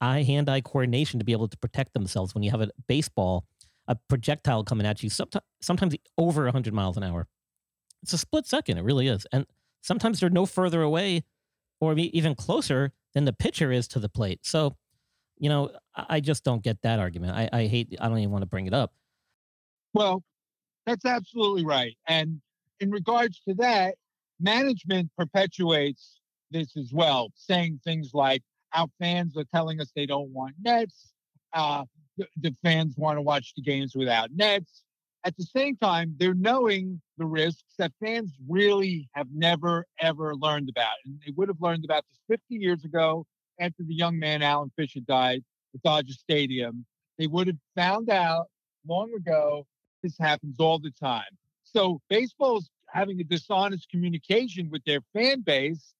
eye 0.00 0.22
hand 0.22 0.48
eye 0.48 0.60
coordination 0.60 1.18
to 1.18 1.24
be 1.24 1.32
able 1.32 1.48
to 1.48 1.56
protect 1.58 1.94
themselves 1.94 2.34
when 2.34 2.42
you 2.42 2.50
have 2.50 2.60
a 2.60 2.70
baseball, 2.86 3.44
a 3.88 3.96
projectile 4.08 4.64
coming 4.64 4.86
at 4.86 5.02
you. 5.02 5.10
Sometimes 5.10 5.44
sometimes 5.60 5.94
over 6.18 6.48
hundred 6.50 6.74
miles 6.74 6.96
an 6.96 7.02
hour. 7.02 7.26
It's 8.02 8.12
a 8.12 8.18
split 8.18 8.46
second. 8.46 8.76
It 8.76 8.84
really 8.84 9.08
is, 9.08 9.26
and 9.32 9.46
sometimes 9.80 10.20
they're 10.20 10.30
no 10.30 10.44
further 10.44 10.82
away, 10.82 11.24
or 11.80 11.96
even 11.96 12.34
closer 12.34 12.92
than 13.14 13.24
the 13.24 13.32
pitcher 13.32 13.72
is 13.72 13.88
to 13.88 13.98
the 13.98 14.10
plate. 14.10 14.40
So, 14.42 14.76
you 15.38 15.48
know, 15.48 15.70
I 15.94 16.20
just 16.20 16.44
don't 16.44 16.62
get 16.62 16.82
that 16.82 16.98
argument. 16.98 17.32
I, 17.32 17.48
I 17.50 17.66
hate. 17.66 17.96
I 17.98 18.08
don't 18.08 18.18
even 18.18 18.30
want 18.30 18.42
to 18.42 18.46
bring 18.46 18.66
it 18.66 18.74
up. 18.74 18.92
Well, 19.94 20.24
that's 20.86 21.04
absolutely 21.04 21.64
right. 21.64 21.96
And 22.08 22.40
in 22.80 22.90
regards 22.90 23.40
to 23.48 23.54
that, 23.54 23.94
management 24.40 25.10
perpetuates 25.16 26.20
this 26.50 26.76
as 26.76 26.92
well, 26.92 27.30
saying 27.36 27.80
things 27.84 28.10
like 28.12 28.42
our 28.74 28.88
fans 29.00 29.36
are 29.36 29.44
telling 29.54 29.80
us 29.80 29.92
they 29.94 30.06
don't 30.06 30.30
want 30.30 30.54
nets. 30.60 31.12
Uh, 31.52 31.84
the, 32.18 32.26
the 32.40 32.54
fans 32.62 32.94
want 32.96 33.16
to 33.16 33.22
watch 33.22 33.54
the 33.56 33.62
games 33.62 33.94
without 33.94 34.30
nets. 34.34 34.82
At 35.24 35.36
the 35.36 35.44
same 35.44 35.76
time, 35.76 36.14
they're 36.18 36.34
knowing 36.34 37.00
the 37.16 37.24
risks 37.24 37.74
that 37.78 37.92
fans 38.04 38.32
really 38.46 39.08
have 39.12 39.28
never, 39.32 39.86
ever 40.00 40.34
learned 40.34 40.68
about. 40.68 40.96
And 41.06 41.18
they 41.24 41.32
would 41.36 41.48
have 41.48 41.60
learned 41.60 41.84
about 41.84 42.04
this 42.10 42.18
50 42.28 42.56
years 42.62 42.84
ago 42.84 43.24
after 43.58 43.84
the 43.84 43.94
young 43.94 44.18
man 44.18 44.42
Alan 44.42 44.70
Fisher 44.76 45.00
died 45.00 45.42
at 45.74 45.82
Dodger 45.82 46.12
Stadium. 46.12 46.84
They 47.16 47.26
would 47.26 47.46
have 47.46 47.56
found 47.74 48.10
out 48.10 48.48
long 48.86 49.14
ago 49.14 49.66
this 50.04 50.16
happens 50.18 50.60
all 50.60 50.78
the 50.78 50.92
time. 50.92 51.32
So 51.64 52.00
baseball's 52.10 52.70
having 52.88 53.18
a 53.20 53.24
dishonest 53.24 53.88
communication 53.90 54.68
with 54.70 54.84
their 54.84 55.00
fan 55.14 55.40
base 55.40 55.94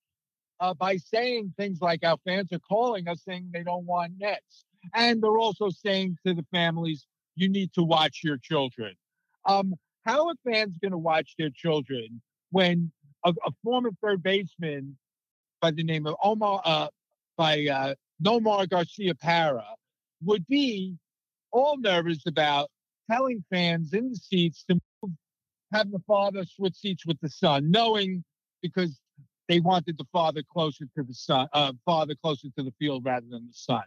uh, 0.60 0.74
by 0.74 0.98
saying 0.98 1.54
things 1.56 1.80
like 1.80 2.04
our 2.04 2.18
fans 2.24 2.52
are 2.52 2.60
calling 2.60 3.08
us 3.08 3.22
saying 3.26 3.48
they 3.52 3.64
don't 3.64 3.86
want 3.86 4.12
nets. 4.18 4.66
And 4.92 5.22
they're 5.22 5.38
also 5.38 5.70
saying 5.70 6.18
to 6.26 6.34
the 6.34 6.44
families, 6.52 7.06
you 7.34 7.48
need 7.48 7.72
to 7.72 7.82
watch 7.82 8.20
your 8.22 8.36
children. 8.36 8.94
Um, 9.46 9.74
how 10.04 10.28
are 10.28 10.34
fans 10.46 10.76
going 10.80 10.92
to 10.92 10.98
watch 10.98 11.34
their 11.38 11.50
children 11.50 12.20
when 12.50 12.92
a, 13.24 13.30
a, 13.44 13.50
former 13.64 13.90
third 14.02 14.22
baseman 14.22 14.98
by 15.62 15.70
the 15.70 15.82
name 15.82 16.06
of 16.06 16.14
Omar, 16.22 16.60
uh, 16.64 16.88
by 17.38 17.66
uh, 17.66 17.94
Nomar 18.22 18.66
Garciaparra, 18.66 19.64
would 20.22 20.46
be 20.46 20.94
all 21.50 21.78
nervous 21.78 22.26
about 22.26 22.70
telling 23.10 23.44
fans 23.50 23.92
in 23.92 24.10
the 24.10 24.16
seats 24.16 24.64
to 24.68 24.78
move, 25.02 25.12
have 25.72 25.90
the 25.90 26.00
father 26.06 26.44
switch 26.44 26.76
seats 26.76 27.06
with 27.06 27.18
the 27.20 27.28
son, 27.28 27.70
knowing 27.70 28.24
because 28.62 29.00
they 29.48 29.60
wanted 29.60 29.98
the 29.98 30.06
father 30.12 30.42
closer 30.42 30.86
to 30.96 31.02
the 31.02 31.14
son, 31.14 31.48
uh, 31.52 31.72
father 31.84 32.14
closer 32.14 32.48
to 32.56 32.64
the 32.64 32.72
field 32.78 33.04
rather 33.04 33.26
than 33.28 33.46
the 33.46 33.52
son. 33.52 33.82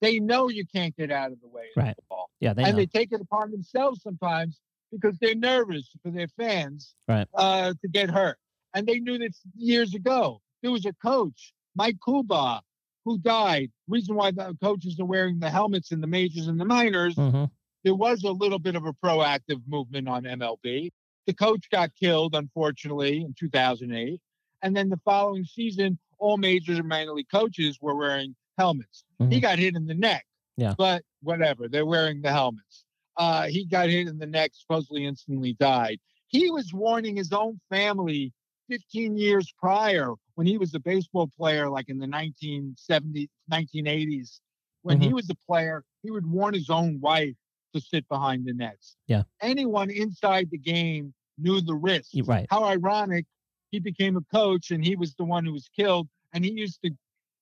They 0.00 0.20
know 0.20 0.48
you 0.48 0.64
can't 0.66 0.96
get 0.96 1.10
out 1.10 1.32
of 1.32 1.40
the 1.40 1.48
way 1.48 1.68
of 1.76 1.82
right. 1.82 1.96
the 1.96 2.02
ball. 2.08 2.30
Yeah, 2.40 2.52
they 2.52 2.64
and 2.64 2.72
know. 2.72 2.78
they 2.78 2.86
take 2.86 3.12
it 3.12 3.20
upon 3.20 3.50
themselves 3.50 4.02
sometimes 4.02 4.60
because 4.92 5.16
they're 5.20 5.34
nervous 5.34 5.90
for 6.02 6.10
their 6.10 6.28
fans 6.28 6.94
right. 7.08 7.26
uh, 7.34 7.72
to 7.80 7.88
get 7.88 8.10
hurt. 8.10 8.38
And 8.74 8.86
they 8.86 8.98
knew 8.98 9.18
this 9.18 9.40
years 9.56 9.94
ago. 9.94 10.40
There 10.62 10.70
was 10.70 10.84
a 10.84 10.92
coach, 10.94 11.54
Mike 11.74 11.96
Coolbaugh, 12.06 12.60
who 13.04 13.18
died. 13.18 13.70
Reason 13.88 14.14
why 14.14 14.32
the 14.32 14.56
coaches 14.62 14.98
are 15.00 15.06
wearing 15.06 15.38
the 15.38 15.48
helmets 15.48 15.92
in 15.92 16.00
the 16.00 16.06
majors 16.06 16.48
and 16.48 16.60
the 16.60 16.64
minors 16.64 17.14
mm-hmm 17.14 17.44
there 17.86 17.94
was 17.94 18.24
a 18.24 18.32
little 18.32 18.58
bit 18.58 18.74
of 18.74 18.84
a 18.84 18.92
proactive 18.92 19.62
movement 19.68 20.08
on 20.08 20.24
MLB. 20.24 20.90
The 21.28 21.32
coach 21.32 21.70
got 21.70 21.94
killed, 21.94 22.34
unfortunately, 22.34 23.18
in 23.20 23.32
2008. 23.38 24.20
And 24.62 24.76
then 24.76 24.88
the 24.88 24.98
following 25.04 25.44
season, 25.44 25.96
all 26.18 26.36
majors 26.36 26.80
and 26.80 26.88
minor 26.88 27.12
league 27.12 27.30
coaches 27.32 27.78
were 27.80 27.94
wearing 27.94 28.34
helmets. 28.58 29.04
Mm-hmm. 29.22 29.30
He 29.30 29.38
got 29.40 29.60
hit 29.60 29.76
in 29.76 29.86
the 29.86 29.94
neck. 29.94 30.26
Yeah. 30.56 30.74
But 30.76 31.04
whatever, 31.22 31.68
they're 31.68 31.86
wearing 31.86 32.22
the 32.22 32.32
helmets. 32.32 32.84
Uh, 33.16 33.46
he 33.46 33.64
got 33.64 33.88
hit 33.88 34.08
in 34.08 34.18
the 34.18 34.26
neck, 34.26 34.50
supposedly 34.54 35.06
instantly 35.06 35.52
died. 35.52 36.00
He 36.26 36.50
was 36.50 36.72
warning 36.74 37.14
his 37.16 37.32
own 37.32 37.60
family 37.70 38.32
15 38.68 39.16
years 39.16 39.54
prior 39.60 40.12
when 40.34 40.48
he 40.48 40.58
was 40.58 40.74
a 40.74 40.80
baseball 40.80 41.30
player, 41.38 41.70
like 41.70 41.88
in 41.88 41.98
the 42.00 42.06
1970s, 42.08 43.28
1980s. 43.52 44.40
When 44.82 44.98
Mm-hmm. 44.98 45.06
he 45.06 45.14
was 45.14 45.30
a 45.30 45.36
player, 45.46 45.84
he 46.02 46.10
would 46.10 46.26
warn 46.26 46.52
his 46.54 46.68
own 46.68 47.00
wife 47.00 47.34
to 47.76 47.80
sit 47.80 48.08
behind 48.08 48.46
the 48.46 48.52
nets. 48.52 48.96
Yeah. 49.06 49.22
Anyone 49.40 49.90
inside 49.90 50.48
the 50.50 50.58
game 50.58 51.14
knew 51.38 51.60
the 51.60 51.74
risk. 51.74 52.10
Right. 52.24 52.46
How 52.50 52.64
ironic 52.64 53.26
he 53.70 53.78
became 53.78 54.16
a 54.16 54.22
coach 54.34 54.70
and 54.70 54.84
he 54.84 54.96
was 54.96 55.14
the 55.14 55.24
one 55.24 55.44
who 55.44 55.52
was 55.52 55.68
killed. 55.68 56.08
And 56.32 56.44
he 56.44 56.52
used 56.52 56.80
to 56.84 56.90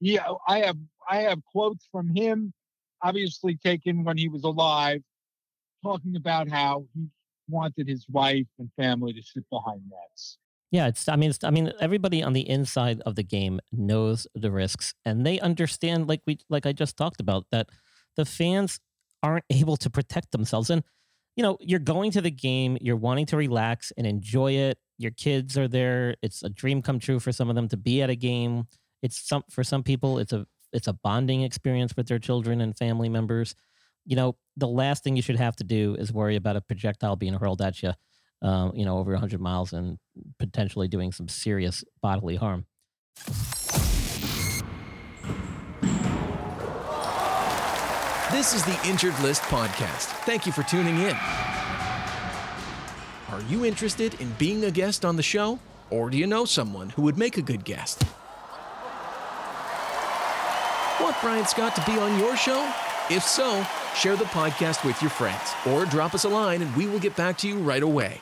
yeah, 0.01 0.25
I 0.47 0.59
have 0.61 0.77
I 1.09 1.19
have 1.23 1.39
quotes 1.51 1.89
from 1.91 2.15
him, 2.15 2.53
obviously 3.03 3.57
taken 3.57 4.05
when 4.05 4.19
he 4.19 4.29
was 4.29 4.45
alive, 4.45 5.03
talking 5.83 6.17
about 6.17 6.49
how 6.49 6.85
he 6.95 7.07
wanted 7.49 7.89
his 7.89 8.07
wife 8.11 8.47
and 8.59 8.71
family 8.77 9.13
to 9.13 9.23
sit 9.23 9.49
behind 9.51 9.83
nets. 9.91 10.39
Yeah, 10.71 10.89
it's. 10.89 11.09
I 11.09 11.17
mean, 11.17 11.31
it's, 11.31 11.45
I 11.45 11.51
mean, 11.51 11.73
everybody 11.81 12.23
on 12.23 12.33
the 12.33 12.49
inside 12.49 13.01
of 13.07 13.15
the 13.15 13.23
game 13.23 13.61
knows 13.73 14.27
the 14.35 14.51
risks, 14.51 14.93
and 15.05 15.25
they 15.25 15.39
understand, 15.41 16.09
like 16.09 16.21
we, 16.27 16.39
like 16.49 16.67
I 16.67 16.73
just 16.73 16.97
talked 16.97 17.21
about, 17.21 17.47
that 17.53 17.69
the 18.17 18.25
fans 18.25 18.81
aren't 19.25 19.47
able 19.49 19.79
to 19.79 19.89
protect 19.89 20.31
themselves. 20.33 20.69
And 20.69 20.85
you 21.35 21.43
know, 21.43 21.57
you're 21.61 21.81
going 21.81 22.13
to 22.13 22.21
the 22.21 22.31
game, 22.31 22.79
you're 22.81 22.95
wanting 22.95 23.27
to 23.27 23.37
relax 23.37 23.93
and 23.97 24.07
enjoy 24.07 24.53
it. 24.53 24.79
Your 24.99 25.11
kids 25.11 25.59
are 25.59 25.67
there. 25.67 26.15
It's 26.23 26.45
a 26.45 26.49
dream 26.49 26.81
come 26.81 27.01
true 27.01 27.19
for 27.19 27.33
some 27.33 27.49
of 27.49 27.57
them 27.57 27.67
to 27.69 27.77
be 27.77 28.03
at 28.03 28.11
a 28.11 28.15
game. 28.15 28.69
It's 29.03 29.19
some 29.19 29.43
for 29.51 29.65
some 29.65 29.83
people, 29.83 30.19
it's 30.19 30.33
a 30.33 30.47
it's 30.73 30.87
a 30.87 30.93
bonding 30.93 31.43
experience 31.43 31.97
with 31.97 32.07
their 32.07 32.19
children 32.19 32.61
and 32.61 32.77
family 32.77 33.09
members. 33.09 33.55
You 34.05 34.17
know, 34.17 34.37
the 34.57 34.69
last 34.69 35.03
thing 35.03 35.17
you 35.17 35.23
should 35.23 35.37
have 35.37 35.57
to 35.57 35.65
do 35.65 35.97
is 35.99 36.13
worry 36.13 36.37
about 36.37 36.57
a 36.57 36.61
projectile 36.61 37.17
being 37.17 37.35
hurled 37.35 37.63
at 37.63 37.83
you, 37.83 37.93
uh, 38.43 38.71
you 38.75 38.85
know, 38.85 38.99
over 38.99 39.13
100 39.13 39.41
miles 39.41 39.73
and 39.73 39.99
potentially 40.39 40.89
doing 40.89 41.11
some 41.11 41.29
serious 41.29 41.83
bodily 42.03 42.37
harm. 42.37 42.67
This 48.35 48.53
is 48.53 48.65
the 48.65 48.77
Injured 48.85 49.17
List 49.21 49.43
Podcast. 49.43 50.07
Thank 50.27 50.45
you 50.45 50.51
for 50.51 50.65
tuning 50.65 50.99
in. 50.99 51.17
Are 53.31 53.41
you 53.49 53.65
interested 53.65 54.21
in 54.21 54.29
being 54.33 54.65
a 54.65 54.73
guest 54.73 55.05
on 55.05 55.15
the 55.15 55.23
show? 55.23 55.61
Or 55.89 56.11
do 56.11 56.19
you 56.19 56.27
know 56.27 56.45
someone 56.45 56.91
who 56.91 57.03
would 57.03 57.17
make 57.17 57.39
a 57.39 57.43
good 57.43 57.65
guest? 57.65 58.03
Want 61.01 61.15
Brian 61.23 61.47
Scott 61.47 61.77
to 61.77 61.85
be 61.87 61.97
on 61.97 62.19
your 62.19 62.37
show? 62.37 62.69
If 63.09 63.23
so, 63.23 63.65
share 63.95 64.17
the 64.17 64.25
podcast 64.25 64.85
with 64.85 65.01
your 65.01 65.13
friends 65.13 65.53
or 65.65 65.85
drop 65.85 66.13
us 66.13 66.25
a 66.25 66.29
line 66.29 66.61
and 66.61 66.75
we 66.75 66.89
will 66.89 66.99
get 66.99 67.15
back 67.15 67.39
to 67.39 67.49
you 67.49 67.59
right 67.59 67.85
away. 67.85 68.21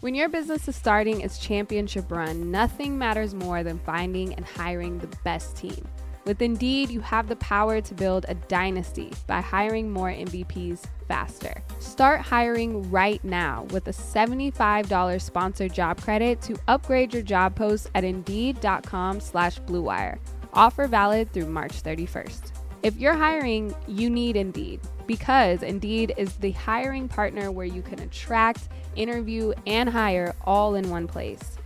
When 0.00 0.14
your 0.14 0.30
business 0.30 0.66
is 0.66 0.76
starting 0.76 1.20
its 1.20 1.38
championship 1.38 2.10
run, 2.10 2.50
nothing 2.50 2.96
matters 2.96 3.34
more 3.34 3.62
than 3.62 3.78
finding 3.80 4.32
and 4.32 4.46
hiring 4.46 4.98
the 4.98 5.14
best 5.24 5.56
team. 5.56 5.86
With 6.24 6.40
Indeed, 6.40 6.90
you 6.90 7.00
have 7.00 7.28
the 7.28 7.36
power 7.36 7.82
to 7.82 7.94
build 7.94 8.24
a 8.28 8.34
dynasty 8.34 9.12
by 9.26 9.42
hiring 9.42 9.90
more 9.90 10.10
MVPs 10.10 10.84
faster. 11.06 11.62
Start 11.80 12.20
hiring 12.20 12.90
right 12.90 13.22
now 13.24 13.66
with 13.70 13.88
a 13.88 13.92
$75 13.92 15.20
sponsored 15.20 15.74
job 15.74 16.00
credit 16.00 16.40
to 16.42 16.56
upgrade 16.68 17.12
your 17.12 17.22
job 17.22 17.54
post 17.54 17.90
at 17.94 18.04
Indeed.com 18.04 19.20
slash 19.20 19.60
BlueWire. 19.60 20.18
Offer 20.54 20.86
valid 20.86 21.30
through 21.32 21.46
March 21.46 21.82
31st. 21.82 22.52
If 22.82 22.96
you're 22.96 23.12
hiring, 23.12 23.74
you 23.86 24.08
need 24.08 24.36
Indeed 24.36 24.80
because 25.10 25.64
Indeed 25.64 26.14
is 26.16 26.34
the 26.34 26.52
hiring 26.52 27.08
partner 27.08 27.50
where 27.50 27.66
you 27.66 27.82
can 27.82 27.98
attract, 27.98 28.68
interview, 28.94 29.52
and 29.66 29.88
hire 29.88 30.36
all 30.42 30.76
in 30.76 30.88
one 30.88 31.08
place. 31.08 31.58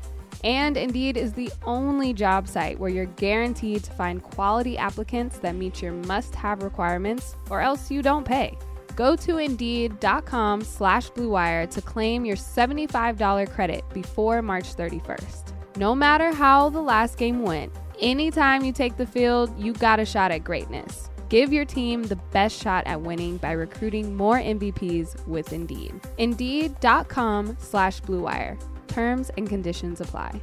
And 0.44 0.78
Indeed 0.78 1.18
is 1.18 1.34
the 1.34 1.52
only 1.66 2.14
job 2.14 2.48
site 2.48 2.80
where 2.80 2.88
you're 2.88 3.04
guaranteed 3.04 3.84
to 3.84 3.92
find 3.92 4.22
quality 4.22 4.78
applicants 4.78 5.40
that 5.40 5.56
meet 5.56 5.82
your 5.82 5.92
must 5.92 6.34
have 6.34 6.62
requirements, 6.62 7.36
or 7.50 7.60
else 7.60 7.90
you 7.90 8.00
don't 8.00 8.24
pay. 8.24 8.56
Go 8.96 9.14
to 9.14 9.36
Indeed.com 9.36 10.62
slash 10.62 11.10
BlueWire 11.10 11.68
to 11.68 11.82
claim 11.82 12.24
your 12.24 12.36
$75 12.36 13.50
credit 13.50 13.84
before 13.92 14.40
March 14.40 14.74
31st. 14.74 15.52
No 15.76 15.94
matter 15.94 16.32
how 16.32 16.70
the 16.70 16.80
last 16.80 17.18
game 17.18 17.42
went, 17.42 17.74
anytime 18.00 18.64
you 18.64 18.72
take 18.72 18.96
the 18.96 19.04
field, 19.04 19.52
you 19.58 19.74
got 19.74 20.00
a 20.00 20.06
shot 20.06 20.30
at 20.30 20.44
greatness. 20.44 21.10
Give 21.28 21.52
your 21.52 21.64
team 21.64 22.04
the 22.04 22.16
best 22.32 22.60
shot 22.60 22.86
at 22.86 23.00
winning 23.00 23.38
by 23.38 23.52
recruiting 23.52 24.14
more 24.14 24.38
MVPs 24.38 25.26
with 25.26 25.52
Indeed. 25.52 26.00
Indeed.com 26.18 27.56
slash 27.58 28.00
BlueWire. 28.02 28.60
Terms 28.88 29.30
and 29.36 29.48
conditions 29.48 30.00
apply. 30.00 30.40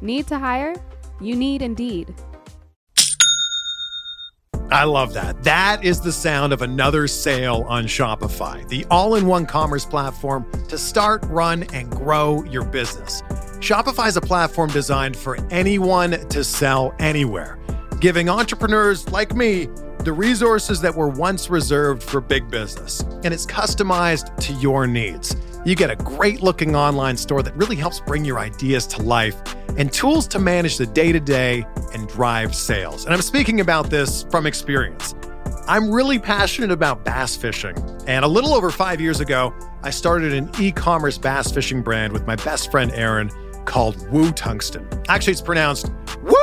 Need 0.00 0.26
to 0.28 0.38
hire? 0.38 0.74
You 1.20 1.36
need 1.36 1.62
Indeed. 1.62 2.14
I 4.70 4.84
love 4.84 5.14
that. 5.14 5.44
That 5.44 5.84
is 5.84 6.00
the 6.00 6.10
sound 6.10 6.52
of 6.52 6.62
another 6.62 7.06
sale 7.06 7.64
on 7.68 7.84
Shopify, 7.84 8.66
the 8.68 8.84
all 8.90 9.14
in 9.14 9.26
one 9.26 9.46
commerce 9.46 9.84
platform 9.84 10.50
to 10.68 10.78
start, 10.78 11.22
run, 11.26 11.64
and 11.74 11.90
grow 11.90 12.42
your 12.44 12.64
business. 12.64 13.22
Shopify 13.60 14.08
is 14.08 14.16
a 14.16 14.20
platform 14.20 14.70
designed 14.70 15.16
for 15.16 15.38
anyone 15.50 16.12
to 16.28 16.42
sell 16.42 16.92
anywhere, 16.98 17.58
giving 18.00 18.28
entrepreneurs 18.28 19.08
like 19.12 19.36
me 19.36 19.68
the 20.04 20.12
resources 20.12 20.82
that 20.82 20.94
were 20.94 21.08
once 21.08 21.48
reserved 21.48 22.02
for 22.02 22.20
big 22.20 22.50
business. 22.50 23.00
And 23.00 23.32
it's 23.32 23.46
customized 23.46 24.36
to 24.40 24.52
your 24.54 24.86
needs. 24.86 25.34
You 25.64 25.74
get 25.74 25.90
a 25.90 25.96
great 25.96 26.42
looking 26.42 26.76
online 26.76 27.16
store 27.16 27.42
that 27.42 27.56
really 27.56 27.76
helps 27.76 28.00
bring 28.00 28.22
your 28.22 28.38
ideas 28.38 28.86
to 28.88 29.02
life 29.02 29.34
and 29.78 29.90
tools 29.90 30.28
to 30.28 30.38
manage 30.38 30.76
the 30.76 30.84
day 30.86 31.10
to 31.10 31.20
day 31.20 31.64
and 31.94 32.06
drive 32.06 32.54
sales. 32.54 33.06
And 33.06 33.14
I'm 33.14 33.22
speaking 33.22 33.60
about 33.60 33.88
this 33.88 34.24
from 34.30 34.46
experience. 34.46 35.14
I'm 35.66 35.90
really 35.90 36.18
passionate 36.18 36.70
about 36.70 37.06
bass 37.06 37.34
fishing. 37.34 37.74
And 38.06 38.26
a 38.26 38.28
little 38.28 38.52
over 38.52 38.70
five 38.70 39.00
years 39.00 39.20
ago, 39.20 39.54
I 39.82 39.88
started 39.88 40.34
an 40.34 40.50
e 40.60 40.70
commerce 40.70 41.16
bass 41.16 41.50
fishing 41.50 41.80
brand 41.80 42.12
with 42.12 42.26
my 42.26 42.36
best 42.36 42.70
friend 42.70 42.92
Aaron 42.92 43.30
called 43.64 44.06
Woo 44.10 44.32
Tungsten. 44.32 44.86
Actually, 45.08 45.32
it's 45.32 45.40
pronounced 45.40 45.90
Woo 46.22 46.33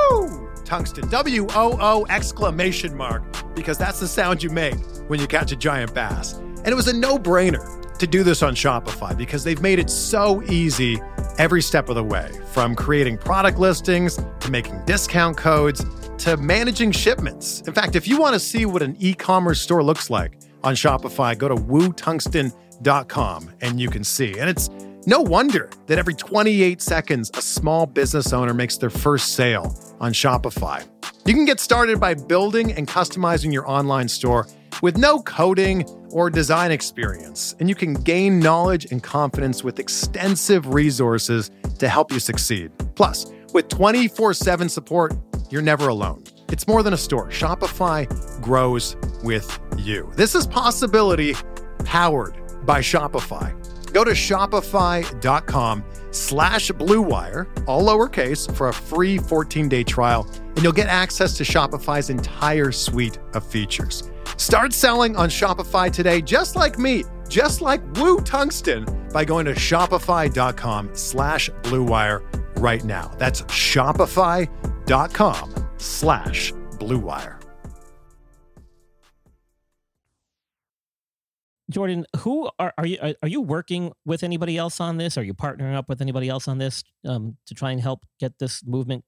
Tungsten, 0.71 1.09
W 1.09 1.47
O 1.53 1.77
O 1.81 2.05
exclamation 2.09 2.95
mark, 2.95 3.23
because 3.55 3.77
that's 3.77 3.99
the 3.99 4.07
sound 4.07 4.41
you 4.41 4.49
make 4.49 4.79
when 5.09 5.19
you 5.19 5.27
catch 5.27 5.51
a 5.51 5.55
giant 5.57 5.93
bass. 5.93 6.31
And 6.31 6.69
it 6.69 6.75
was 6.75 6.87
a 6.87 6.93
no 6.93 7.17
brainer 7.17 7.97
to 7.97 8.07
do 8.07 8.23
this 8.23 8.41
on 8.41 8.55
Shopify 8.55 9.17
because 9.17 9.43
they've 9.43 9.61
made 9.61 9.79
it 9.79 9.89
so 9.89 10.41
easy 10.43 11.01
every 11.37 11.61
step 11.61 11.89
of 11.89 11.95
the 11.95 12.03
way 12.05 12.31
from 12.53 12.73
creating 12.73 13.17
product 13.17 13.59
listings 13.59 14.17
to 14.39 14.49
making 14.49 14.81
discount 14.85 15.35
codes 15.35 15.83
to 16.19 16.37
managing 16.37 16.93
shipments. 16.93 17.59
In 17.67 17.73
fact, 17.73 17.97
if 17.97 18.07
you 18.07 18.17
want 18.17 18.35
to 18.35 18.39
see 18.39 18.65
what 18.65 18.81
an 18.81 18.95
e 18.97 19.13
commerce 19.13 19.59
store 19.59 19.83
looks 19.83 20.09
like 20.09 20.37
on 20.63 20.73
Shopify, 20.75 21.37
go 21.37 21.49
to 21.49 21.55
wootungsten.com 21.55 23.51
and 23.59 23.77
you 23.77 23.89
can 23.89 24.05
see. 24.05 24.39
And 24.39 24.49
it's 24.49 24.69
no 25.05 25.19
wonder 25.19 25.69
that 25.87 25.99
every 25.99 26.13
28 26.13 26.81
seconds, 26.81 27.29
a 27.33 27.41
small 27.41 27.85
business 27.85 28.31
owner 28.31 28.53
makes 28.53 28.77
their 28.77 28.89
first 28.89 29.33
sale 29.33 29.75
on 30.01 30.11
Shopify. 30.11 30.85
You 31.25 31.33
can 31.33 31.45
get 31.45 31.59
started 31.59 31.99
by 31.99 32.15
building 32.15 32.73
and 32.73 32.87
customizing 32.87 33.53
your 33.53 33.69
online 33.69 34.09
store 34.09 34.47
with 34.81 34.97
no 34.97 35.21
coding 35.21 35.83
or 36.09 36.29
design 36.29 36.71
experience, 36.71 37.55
and 37.59 37.69
you 37.69 37.75
can 37.75 37.93
gain 37.93 38.39
knowledge 38.39 38.91
and 38.91 39.01
confidence 39.01 39.63
with 39.63 39.79
extensive 39.79 40.73
resources 40.73 41.51
to 41.77 41.87
help 41.87 42.11
you 42.11 42.19
succeed. 42.19 42.71
Plus, 42.95 43.27
with 43.53 43.69
24 43.69 44.33
7 44.33 44.67
support, 44.67 45.13
you're 45.49 45.61
never 45.61 45.89
alone. 45.89 46.23
It's 46.51 46.67
more 46.67 46.83
than 46.83 46.93
a 46.93 46.97
store. 46.97 47.29
Shopify 47.29 48.07
grows 48.41 48.97
with 49.23 49.59
you. 49.77 50.11
This 50.15 50.35
is 50.35 50.47
possibility 50.47 51.35
powered 51.85 52.35
by 52.65 52.79
Shopify. 52.79 53.55
Go 53.91 54.03
to 54.03 54.11
shopify.com 54.11 55.83
slash 56.11 56.71
bluewire, 56.71 57.47
all 57.67 57.83
lowercase, 57.85 58.53
for 58.55 58.69
a 58.69 58.73
free 58.73 59.17
14-day 59.17 59.83
trial, 59.83 60.27
and 60.55 60.63
you'll 60.63 60.71
get 60.73 60.87
access 60.87 61.35
to 61.37 61.43
Shopify's 61.43 62.09
entire 62.09 62.71
suite 62.71 63.19
of 63.33 63.45
features. 63.45 64.09
Start 64.37 64.73
selling 64.73 65.15
on 65.15 65.29
Shopify 65.29 65.91
today, 65.91 66.21
just 66.21 66.55
like 66.55 66.79
me, 66.79 67.03
just 67.29 67.61
like 67.61 67.81
Woo 67.97 68.19
Tungsten, 68.21 68.85
by 69.13 69.23
going 69.25 69.45
to 69.45 69.53
shopify.com 69.53 70.89
slash 70.93 71.49
bluewire 71.63 72.23
right 72.57 72.83
now. 72.83 73.11
That's 73.17 73.41
shopify.com 73.43 74.49
slash 75.77 76.53
bluewire. 76.79 77.40
Jordan, 81.71 82.05
who 82.17 82.49
are, 82.59 82.73
are 82.77 82.85
you 82.85 83.15
are, 83.21 83.27
you 83.27 83.41
working 83.41 83.91
with 84.05 84.23
anybody 84.23 84.57
else 84.57 84.79
on 84.79 84.97
this? 84.97 85.17
Are 85.17 85.23
you 85.23 85.33
partnering 85.33 85.75
up 85.75 85.89
with 85.89 86.01
anybody 86.01 86.29
else 86.29 86.47
on 86.47 86.57
this 86.57 86.83
um, 87.07 87.37
to 87.47 87.53
try 87.53 87.71
and 87.71 87.81
help 87.81 88.05
get 88.19 88.37
this 88.39 88.63
movement 88.65 89.03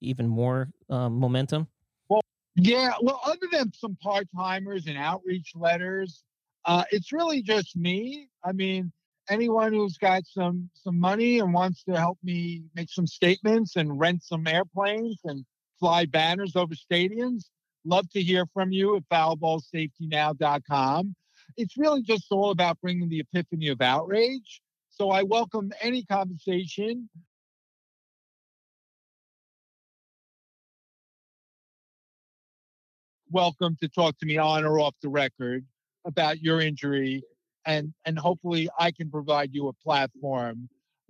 even 0.00 0.26
more 0.26 0.70
um, 0.90 1.18
momentum? 1.18 1.68
Well, 2.08 2.22
yeah. 2.56 2.92
Well, 3.00 3.20
other 3.24 3.46
than 3.50 3.72
some 3.72 3.96
part 4.02 4.26
timers 4.36 4.86
and 4.86 4.98
outreach 4.98 5.52
letters, 5.54 6.24
uh, 6.64 6.84
it's 6.90 7.12
really 7.12 7.42
just 7.42 7.76
me. 7.76 8.28
I 8.44 8.52
mean, 8.52 8.92
anyone 9.30 9.72
who's 9.72 9.96
got 9.96 10.26
some 10.26 10.68
some 10.74 10.98
money 10.98 11.38
and 11.38 11.54
wants 11.54 11.84
to 11.84 11.96
help 11.96 12.18
me 12.22 12.64
make 12.74 12.90
some 12.90 13.06
statements 13.06 13.76
and 13.76 13.98
rent 13.98 14.24
some 14.24 14.46
airplanes 14.46 15.20
and 15.24 15.44
fly 15.78 16.04
banners 16.04 16.56
over 16.56 16.74
stadiums, 16.74 17.44
love 17.84 18.10
to 18.10 18.20
hear 18.20 18.44
from 18.52 18.72
you 18.72 18.96
at 18.96 19.08
foulballsafetynow.com 19.08 21.14
it's 21.58 21.76
really 21.76 22.02
just 22.02 22.26
all 22.30 22.50
about 22.52 22.80
bringing 22.80 23.08
the 23.08 23.18
epiphany 23.18 23.68
of 23.68 23.82
outrage. 23.82 24.62
So 24.90 25.10
I 25.10 25.24
welcome 25.24 25.72
any 25.80 26.04
conversation. 26.04 27.10
Welcome 33.30 33.76
to 33.82 33.88
talk 33.88 34.16
to 34.18 34.26
me 34.26 34.38
on 34.38 34.64
or 34.64 34.78
off 34.78 34.94
the 35.02 35.08
record 35.08 35.66
about 36.06 36.40
your 36.40 36.60
injury, 36.60 37.22
and 37.66 37.92
and 38.06 38.16
hopefully 38.16 38.70
I 38.78 38.92
can 38.92 39.10
provide 39.10 39.50
you 39.52 39.66
a 39.66 39.72
platform 39.72 40.68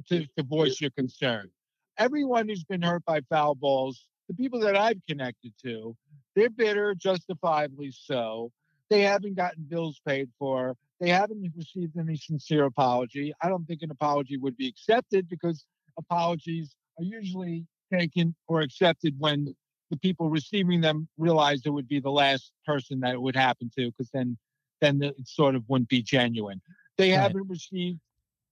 to, 0.09 0.27
to 0.37 0.43
voice 0.43 0.81
your 0.81 0.91
concern. 0.91 1.51
Everyone 1.99 2.49
who's 2.49 2.65
been 2.65 2.83
hurt 2.83 3.05
by 3.05 3.21
foul 3.29 3.55
balls, 3.55 4.07
the 4.29 4.35
people 4.35 4.61
that 4.61 4.77
I've 4.77 5.01
connected 5.07 5.53
to, 5.63 5.95
they're 6.35 6.51
bitter, 6.51 6.95
justifiably 6.95 7.93
so 7.93 8.51
they 8.91 9.03
haven't 9.03 9.37
gotten 9.37 9.65
bills 9.65 10.01
paid 10.07 10.29
for. 10.39 10.75
They 11.01 11.11
haven't 11.11 11.53
received 11.57 11.97
any 11.97 12.17
sincere 12.17 12.65
apology. 12.65 13.33
I 13.43 13.49
don't 13.49 13.65
think 13.67 13.83
an 13.83 13.91
apology 13.91 14.37
would 14.37 14.57
be 14.57 14.67
accepted 14.67 15.29
because 15.29 15.65
apologies 15.97 16.75
are 16.99 17.05
usually 17.05 17.67
taken 17.93 18.35
or 18.47 18.61
accepted 18.61 19.15
when 19.19 19.55
the 19.91 19.97
people 19.97 20.29
receiving 20.29 20.81
them 20.81 21.09
realize 21.17 21.63
it 21.65 21.71
would 21.71 21.89
be 21.89 22.01
the 22.01 22.11
last 22.11 22.53
person 22.67 23.01
that 23.01 23.15
it 23.15 23.21
would 23.21 23.37
happen 23.37 23.71
to, 23.79 23.87
because 23.91 24.11
then 24.13 24.37
then 24.81 25.03
it 25.03 25.15
sort 25.25 25.55
of 25.55 25.65
wouldn't 25.69 25.89
be 25.89 26.03
genuine. 26.03 26.61
They 26.99 27.11
right. 27.11 27.21
haven't 27.21 27.49
received. 27.49 27.99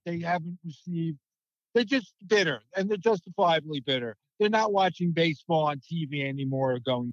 They 0.05 0.21
haven't 0.21 0.59
received. 0.65 1.19
They're 1.75 1.85
just 1.85 2.15
bitter, 2.27 2.63
and 2.77 2.89
they're 2.89 2.97
justifiably 2.97 3.81
bitter. 3.81 4.17
They're 4.39 4.49
not 4.49 4.73
watching 4.73 5.13
baseball 5.13 5.67
on 5.67 5.81
TV 5.81 6.27
anymore 6.27 6.75
or 6.75 6.79
going 6.79 7.13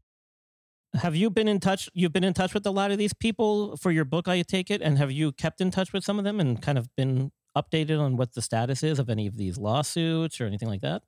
have 0.95 1.15
you 1.15 1.29
been 1.29 1.47
in 1.47 1.60
touch? 1.60 1.89
You've 1.93 2.13
been 2.13 2.23
in 2.23 2.34
touch 2.34 2.53
with 2.53 2.65
a 2.65 2.71
lot 2.71 2.91
of 2.91 2.97
these 2.97 3.13
people 3.13 3.77
for 3.77 3.91
your 3.91 4.06
book, 4.06 4.27
I 4.27 4.41
take 4.43 4.69
it, 4.69 4.82
and 4.82 4.97
have 4.97 5.12
you 5.12 5.32
kept 5.32 5.60
in 5.60 5.71
touch 5.71 5.91
with 5.91 6.03
some 6.03 6.19
of 6.19 6.25
them 6.25 6.39
and 6.39 6.62
kind 6.62 6.77
of 6.77 6.93
been 6.95 7.32
updated 7.58 7.99
on 7.99 8.17
what 8.17 8.34
the 8.34 8.41
status 8.41 8.84
is 8.84 8.99
of 8.99 9.10
any 9.10 9.27
of 9.27 9.38
these 9.38 9.58
lawsuits 9.58 10.39
or 10.39 10.45
anything 10.45 10.67
like 10.67 10.82
that? 10.82 11.03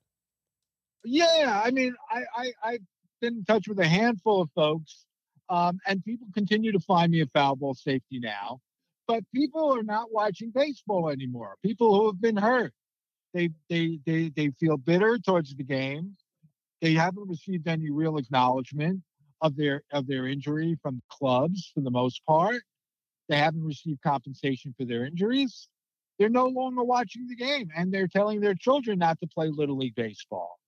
Yeah, 1.04 1.62
I 1.64 1.70
mean, 1.70 1.94
I, 2.10 2.22
I 2.36 2.52
I've 2.64 2.82
been 3.20 3.36
in 3.36 3.44
touch 3.44 3.68
with 3.68 3.78
a 3.78 3.86
handful 3.86 4.42
of 4.42 4.50
folks, 4.54 5.06
um, 5.48 5.78
and 5.86 6.04
people 6.04 6.26
continue 6.34 6.72
to 6.72 6.80
find 6.80 7.12
me 7.12 7.20
a 7.20 7.26
foul 7.26 7.54
ball 7.54 7.74
safety 7.74 8.18
now. 8.18 8.60
But 9.06 9.22
people 9.32 9.72
are 9.72 9.84
not 9.84 10.12
watching 10.12 10.50
baseball 10.50 11.10
anymore. 11.10 11.54
People 11.64 11.96
who 11.96 12.06
have 12.06 12.20
been 12.20 12.36
hurt, 12.36 12.72
they 13.32 13.50
they 13.70 14.00
they 14.04 14.30
they 14.30 14.50
feel 14.58 14.76
bitter 14.76 15.16
towards 15.18 15.54
the 15.54 15.62
game. 15.62 16.16
They 16.82 16.94
haven't 16.94 17.28
received 17.28 17.68
any 17.68 17.90
real 17.90 18.18
acknowledgement 18.18 19.02
of 19.40 19.56
their 19.56 19.82
of 19.92 20.06
their 20.06 20.26
injury 20.26 20.78
from 20.82 21.02
clubs 21.10 21.70
for 21.74 21.80
the 21.80 21.90
most 21.90 22.24
part. 22.26 22.62
They 23.28 23.36
haven't 23.36 23.64
received 23.64 24.02
compensation 24.02 24.74
for 24.78 24.84
their 24.84 25.04
injuries. 25.04 25.68
They're 26.18 26.28
no 26.28 26.46
longer 26.46 26.82
watching 26.82 27.26
the 27.28 27.36
game 27.36 27.68
and 27.76 27.92
they're 27.92 28.08
telling 28.08 28.40
their 28.40 28.54
children 28.54 28.98
not 28.98 29.20
to 29.20 29.26
play 29.26 29.48
little 29.48 29.76
league 29.76 29.94
baseball. 29.94 30.58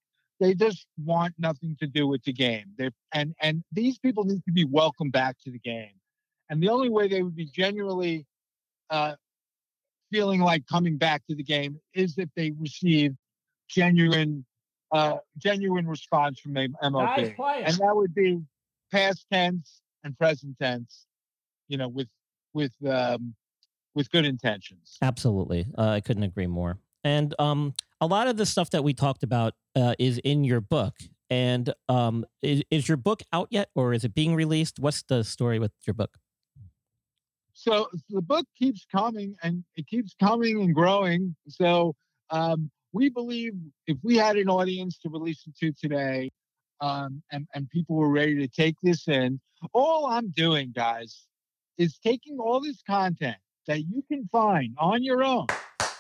They 0.40 0.54
just 0.54 0.86
want 1.04 1.34
nothing 1.38 1.76
to 1.80 1.86
do 1.86 2.06
with 2.06 2.22
the 2.24 2.32
game. 2.32 2.66
They 2.76 2.90
and 3.12 3.34
and 3.40 3.64
these 3.72 3.98
people 3.98 4.24
need 4.24 4.44
to 4.44 4.52
be 4.52 4.64
welcomed 4.64 5.12
back 5.12 5.36
to 5.44 5.50
the 5.50 5.58
game. 5.58 5.92
And 6.50 6.62
the 6.62 6.68
only 6.68 6.88
way 6.88 7.08
they 7.08 7.22
would 7.22 7.36
be 7.36 7.46
genuinely 7.46 8.26
uh, 8.90 9.14
feeling 10.10 10.40
like 10.40 10.66
coming 10.66 10.96
back 10.96 11.22
to 11.28 11.34
the 11.34 11.42
game 11.42 11.78
is 11.94 12.16
if 12.18 12.28
they 12.36 12.52
receive 12.58 13.14
genuine 13.68 14.44
uh, 14.92 15.16
genuine 15.36 15.86
response 15.86 16.40
from 16.40 16.54
the 16.54 16.68
MLB. 16.82 17.06
and 17.66 17.76
that 17.76 17.94
would 17.94 18.14
be 18.14 18.40
past 18.91 19.26
tense 19.32 19.80
and 20.05 20.16
present 20.16 20.57
tense, 20.61 21.07
you 21.68 21.76
know, 21.76 21.89
with 21.89 22.09
with 22.55 22.72
um, 22.86 23.34
with 23.95 24.11
good 24.11 24.24
intentions. 24.24 24.97
Absolutely. 25.03 25.66
Uh, 25.76 25.89
I 25.89 26.01
couldn't 26.01 26.22
agree 26.22 26.47
more. 26.47 26.78
And 27.05 27.34
um, 27.39 27.74
a 28.01 28.07
lot 28.07 28.28
of 28.28 28.36
the 28.36 28.47
stuff 28.47 28.70
that 28.70 28.84
we 28.84 28.95
talked 28.95 29.22
about 29.22 29.55
uh, 29.76 29.95
is 29.99 30.18
in 30.18 30.45
your 30.45 30.61
book. 30.61 30.95
And 31.30 31.72
um, 31.89 32.24
is, 32.43 32.62
is 32.70 32.89
your 32.89 32.97
book 32.97 33.22
out 33.32 33.49
yet 33.51 33.68
or 33.74 33.93
is 33.93 34.05
it 34.05 34.14
being 34.14 34.34
released? 34.34 34.78
What's 34.78 35.03
the 35.03 35.22
story 35.24 35.59
with 35.59 35.72
your 35.86 35.95
book? 35.95 36.16
So 37.53 37.89
the 38.09 38.22
book 38.22 38.47
keeps 38.57 38.86
coming 38.91 39.34
and 39.43 39.64
it 39.76 39.86
keeps 39.89 40.14
coming 40.20 40.61
and 40.62 40.74
growing. 40.74 41.34
So 41.49 41.95
um, 42.30 42.70
we 42.93 43.09
believe 43.09 43.53
if 43.86 43.99
we 44.03 44.16
had 44.16 44.36
an 44.36 44.49
audience 44.49 44.99
to 44.99 45.09
release 45.09 45.45
it 45.47 45.57
to 45.59 45.72
today 45.72 46.30
um, 46.81 47.22
and, 47.33 47.47
and 47.55 47.68
people 47.70 47.97
were 47.97 48.11
ready 48.11 48.35
to 48.37 48.49
take 48.49 48.76
this 48.83 49.09
in, 49.09 49.41
all 49.72 50.07
I'm 50.07 50.29
doing, 50.31 50.72
guys, 50.74 51.24
is 51.76 51.99
taking 51.99 52.39
all 52.39 52.61
this 52.61 52.83
content 52.87 53.37
that 53.66 53.81
you 53.81 54.03
can 54.11 54.26
find 54.29 54.74
on 54.79 55.03
your 55.03 55.22
own, 55.22 55.47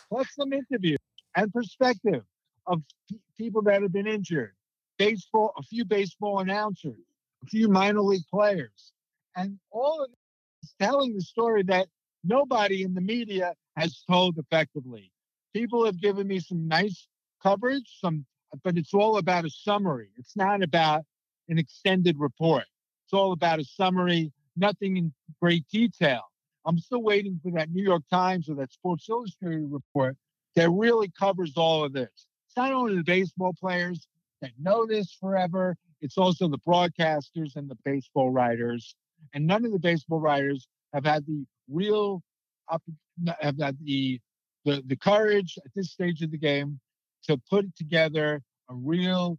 plus 0.08 0.26
some 0.34 0.52
interviews 0.52 0.98
and 1.36 1.52
perspective 1.52 2.22
of 2.66 2.82
p- 3.08 3.20
people 3.36 3.62
that 3.62 3.82
have 3.82 3.92
been 3.92 4.06
injured, 4.06 4.54
baseball, 4.98 5.52
a 5.58 5.62
few 5.62 5.84
baseball 5.84 6.40
announcers, 6.40 6.98
a 7.42 7.46
few 7.46 7.68
minor 7.68 8.00
league 8.00 8.26
players, 8.32 8.92
and 9.36 9.58
all 9.70 10.02
of 10.02 10.10
this 10.10 10.70
is 10.70 10.74
telling 10.80 11.14
the 11.14 11.20
story 11.20 11.62
that 11.62 11.86
nobody 12.24 12.82
in 12.82 12.94
the 12.94 13.00
media 13.00 13.54
has 13.76 14.02
told 14.10 14.38
effectively. 14.38 15.12
People 15.54 15.84
have 15.84 16.00
given 16.00 16.26
me 16.26 16.40
some 16.40 16.66
nice 16.66 17.06
coverage, 17.42 17.98
some, 18.00 18.26
but 18.62 18.76
it's 18.76 18.94
all 18.94 19.18
about 19.18 19.44
a 19.44 19.50
summary. 19.50 20.10
It's 20.16 20.36
not 20.36 20.62
about 20.62 21.04
an 21.48 21.58
extended 21.58 22.18
report. 22.18 22.64
It's 23.04 23.12
all 23.12 23.32
about 23.32 23.58
a 23.58 23.64
summary, 23.64 24.32
nothing 24.56 24.96
in 24.96 25.12
great 25.40 25.66
detail. 25.68 26.22
I'm 26.66 26.78
still 26.78 27.02
waiting 27.02 27.40
for 27.42 27.52
that 27.52 27.70
New 27.70 27.82
York 27.82 28.02
Times 28.10 28.48
or 28.48 28.54
that 28.56 28.72
Sports 28.72 29.08
Illustrated 29.08 29.70
report 29.70 30.16
that 30.56 30.70
really 30.70 31.10
covers 31.18 31.52
all 31.56 31.84
of 31.84 31.92
this. 31.92 32.10
It's 32.14 32.56
not 32.56 32.72
only 32.72 32.96
the 32.96 33.04
baseball 33.04 33.54
players 33.58 34.06
that 34.42 34.50
know 34.60 34.86
this 34.86 35.16
forever, 35.18 35.76
it's 36.00 36.18
also 36.18 36.48
the 36.48 36.58
broadcasters 36.58 37.56
and 37.56 37.70
the 37.70 37.76
baseball 37.84 38.30
writers. 38.30 38.94
And 39.34 39.46
none 39.46 39.64
of 39.64 39.72
the 39.72 39.78
baseball 39.78 40.20
writers 40.20 40.68
have 40.92 41.04
had 41.04 41.26
the 41.26 41.44
real 41.70 42.22
have 42.68 43.58
had 43.58 43.78
the 43.82 44.20
the, 44.64 44.82
the 44.86 44.96
courage 44.96 45.58
at 45.64 45.72
this 45.74 45.90
stage 45.92 46.20
of 46.22 46.30
the 46.30 46.38
game 46.38 46.78
to 47.24 47.40
put 47.50 47.74
together 47.76 48.42
a 48.68 48.74
real 48.74 49.38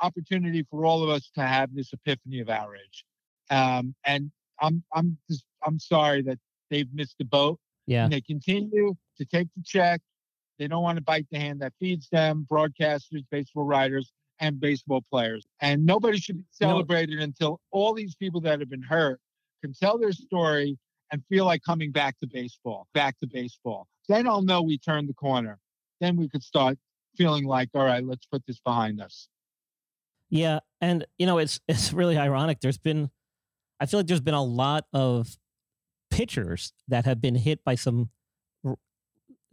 opportunity 0.00 0.64
for 0.70 0.84
all 0.84 1.02
of 1.02 1.10
us 1.10 1.30
to 1.34 1.42
have 1.42 1.74
this 1.74 1.92
epiphany 1.92 2.40
of 2.40 2.50
our 2.50 2.76
age. 2.76 3.04
Um, 3.50 3.94
and 4.04 4.30
I'm 4.60 4.82
I'm 4.92 5.18
just 5.30 5.44
I'm 5.62 5.78
sorry 5.78 6.22
that 6.22 6.38
they've 6.70 6.92
missed 6.92 7.16
the 7.18 7.24
boat. 7.24 7.58
Yeah. 7.86 8.04
And 8.04 8.12
they 8.12 8.20
continue 8.20 8.94
to 9.18 9.24
take 9.24 9.48
the 9.56 9.62
check. 9.64 10.00
They 10.58 10.68
don't 10.68 10.82
want 10.82 10.96
to 10.96 11.02
bite 11.02 11.26
the 11.30 11.38
hand 11.38 11.60
that 11.60 11.72
feeds 11.80 12.08
them, 12.10 12.46
broadcasters, 12.50 13.24
baseball 13.30 13.64
writers, 13.64 14.12
and 14.40 14.60
baseball 14.60 15.04
players. 15.10 15.46
And 15.60 15.84
nobody 15.84 16.18
should 16.18 16.38
be 16.38 16.44
celebrated 16.50 17.20
until 17.20 17.60
all 17.70 17.92
these 17.92 18.14
people 18.14 18.40
that 18.42 18.60
have 18.60 18.70
been 18.70 18.82
hurt 18.82 19.20
can 19.62 19.74
tell 19.74 19.98
their 19.98 20.12
story 20.12 20.78
and 21.10 21.22
feel 21.28 21.44
like 21.44 21.62
coming 21.62 21.92
back 21.92 22.18
to 22.20 22.26
baseball, 22.26 22.86
back 22.94 23.18
to 23.20 23.26
baseball. 23.26 23.86
Then 24.08 24.26
I'll 24.26 24.42
know 24.42 24.62
we 24.62 24.78
turned 24.78 25.08
the 25.08 25.14
corner. 25.14 25.58
Then 26.00 26.16
we 26.16 26.28
could 26.28 26.42
start 26.42 26.78
feeling 27.16 27.44
like, 27.44 27.68
all 27.74 27.84
right, 27.84 28.04
let's 28.04 28.26
put 28.26 28.42
this 28.46 28.60
behind 28.60 29.00
us. 29.00 29.28
Yeah, 30.30 30.60
and 30.80 31.06
you 31.18 31.26
know 31.26 31.38
it's 31.38 31.60
it's 31.68 31.92
really 31.92 32.18
ironic. 32.18 32.60
There's 32.60 32.78
been, 32.78 33.10
I 33.80 33.86
feel 33.86 34.00
like 34.00 34.06
there's 34.06 34.20
been 34.20 34.34
a 34.34 34.42
lot 34.42 34.86
of 34.92 35.36
pitchers 36.10 36.72
that 36.88 37.04
have 37.04 37.20
been 37.20 37.34
hit 37.34 37.64
by 37.64 37.74
some 37.74 38.10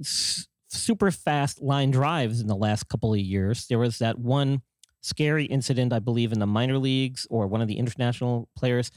super 0.03 1.11
fast 1.11 1.61
line 1.61 1.91
drives 1.91 2.39
in 2.39 2.47
the 2.47 2.55
last 2.55 2.87
couple 2.87 3.13
of 3.13 3.19
years. 3.19 3.67
There 3.67 3.79
was 3.79 3.99
that 3.99 4.19
one 4.19 4.61
scary 5.01 5.45
incident, 5.45 5.93
I 5.93 5.99
believe, 5.99 6.31
in 6.31 6.39
the 6.39 6.47
minor 6.47 6.77
leagues 6.77 7.27
or 7.29 7.47
one 7.47 7.61
of 7.61 7.67
the 7.67 7.77
international 7.77 8.49
players 8.55 8.91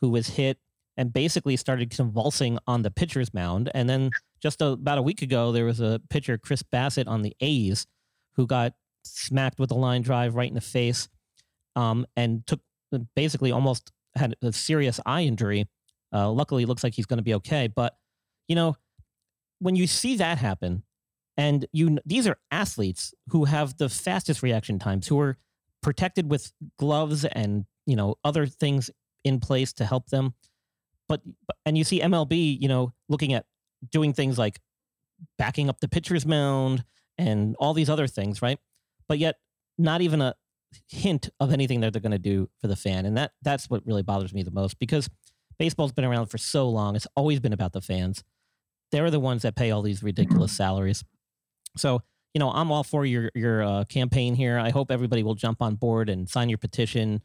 who 0.00 0.10
was 0.10 0.28
hit 0.28 0.58
and 0.98 1.12
basically 1.12 1.56
started 1.56 1.90
convulsing 1.90 2.58
on 2.66 2.82
the 2.82 2.90
pitcher's 2.90 3.32
mound. 3.32 3.70
And 3.72 3.88
then 3.88 4.10
just 4.42 4.60
a, 4.60 4.66
about 4.66 4.98
a 4.98 5.02
week 5.02 5.22
ago, 5.22 5.52
there 5.52 5.64
was 5.64 5.80
a 5.80 6.02
pitcher, 6.10 6.36
Chris 6.36 6.64
Bassitt, 6.64 7.06
on 7.06 7.22
the 7.22 7.36
A's, 7.40 7.86
who 8.34 8.46
got 8.46 8.74
smacked 9.04 9.60
with 9.60 9.70
a 9.70 9.76
line 9.76 10.02
drive 10.02 10.34
right 10.34 10.48
in 10.48 10.56
the 10.56 10.60
face, 10.60 11.08
um, 11.76 12.04
and 12.16 12.44
took 12.46 12.60
basically 13.14 13.52
almost 13.52 13.92
had 14.16 14.34
a 14.42 14.52
serious 14.52 14.98
eye 15.06 15.22
injury. 15.22 15.68
Uh, 16.12 16.30
luckily, 16.30 16.64
looks 16.64 16.82
like 16.82 16.94
he's 16.94 17.06
going 17.06 17.18
to 17.18 17.24
be 17.24 17.34
okay. 17.34 17.68
But 17.68 17.96
you 18.48 18.56
know, 18.56 18.76
when 19.60 19.76
you 19.76 19.86
see 19.86 20.16
that 20.16 20.38
happen, 20.38 20.82
and 21.36 21.66
you 21.72 21.98
these 22.04 22.26
are 22.26 22.38
athletes 22.50 23.14
who 23.28 23.44
have 23.44 23.76
the 23.76 23.88
fastest 23.88 24.42
reaction 24.42 24.80
times, 24.80 25.06
who 25.06 25.20
are 25.20 25.36
protected 25.80 26.28
with 26.28 26.52
gloves 26.76 27.24
and 27.24 27.66
you 27.86 27.94
know 27.94 28.16
other 28.24 28.46
things 28.46 28.90
in 29.22 29.38
place 29.38 29.72
to 29.74 29.84
help 29.84 30.08
them. 30.08 30.34
But 31.08 31.22
and 31.64 31.76
you 31.76 31.84
see 31.84 32.00
MLB, 32.00 32.60
you 32.60 32.68
know, 32.68 32.92
looking 33.08 33.32
at 33.32 33.46
doing 33.90 34.12
things 34.12 34.38
like 34.38 34.60
backing 35.36 35.68
up 35.68 35.80
the 35.80 35.88
pitcher's 35.88 36.26
mound 36.26 36.84
and 37.16 37.56
all 37.58 37.74
these 37.74 37.90
other 37.90 38.06
things, 38.06 38.42
right? 38.42 38.58
But 39.08 39.18
yet, 39.18 39.36
not 39.76 40.00
even 40.00 40.20
a 40.20 40.34
hint 40.88 41.30
of 41.40 41.52
anything 41.52 41.80
that 41.80 41.92
they're 41.92 42.02
going 42.02 42.12
to 42.12 42.18
do 42.18 42.48
for 42.60 42.68
the 42.68 42.76
fan, 42.76 43.06
and 43.06 43.16
that 43.16 43.32
that's 43.42 43.70
what 43.70 43.86
really 43.86 44.02
bothers 44.02 44.34
me 44.34 44.42
the 44.42 44.50
most 44.50 44.78
because 44.78 45.08
baseball's 45.58 45.92
been 45.92 46.04
around 46.04 46.26
for 46.26 46.38
so 46.38 46.68
long; 46.68 46.94
it's 46.96 47.06
always 47.16 47.40
been 47.40 47.52
about 47.52 47.72
the 47.72 47.80
fans. 47.80 48.22
They're 48.90 49.10
the 49.10 49.20
ones 49.20 49.42
that 49.42 49.54
pay 49.54 49.70
all 49.70 49.82
these 49.82 50.02
ridiculous 50.02 50.52
salaries. 50.52 51.04
So, 51.76 52.02
you 52.34 52.38
know, 52.38 52.50
I'm 52.50 52.70
all 52.70 52.84
for 52.84 53.04
your 53.04 53.30
your 53.34 53.62
uh, 53.62 53.84
campaign 53.84 54.34
here. 54.34 54.58
I 54.58 54.70
hope 54.70 54.90
everybody 54.90 55.22
will 55.22 55.34
jump 55.34 55.62
on 55.62 55.76
board 55.76 56.08
and 56.08 56.28
sign 56.28 56.48
your 56.48 56.58
petition. 56.58 57.22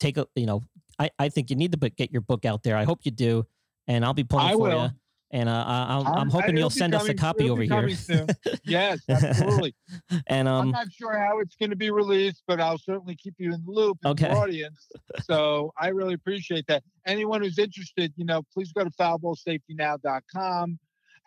Take 0.00 0.16
a, 0.16 0.26
you 0.34 0.46
know, 0.46 0.62
I, 0.98 1.10
I 1.18 1.28
think 1.28 1.50
you 1.50 1.56
need 1.56 1.72
to 1.72 1.90
get 1.90 2.12
your 2.12 2.20
book 2.20 2.44
out 2.44 2.62
there. 2.62 2.76
I 2.76 2.84
hope 2.84 3.00
you 3.02 3.10
do, 3.10 3.46
and 3.86 4.04
I'll 4.04 4.14
be 4.14 4.24
pulling 4.24 4.52
for 4.52 4.58
will. 4.58 4.82
you. 4.84 4.90
And 5.34 5.48
uh, 5.48 5.64
I- 5.66 5.94
I'm, 5.96 6.06
I'm 6.06 6.14
I'm- 6.14 6.30
hoping 6.30 6.56
you'll 6.58 6.68
send 6.68 6.94
us 6.94 7.08
a 7.08 7.14
copy 7.14 7.48
over 7.48 7.62
here. 7.62 7.88
yes, 8.64 9.00
absolutely. 9.08 9.74
and 10.26 10.46
I'm 10.48 10.54
um, 10.54 10.70
not 10.72 10.92
sure 10.92 11.16
how 11.16 11.40
it's 11.40 11.56
going 11.56 11.70
to 11.70 11.76
be 11.76 11.90
released, 11.90 12.42
but 12.46 12.60
I'll 12.60 12.76
certainly 12.78 13.16
keep 13.16 13.34
you 13.38 13.54
in 13.54 13.64
the 13.64 13.70
loop 13.70 13.98
Okay. 14.04 14.28
the 14.28 14.34
audience. 14.34 14.88
So 15.22 15.72
I 15.78 15.88
really 15.88 16.14
appreciate 16.14 16.66
that. 16.68 16.82
Anyone 17.06 17.42
who's 17.42 17.58
interested, 17.58 18.12
you 18.16 18.26
know, 18.26 18.42
please 18.52 18.72
go 18.72 18.84
to 18.84 18.90
foulballsafetynow.com 18.90 20.78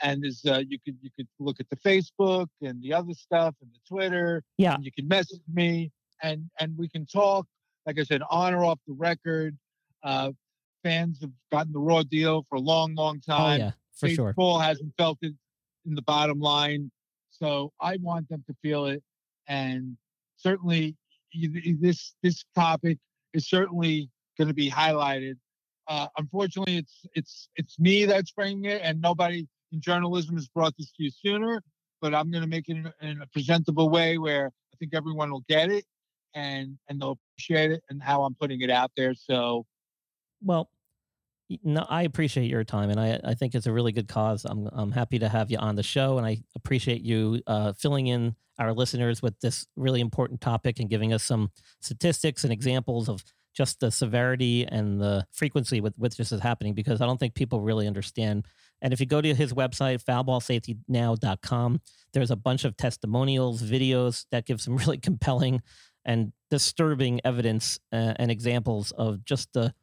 and 0.01 0.23
there's 0.23 0.43
uh, 0.45 0.61
you 0.67 0.77
could 0.85 0.97
you 1.01 1.09
could 1.15 1.27
look 1.39 1.59
at 1.59 1.69
the 1.69 1.77
Facebook 1.77 2.47
and 2.61 2.81
the 2.83 2.93
other 2.93 3.13
stuff 3.13 3.55
and 3.61 3.71
the 3.71 3.79
Twitter. 3.87 4.43
Yeah. 4.57 4.75
And 4.75 4.85
you 4.85 4.91
can 4.91 5.07
message 5.07 5.41
me 5.51 5.91
and 6.21 6.49
and 6.59 6.77
we 6.77 6.89
can 6.89 7.05
talk. 7.05 7.47
Like 7.85 7.99
I 7.99 8.03
said, 8.03 8.21
on 8.29 8.53
or 8.53 8.65
off 8.65 8.79
the 8.87 8.93
record. 8.93 9.57
Uh, 10.03 10.31
fans 10.83 11.19
have 11.21 11.31
gotten 11.51 11.73
the 11.73 11.79
raw 11.79 12.03
deal 12.03 12.45
for 12.47 12.57
a 12.57 12.61
long, 12.61 12.93
long 12.95 13.19
time. 13.19 13.61
Oh, 13.61 13.65
yeah, 13.65 13.71
for 13.95 14.09
sure. 14.09 14.27
Baseball 14.27 14.59
hasn't 14.59 14.93
felt 14.97 15.17
it 15.21 15.33
in 15.85 15.95
the 15.95 16.01
bottom 16.03 16.39
line. 16.39 16.91
So 17.31 17.73
I 17.81 17.97
want 18.01 18.29
them 18.29 18.43
to 18.47 18.55
feel 18.61 18.85
it. 18.85 19.03
And 19.47 19.97
certainly 20.37 20.95
this 21.33 22.15
this 22.23 22.45
topic 22.55 22.97
is 23.33 23.47
certainly 23.47 24.09
going 24.37 24.47
to 24.47 24.53
be 24.53 24.69
highlighted. 24.69 25.35
Uh, 25.87 26.07
unfortunately, 26.17 26.77
it's 26.77 27.05
it's 27.13 27.49
it's 27.55 27.79
me 27.79 28.05
that's 28.05 28.31
bringing 28.31 28.65
it, 28.65 28.81
and 28.83 29.01
nobody 29.01 29.47
in 29.71 29.81
journalism 29.81 30.35
has 30.35 30.47
brought 30.47 30.73
this 30.77 30.91
to 30.91 31.03
you 31.03 31.11
sooner. 31.11 31.61
But 32.01 32.13
I'm 32.13 32.31
going 32.31 32.43
to 32.43 32.49
make 32.49 32.69
it 32.69 32.77
in, 32.77 32.91
in 33.01 33.21
a 33.21 33.27
presentable 33.27 33.89
way 33.89 34.17
where 34.17 34.47
I 34.47 34.77
think 34.77 34.93
everyone 34.93 35.31
will 35.31 35.45
get 35.47 35.71
it, 35.71 35.85
and 36.35 36.77
and 36.87 37.01
they'll 37.01 37.17
appreciate 37.33 37.71
it, 37.71 37.83
and 37.89 38.03
how 38.03 38.23
I'm 38.23 38.35
putting 38.35 38.61
it 38.61 38.69
out 38.69 38.91
there. 38.95 39.15
So 39.15 39.65
well, 40.41 40.69
no, 41.63 41.85
I 41.89 42.03
appreciate 42.03 42.49
your 42.49 42.63
time, 42.63 42.89
and 42.89 42.99
I, 42.99 43.19
I 43.23 43.33
think 43.33 43.55
it's 43.55 43.67
a 43.67 43.73
really 43.73 43.91
good 43.91 44.07
cause. 44.07 44.45
I'm 44.45 44.69
I'm 44.71 44.91
happy 44.91 45.19
to 45.19 45.29
have 45.29 45.49
you 45.49 45.57
on 45.57 45.75
the 45.75 45.83
show, 45.83 46.17
and 46.17 46.27
I 46.27 46.41
appreciate 46.55 47.01
you 47.01 47.41
uh, 47.47 47.73
filling 47.73 48.07
in 48.07 48.35
our 48.59 48.73
listeners 48.73 49.21
with 49.21 49.39
this 49.41 49.65
really 49.75 50.01
important 50.01 50.41
topic 50.41 50.79
and 50.79 50.89
giving 50.89 51.13
us 51.13 51.23
some 51.23 51.51
statistics 51.81 52.43
and 52.43 52.53
examples 52.53 53.09
of 53.09 53.23
just 53.55 53.79
the 53.79 53.89
severity 53.89 54.65
and 54.65 54.99
the 54.99 55.25
frequency 55.31 55.81
with 55.81 55.93
which 55.97 56.17
this 56.17 56.31
is 56.31 56.41
happening 56.41 56.73
because 56.73 57.01
I 57.01 57.05
don't 57.05 57.19
think 57.19 57.35
people 57.35 57.61
really 57.61 57.87
understand. 57.87 58.45
And 58.81 58.93
if 58.93 58.99
you 58.99 59.05
go 59.05 59.21
to 59.21 59.33
his 59.33 59.53
website, 59.53 60.03
foulballsafetynow.com, 60.03 61.81
there's 62.13 62.31
a 62.31 62.35
bunch 62.35 62.65
of 62.65 62.75
testimonials, 62.75 63.63
videos 63.63 64.25
that 64.31 64.45
give 64.45 64.61
some 64.61 64.75
really 64.77 64.97
compelling 64.97 65.61
and 66.05 66.31
disturbing 66.49 67.19
evidence 67.23 67.79
uh, 67.91 68.13
and 68.17 68.31
examples 68.31 68.91
of 68.91 69.25
just 69.25 69.51
the 69.53 69.73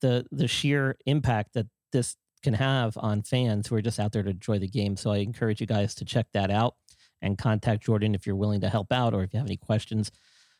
the 0.00 0.24
the 0.30 0.48
sheer 0.48 0.96
impact 1.06 1.54
that 1.54 1.66
this 1.92 2.16
can 2.42 2.54
have 2.54 2.96
on 2.96 3.22
fans 3.22 3.66
who 3.66 3.74
are 3.74 3.82
just 3.82 4.00
out 4.00 4.12
there 4.12 4.22
to 4.22 4.30
enjoy 4.30 4.58
the 4.58 4.68
game. 4.68 4.96
So 4.96 5.10
I 5.10 5.18
encourage 5.18 5.60
you 5.60 5.66
guys 5.66 5.94
to 5.96 6.04
check 6.04 6.26
that 6.32 6.50
out 6.50 6.74
and 7.20 7.36
contact 7.36 7.84
Jordan 7.84 8.14
if 8.14 8.26
you're 8.26 8.36
willing 8.36 8.62
to 8.62 8.68
help 8.70 8.92
out 8.92 9.12
or 9.12 9.22
if 9.22 9.34
you 9.34 9.38
have 9.38 9.46
any 9.46 9.58
questions. 9.58 10.10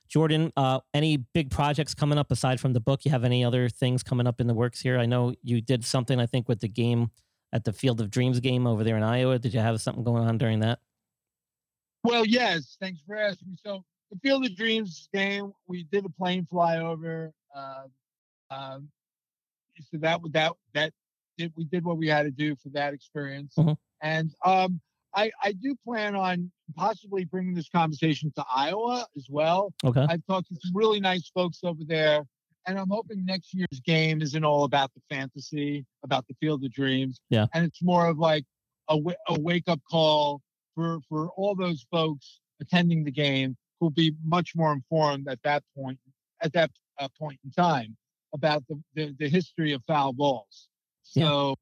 Jordan, 0.08 0.52
uh, 0.56 0.80
any 0.92 1.16
big 1.16 1.50
projects 1.50 1.94
coming 1.94 2.18
up 2.18 2.32
aside 2.32 2.60
from 2.60 2.72
the 2.72 2.80
book? 2.80 3.04
You 3.04 3.12
have 3.12 3.24
any 3.24 3.44
other 3.44 3.68
things 3.68 4.02
coming 4.02 4.26
up 4.26 4.40
in 4.40 4.48
the 4.48 4.54
works 4.54 4.80
here? 4.80 4.98
I 4.98 5.06
know 5.06 5.34
you 5.42 5.60
did 5.60 5.84
something, 5.84 6.18
I 6.20 6.26
think, 6.26 6.48
with 6.48 6.60
the 6.60 6.68
game 6.68 7.10
at 7.52 7.64
the 7.64 7.72
Field 7.72 8.00
of 8.00 8.10
Dreams 8.10 8.40
game 8.40 8.66
over 8.66 8.82
there 8.82 8.96
in 8.96 9.02
Iowa. 9.04 9.38
Did 9.38 9.54
you 9.54 9.60
have 9.60 9.80
something 9.80 10.02
going 10.02 10.26
on 10.26 10.36
during 10.36 10.60
that? 10.60 10.80
Well, 12.02 12.26
yes. 12.26 12.76
Thanks 12.80 13.00
for 13.06 13.16
asking. 13.16 13.56
So 13.64 13.84
the 14.10 14.18
Field 14.18 14.44
of 14.44 14.56
Dreams 14.56 15.08
game, 15.12 15.52
we 15.66 15.84
did 15.84 16.04
a 16.04 16.08
plane 16.10 16.46
flyover. 16.52 17.30
Uh, 17.54 17.84
um, 18.50 18.88
so 19.90 19.98
that 19.98 20.20
that 20.32 20.52
that 20.74 20.92
did 21.38 21.52
we 21.56 21.64
did 21.64 21.84
what 21.84 21.96
we 21.96 22.08
had 22.08 22.24
to 22.24 22.30
do 22.30 22.54
for 22.56 22.68
that 22.70 22.92
experience, 22.92 23.54
Mhm. 23.56 23.76
and 24.02 24.34
um, 24.44 24.80
I 25.14 25.30
I 25.42 25.52
do 25.52 25.74
plan 25.84 26.14
on 26.14 26.50
possibly 26.76 27.24
bringing 27.24 27.54
this 27.54 27.68
conversation 27.68 28.30
to 28.36 28.44
Iowa 28.52 29.06
as 29.16 29.26
well. 29.30 29.72
Okay. 29.84 30.04
I've 30.08 30.24
talked 30.26 30.48
to 30.48 30.56
some 30.62 30.72
really 30.76 31.00
nice 31.00 31.30
folks 31.30 31.60
over 31.64 31.82
there, 31.84 32.26
and 32.66 32.78
I'm 32.78 32.90
hoping 32.90 33.24
next 33.24 33.54
year's 33.54 33.80
game 33.84 34.20
isn't 34.22 34.44
all 34.44 34.64
about 34.64 34.92
the 34.94 35.00
fantasy, 35.08 35.86
about 36.02 36.26
the 36.28 36.34
Field 36.34 36.62
of 36.64 36.72
Dreams, 36.72 37.20
Yeah. 37.30 37.46
and 37.54 37.64
it's 37.64 37.82
more 37.82 38.06
of 38.06 38.18
like 38.18 38.44
a, 38.88 38.98
a 39.28 39.40
wake 39.40 39.68
up 39.68 39.80
call 39.90 40.42
for 40.74 41.00
for 41.08 41.30
all 41.30 41.54
those 41.54 41.86
folks 41.90 42.40
attending 42.60 43.02
the 43.04 43.10
game 43.10 43.56
who'll 43.80 43.90
be 43.90 44.14
much 44.24 44.52
more 44.54 44.72
informed 44.72 45.26
at 45.28 45.42
that 45.42 45.64
point 45.76 45.98
at 46.42 46.52
that 46.52 46.70
uh, 46.98 47.08
point 47.18 47.40
in 47.44 47.50
time 47.50 47.96
about 48.32 48.62
the, 48.68 48.80
the 48.94 49.14
the 49.18 49.28
history 49.28 49.72
of 49.72 49.82
foul 49.86 50.12
balls. 50.12 50.68
So 51.02 51.56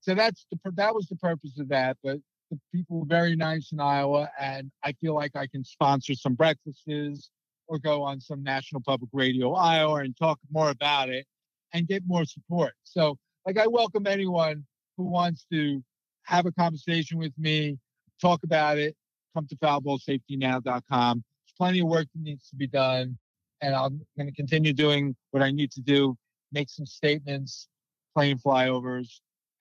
so 0.00 0.14
that's 0.14 0.46
the 0.50 0.58
that 0.76 0.94
was 0.94 1.06
the 1.06 1.16
purpose 1.16 1.58
of 1.58 1.68
that. 1.68 1.96
But 2.02 2.18
the 2.50 2.58
people 2.72 3.00
were 3.00 3.06
very 3.06 3.36
nice 3.36 3.72
in 3.72 3.80
Iowa, 3.80 4.30
and 4.38 4.70
I 4.82 4.92
feel 4.92 5.14
like 5.14 5.34
I 5.34 5.46
can 5.46 5.64
sponsor 5.64 6.14
some 6.14 6.34
breakfasts 6.34 7.30
or 7.66 7.78
go 7.78 8.02
on 8.02 8.20
some 8.20 8.42
national 8.42 8.82
public 8.82 9.10
radio 9.12 9.54
Iowa 9.54 10.00
and 10.00 10.16
talk 10.16 10.38
more 10.52 10.70
about 10.70 11.08
it 11.08 11.26
and 11.72 11.88
get 11.88 12.02
more 12.06 12.24
support. 12.24 12.74
So 12.84 13.18
like 13.46 13.58
I 13.58 13.66
welcome 13.66 14.06
anyone 14.06 14.64
who 14.96 15.04
wants 15.04 15.46
to 15.50 15.82
have 16.22 16.46
a 16.46 16.52
conversation 16.52 17.18
with 17.18 17.32
me, 17.38 17.78
talk 18.20 18.44
about 18.44 18.78
it, 18.78 18.94
come 19.34 19.46
to 19.48 19.56
foulballsafetynow.com. 19.56 21.24
Plenty 21.56 21.80
of 21.80 21.88
work 21.88 22.06
that 22.14 22.22
needs 22.22 22.48
to 22.50 22.56
be 22.56 22.66
done. 22.66 23.16
And 23.60 23.74
I'm 23.74 24.00
going 24.16 24.26
to 24.26 24.34
continue 24.34 24.72
doing 24.72 25.16
what 25.30 25.42
I 25.42 25.50
need 25.50 25.70
to 25.72 25.80
do, 25.80 26.16
make 26.52 26.68
some 26.68 26.86
statements, 26.86 27.68
plane 28.14 28.38
flyovers, 28.38 29.08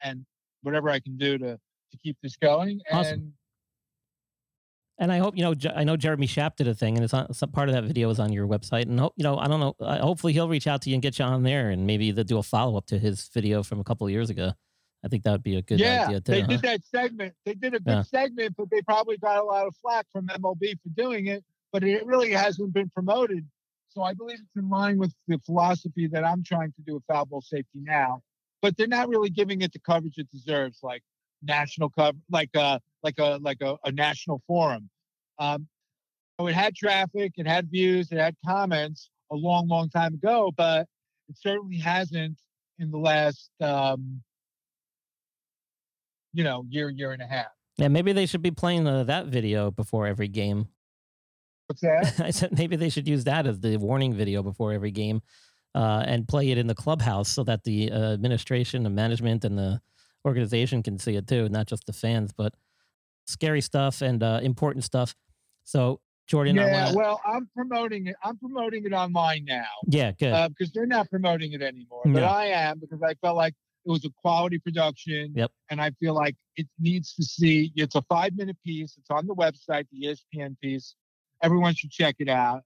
and 0.02 0.26
whatever 0.62 0.89
I 0.89 1.00
can 1.00 1.18
do 1.18 1.38
to, 1.38 1.58
to 1.58 1.98
keep 2.04 2.18
this 2.22 2.36
going. 2.36 2.82
Awesome. 2.91 3.14
And 3.14 3.34
And 5.00 5.12
I 5.12 5.18
hope 5.20 5.38
you 5.38 5.44
know. 5.44 5.54
I 5.76 5.84
know 5.84 5.96
Jeremy 5.96 6.28
Schaap 6.28 6.56
did 6.56 6.68
a 6.68 6.74
thing, 6.74 6.96
and 6.98 7.04
it's 7.04 7.14
on 7.14 7.34
some 7.34 7.52
part 7.52 7.70
of 7.70 7.76
that 7.76 7.84
video 7.86 8.10
is 8.10 8.20
on 8.20 8.32
your 8.34 8.48
website. 8.48 8.84
And 8.84 9.00
hope 9.00 9.14
you 9.16 9.24
know. 9.24 9.38
I 9.38 9.48
don't 9.48 9.60
know. 9.60 9.76
Hopefully, 9.80 10.34
he'll 10.34 10.50
reach 10.50 10.68
out 10.68 10.82
to 10.84 10.89
you 10.89 10.96
and 10.96 11.02
get 11.02 11.18
you 11.20 11.26
on 11.26 11.44
there, 11.44 11.70
and 11.70 11.88
maybe 11.88 12.12
they'll 12.12 12.24
do 12.24 12.38
a 12.38 12.44
follow 12.44 12.78
up 12.78 12.86
to 12.88 13.00
his 13.00 13.28
video 13.34 13.64
from 13.64 13.80
a 13.80 13.84
couple 13.84 14.06
of 14.08 14.12
years 14.12 14.30
ago. 14.30 14.52
I 15.06 15.10
think 15.10 15.24
that 15.24 15.32
would 15.32 15.44
be 15.44 15.58
a 15.58 15.62
good 15.62 15.80
yeah, 15.80 16.06
idea 16.06 16.22
too. 16.22 16.32
they 16.32 16.41
huh? 16.41 16.48
did 16.48 16.62
that 16.62 16.84
segment. 16.86 17.34
They 17.46 17.56
did 17.56 17.74
a 17.74 17.80
good 17.80 17.91
Yeah. 17.91 18.02
segment, 18.04 18.56
but 18.58 18.70
they 18.70 18.82
probably 18.82 19.18
got 19.18 19.38
a 19.41 19.44
lot 19.44 19.68
of 19.68 19.76
flack 19.82 20.06
from 20.14 20.28
MLB 20.28 20.76
for 20.82 20.89
doing 20.96 21.28
it. 21.28 21.44
But 21.74 21.84
it 21.84 22.05
really 22.05 22.32
hasn't 22.32 22.74
been 22.74 22.89
promoted. 22.89 23.45
So 23.89 24.01
I 24.01 24.13
believe 24.13 24.39
it's 24.39 24.55
in 24.55 24.69
line 24.69 24.97
with 24.97 25.13
the 25.28 25.39
philosophy 25.45 26.07
that 26.07 26.24
I'm 26.24 26.43
trying 26.43 26.71
to 26.74 26.82
do 26.86 26.93
with 26.95 27.03
foul 27.07 27.26
ball 27.26 27.41
safety 27.41 27.80
now. 27.82 28.21
But 28.61 28.78
they're 28.78 28.88
not 28.88 29.09
really 29.09 29.30
giving 29.30 29.61
it 29.61 29.74
the 29.74 29.80
coverage 29.80 30.17
it 30.17 30.32
deserves, 30.32 30.80
like 30.82 31.03
national 31.41 31.89
cover, 31.89 32.17
like 32.32 32.49
a 32.55 32.80
like 33.03 33.19
a 33.19 33.39
like 33.41 33.57
a, 33.61 33.76
a 33.84 33.91
national 33.91 34.41
forum. 34.47 34.89
Um, 35.38 35.67
so 36.39 36.47
it 36.47 36.55
had 36.55 36.76
traffic, 36.76 37.34
it 37.36 37.47
had 37.47 37.69
views, 37.69 38.11
it 38.11 38.17
had 38.17 38.36
comments 38.45 39.09
a 39.32 39.36
long, 39.36 39.67
long 39.67 39.89
time 39.89 40.13
ago, 40.13 40.51
but 40.55 40.88
it 41.30 41.38
certainly 41.38 41.78
hasn't 41.78 42.38
in 42.80 42.91
the 42.91 42.97
last 42.97 43.51
um, 43.61 44.21
you 46.34 46.43
know 46.43 46.65
year, 46.69 46.89
year 46.89 47.11
and 47.11 47.21
a 47.21 47.28
half. 47.28 47.47
Yeah, 47.78 47.88
maybe 47.88 48.13
they 48.13 48.26
should 48.26 48.41
be 48.41 48.51
playing 48.51 48.88
uh, 48.88 49.03
that 49.05 49.28
video 49.28 49.71
before 49.71 50.05
every 50.05 50.28
game. 50.28 50.67
What's 51.68 51.82
that? 51.82 52.20
I 52.20 52.32
said 52.32 52.57
maybe 52.57 52.76
they 52.76 52.89
should 52.89 53.07
use 53.07 53.24
that 53.26 53.47
as 53.47 53.59
the 53.59 53.78
warning 53.78 54.14
video 54.14 54.43
before 54.43 54.74
every 54.74 54.91
game, 54.91 55.22
uh, 55.76 56.03
and 56.05 56.28
play 56.28 56.51
it 56.51 56.57
in 56.57 56.68
the 56.68 56.76
clubhouse 56.76 57.30
so 57.30 57.43
that 57.43 57.64
the 57.64 57.91
uh, 57.91 58.14
administration, 58.14 58.84
the 58.84 58.89
management, 58.89 59.45
and 59.45 59.57
the 59.57 59.82
organization 60.26 60.84
can 60.84 60.97
see 60.97 61.16
it 61.16 61.28
too, 61.28 61.49
not 61.49 61.68
just 61.68 61.86
the 61.86 61.93
fans. 61.93 62.32
But 62.36 62.53
scary 63.26 63.61
stuff 63.61 64.01
and 64.01 64.22
uh, 64.22 64.39
important 64.43 64.84
stuff. 64.84 65.16
So 65.64 66.01
Jordan, 66.28 66.57
I 66.59 66.66
yeah, 66.66 66.86
wanna, 66.86 66.97
well, 66.97 67.22
I'm 67.26 67.49
promoting 67.55 68.07
it. 68.07 68.16
I'm 68.24 68.38
promoting 68.38 68.86
it 68.86 68.93
online 68.93 69.45
now. 69.45 69.66
yeah, 69.88 70.11
good. 70.11 70.49
because 70.49 70.72
they're 70.72 70.86
not 70.86 71.09
promoting 71.09 71.53
it 71.53 71.61
anymore. 71.61 72.01
But 72.05 72.24
I 72.24 72.47
am 72.47 72.80
because 72.80 73.01
I 73.01 73.14
felt 73.16 73.36
like 73.36 73.53
it 73.86 73.89
was 73.91 74.05
a 74.05 74.09
quality 74.22 74.59
production. 74.59 75.34
Yep. 75.36 75.51
And 75.70 75.82
I 75.82 75.91
feel 75.99 76.14
like 76.14 76.36
it 76.55 76.68
needs 76.80 77.14
to 77.16 77.24
see. 77.24 77.72
It's 77.76 77.95
a 77.95 78.01
five 78.03 78.36
minute 78.36 78.57
piece. 78.66 78.95
It's 78.97 79.09
on 79.09 79.28
the 79.28 79.36
website, 79.36 79.86
the 79.91 80.16
ESPN 80.36 80.55
piece. 80.61 80.95
Everyone 81.44 81.76
should 81.76 81.91
check 81.91 82.16
it 82.20 82.30
out. 82.30 82.62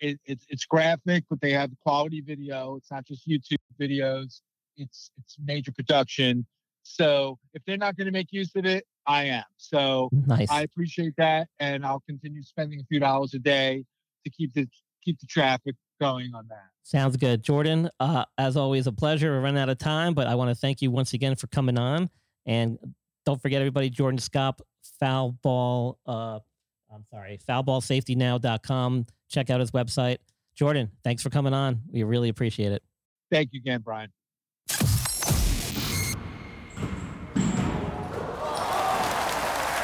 It, 0.00 0.18
it's 0.24 0.44
it's 0.48 0.64
graphic, 0.64 1.24
but 1.30 1.40
they 1.40 1.52
have 1.52 1.70
quality 1.80 2.20
video. 2.20 2.74
It's 2.76 2.90
not 2.90 3.06
just 3.06 3.28
YouTube 3.28 3.58
videos. 3.80 4.40
It's 4.76 5.10
it's 5.18 5.36
major 5.44 5.70
production. 5.70 6.44
So 6.82 7.38
if 7.54 7.62
they're 7.64 7.76
not 7.76 7.96
going 7.96 8.06
to 8.06 8.12
make 8.12 8.32
use 8.32 8.50
of 8.56 8.66
it, 8.66 8.84
I 9.06 9.24
am. 9.24 9.44
So 9.56 10.08
Nice. 10.26 10.50
I 10.50 10.62
appreciate 10.62 11.14
that, 11.18 11.46
and 11.60 11.86
I'll 11.86 12.02
continue 12.08 12.42
spending 12.42 12.80
a 12.80 12.84
few 12.84 12.98
dollars 12.98 13.34
a 13.34 13.38
day 13.38 13.84
to 14.24 14.30
keep 14.30 14.52
the 14.54 14.66
keep 15.04 15.20
the 15.20 15.26
traffic 15.26 15.76
going 16.00 16.34
on 16.34 16.46
that. 16.48 16.64
Sounds 16.82 17.16
good. 17.16 17.44
Jordan, 17.44 17.88
uh, 18.00 18.24
as 18.38 18.56
always, 18.56 18.86
a 18.88 18.92
pleasure. 18.92 19.30
We're 19.30 19.42
running 19.42 19.60
out 19.60 19.68
of 19.68 19.78
time, 19.78 20.14
but 20.14 20.26
I 20.26 20.34
want 20.34 20.50
to 20.50 20.54
thank 20.54 20.82
you 20.82 20.90
once 20.90 21.12
again 21.12 21.36
for 21.36 21.46
coming 21.48 21.78
on. 21.78 22.10
And 22.44 22.78
don't 23.24 23.40
forget, 23.40 23.60
everybody, 23.60 23.88
Jordan 23.88 24.18
Scott, 24.18 24.60
foul 24.98 25.32
ball, 25.42 25.98
uh, 26.06 26.40
I'm 26.92 27.04
sorry, 27.10 27.38
foulballsafetynow.com. 27.48 29.06
Check 29.28 29.50
out 29.50 29.60
his 29.60 29.70
website. 29.70 30.18
Jordan, 30.54 30.90
thanks 31.02 31.22
for 31.22 31.30
coming 31.30 31.54
on. 31.54 31.80
We 31.90 32.02
really 32.02 32.28
appreciate 32.28 32.72
it. 32.72 32.82
Thank 33.30 33.50
you 33.52 33.60
again, 33.60 33.80
Brian. 33.80 34.10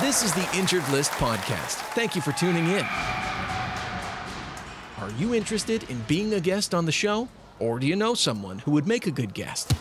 This 0.00 0.22
is 0.22 0.32
the 0.32 0.48
Injured 0.56 0.88
List 0.90 1.10
Podcast. 1.12 1.74
Thank 1.94 2.14
you 2.14 2.22
for 2.22 2.32
tuning 2.32 2.68
in. 2.68 2.86
Are 4.98 5.10
you 5.18 5.34
interested 5.34 5.88
in 5.90 6.00
being 6.02 6.34
a 6.34 6.40
guest 6.40 6.74
on 6.74 6.84
the 6.84 6.92
show? 6.92 7.28
Or 7.58 7.78
do 7.78 7.86
you 7.86 7.96
know 7.96 8.14
someone 8.14 8.60
who 8.60 8.70
would 8.72 8.86
make 8.86 9.06
a 9.06 9.10
good 9.10 9.34
guest? 9.34 9.72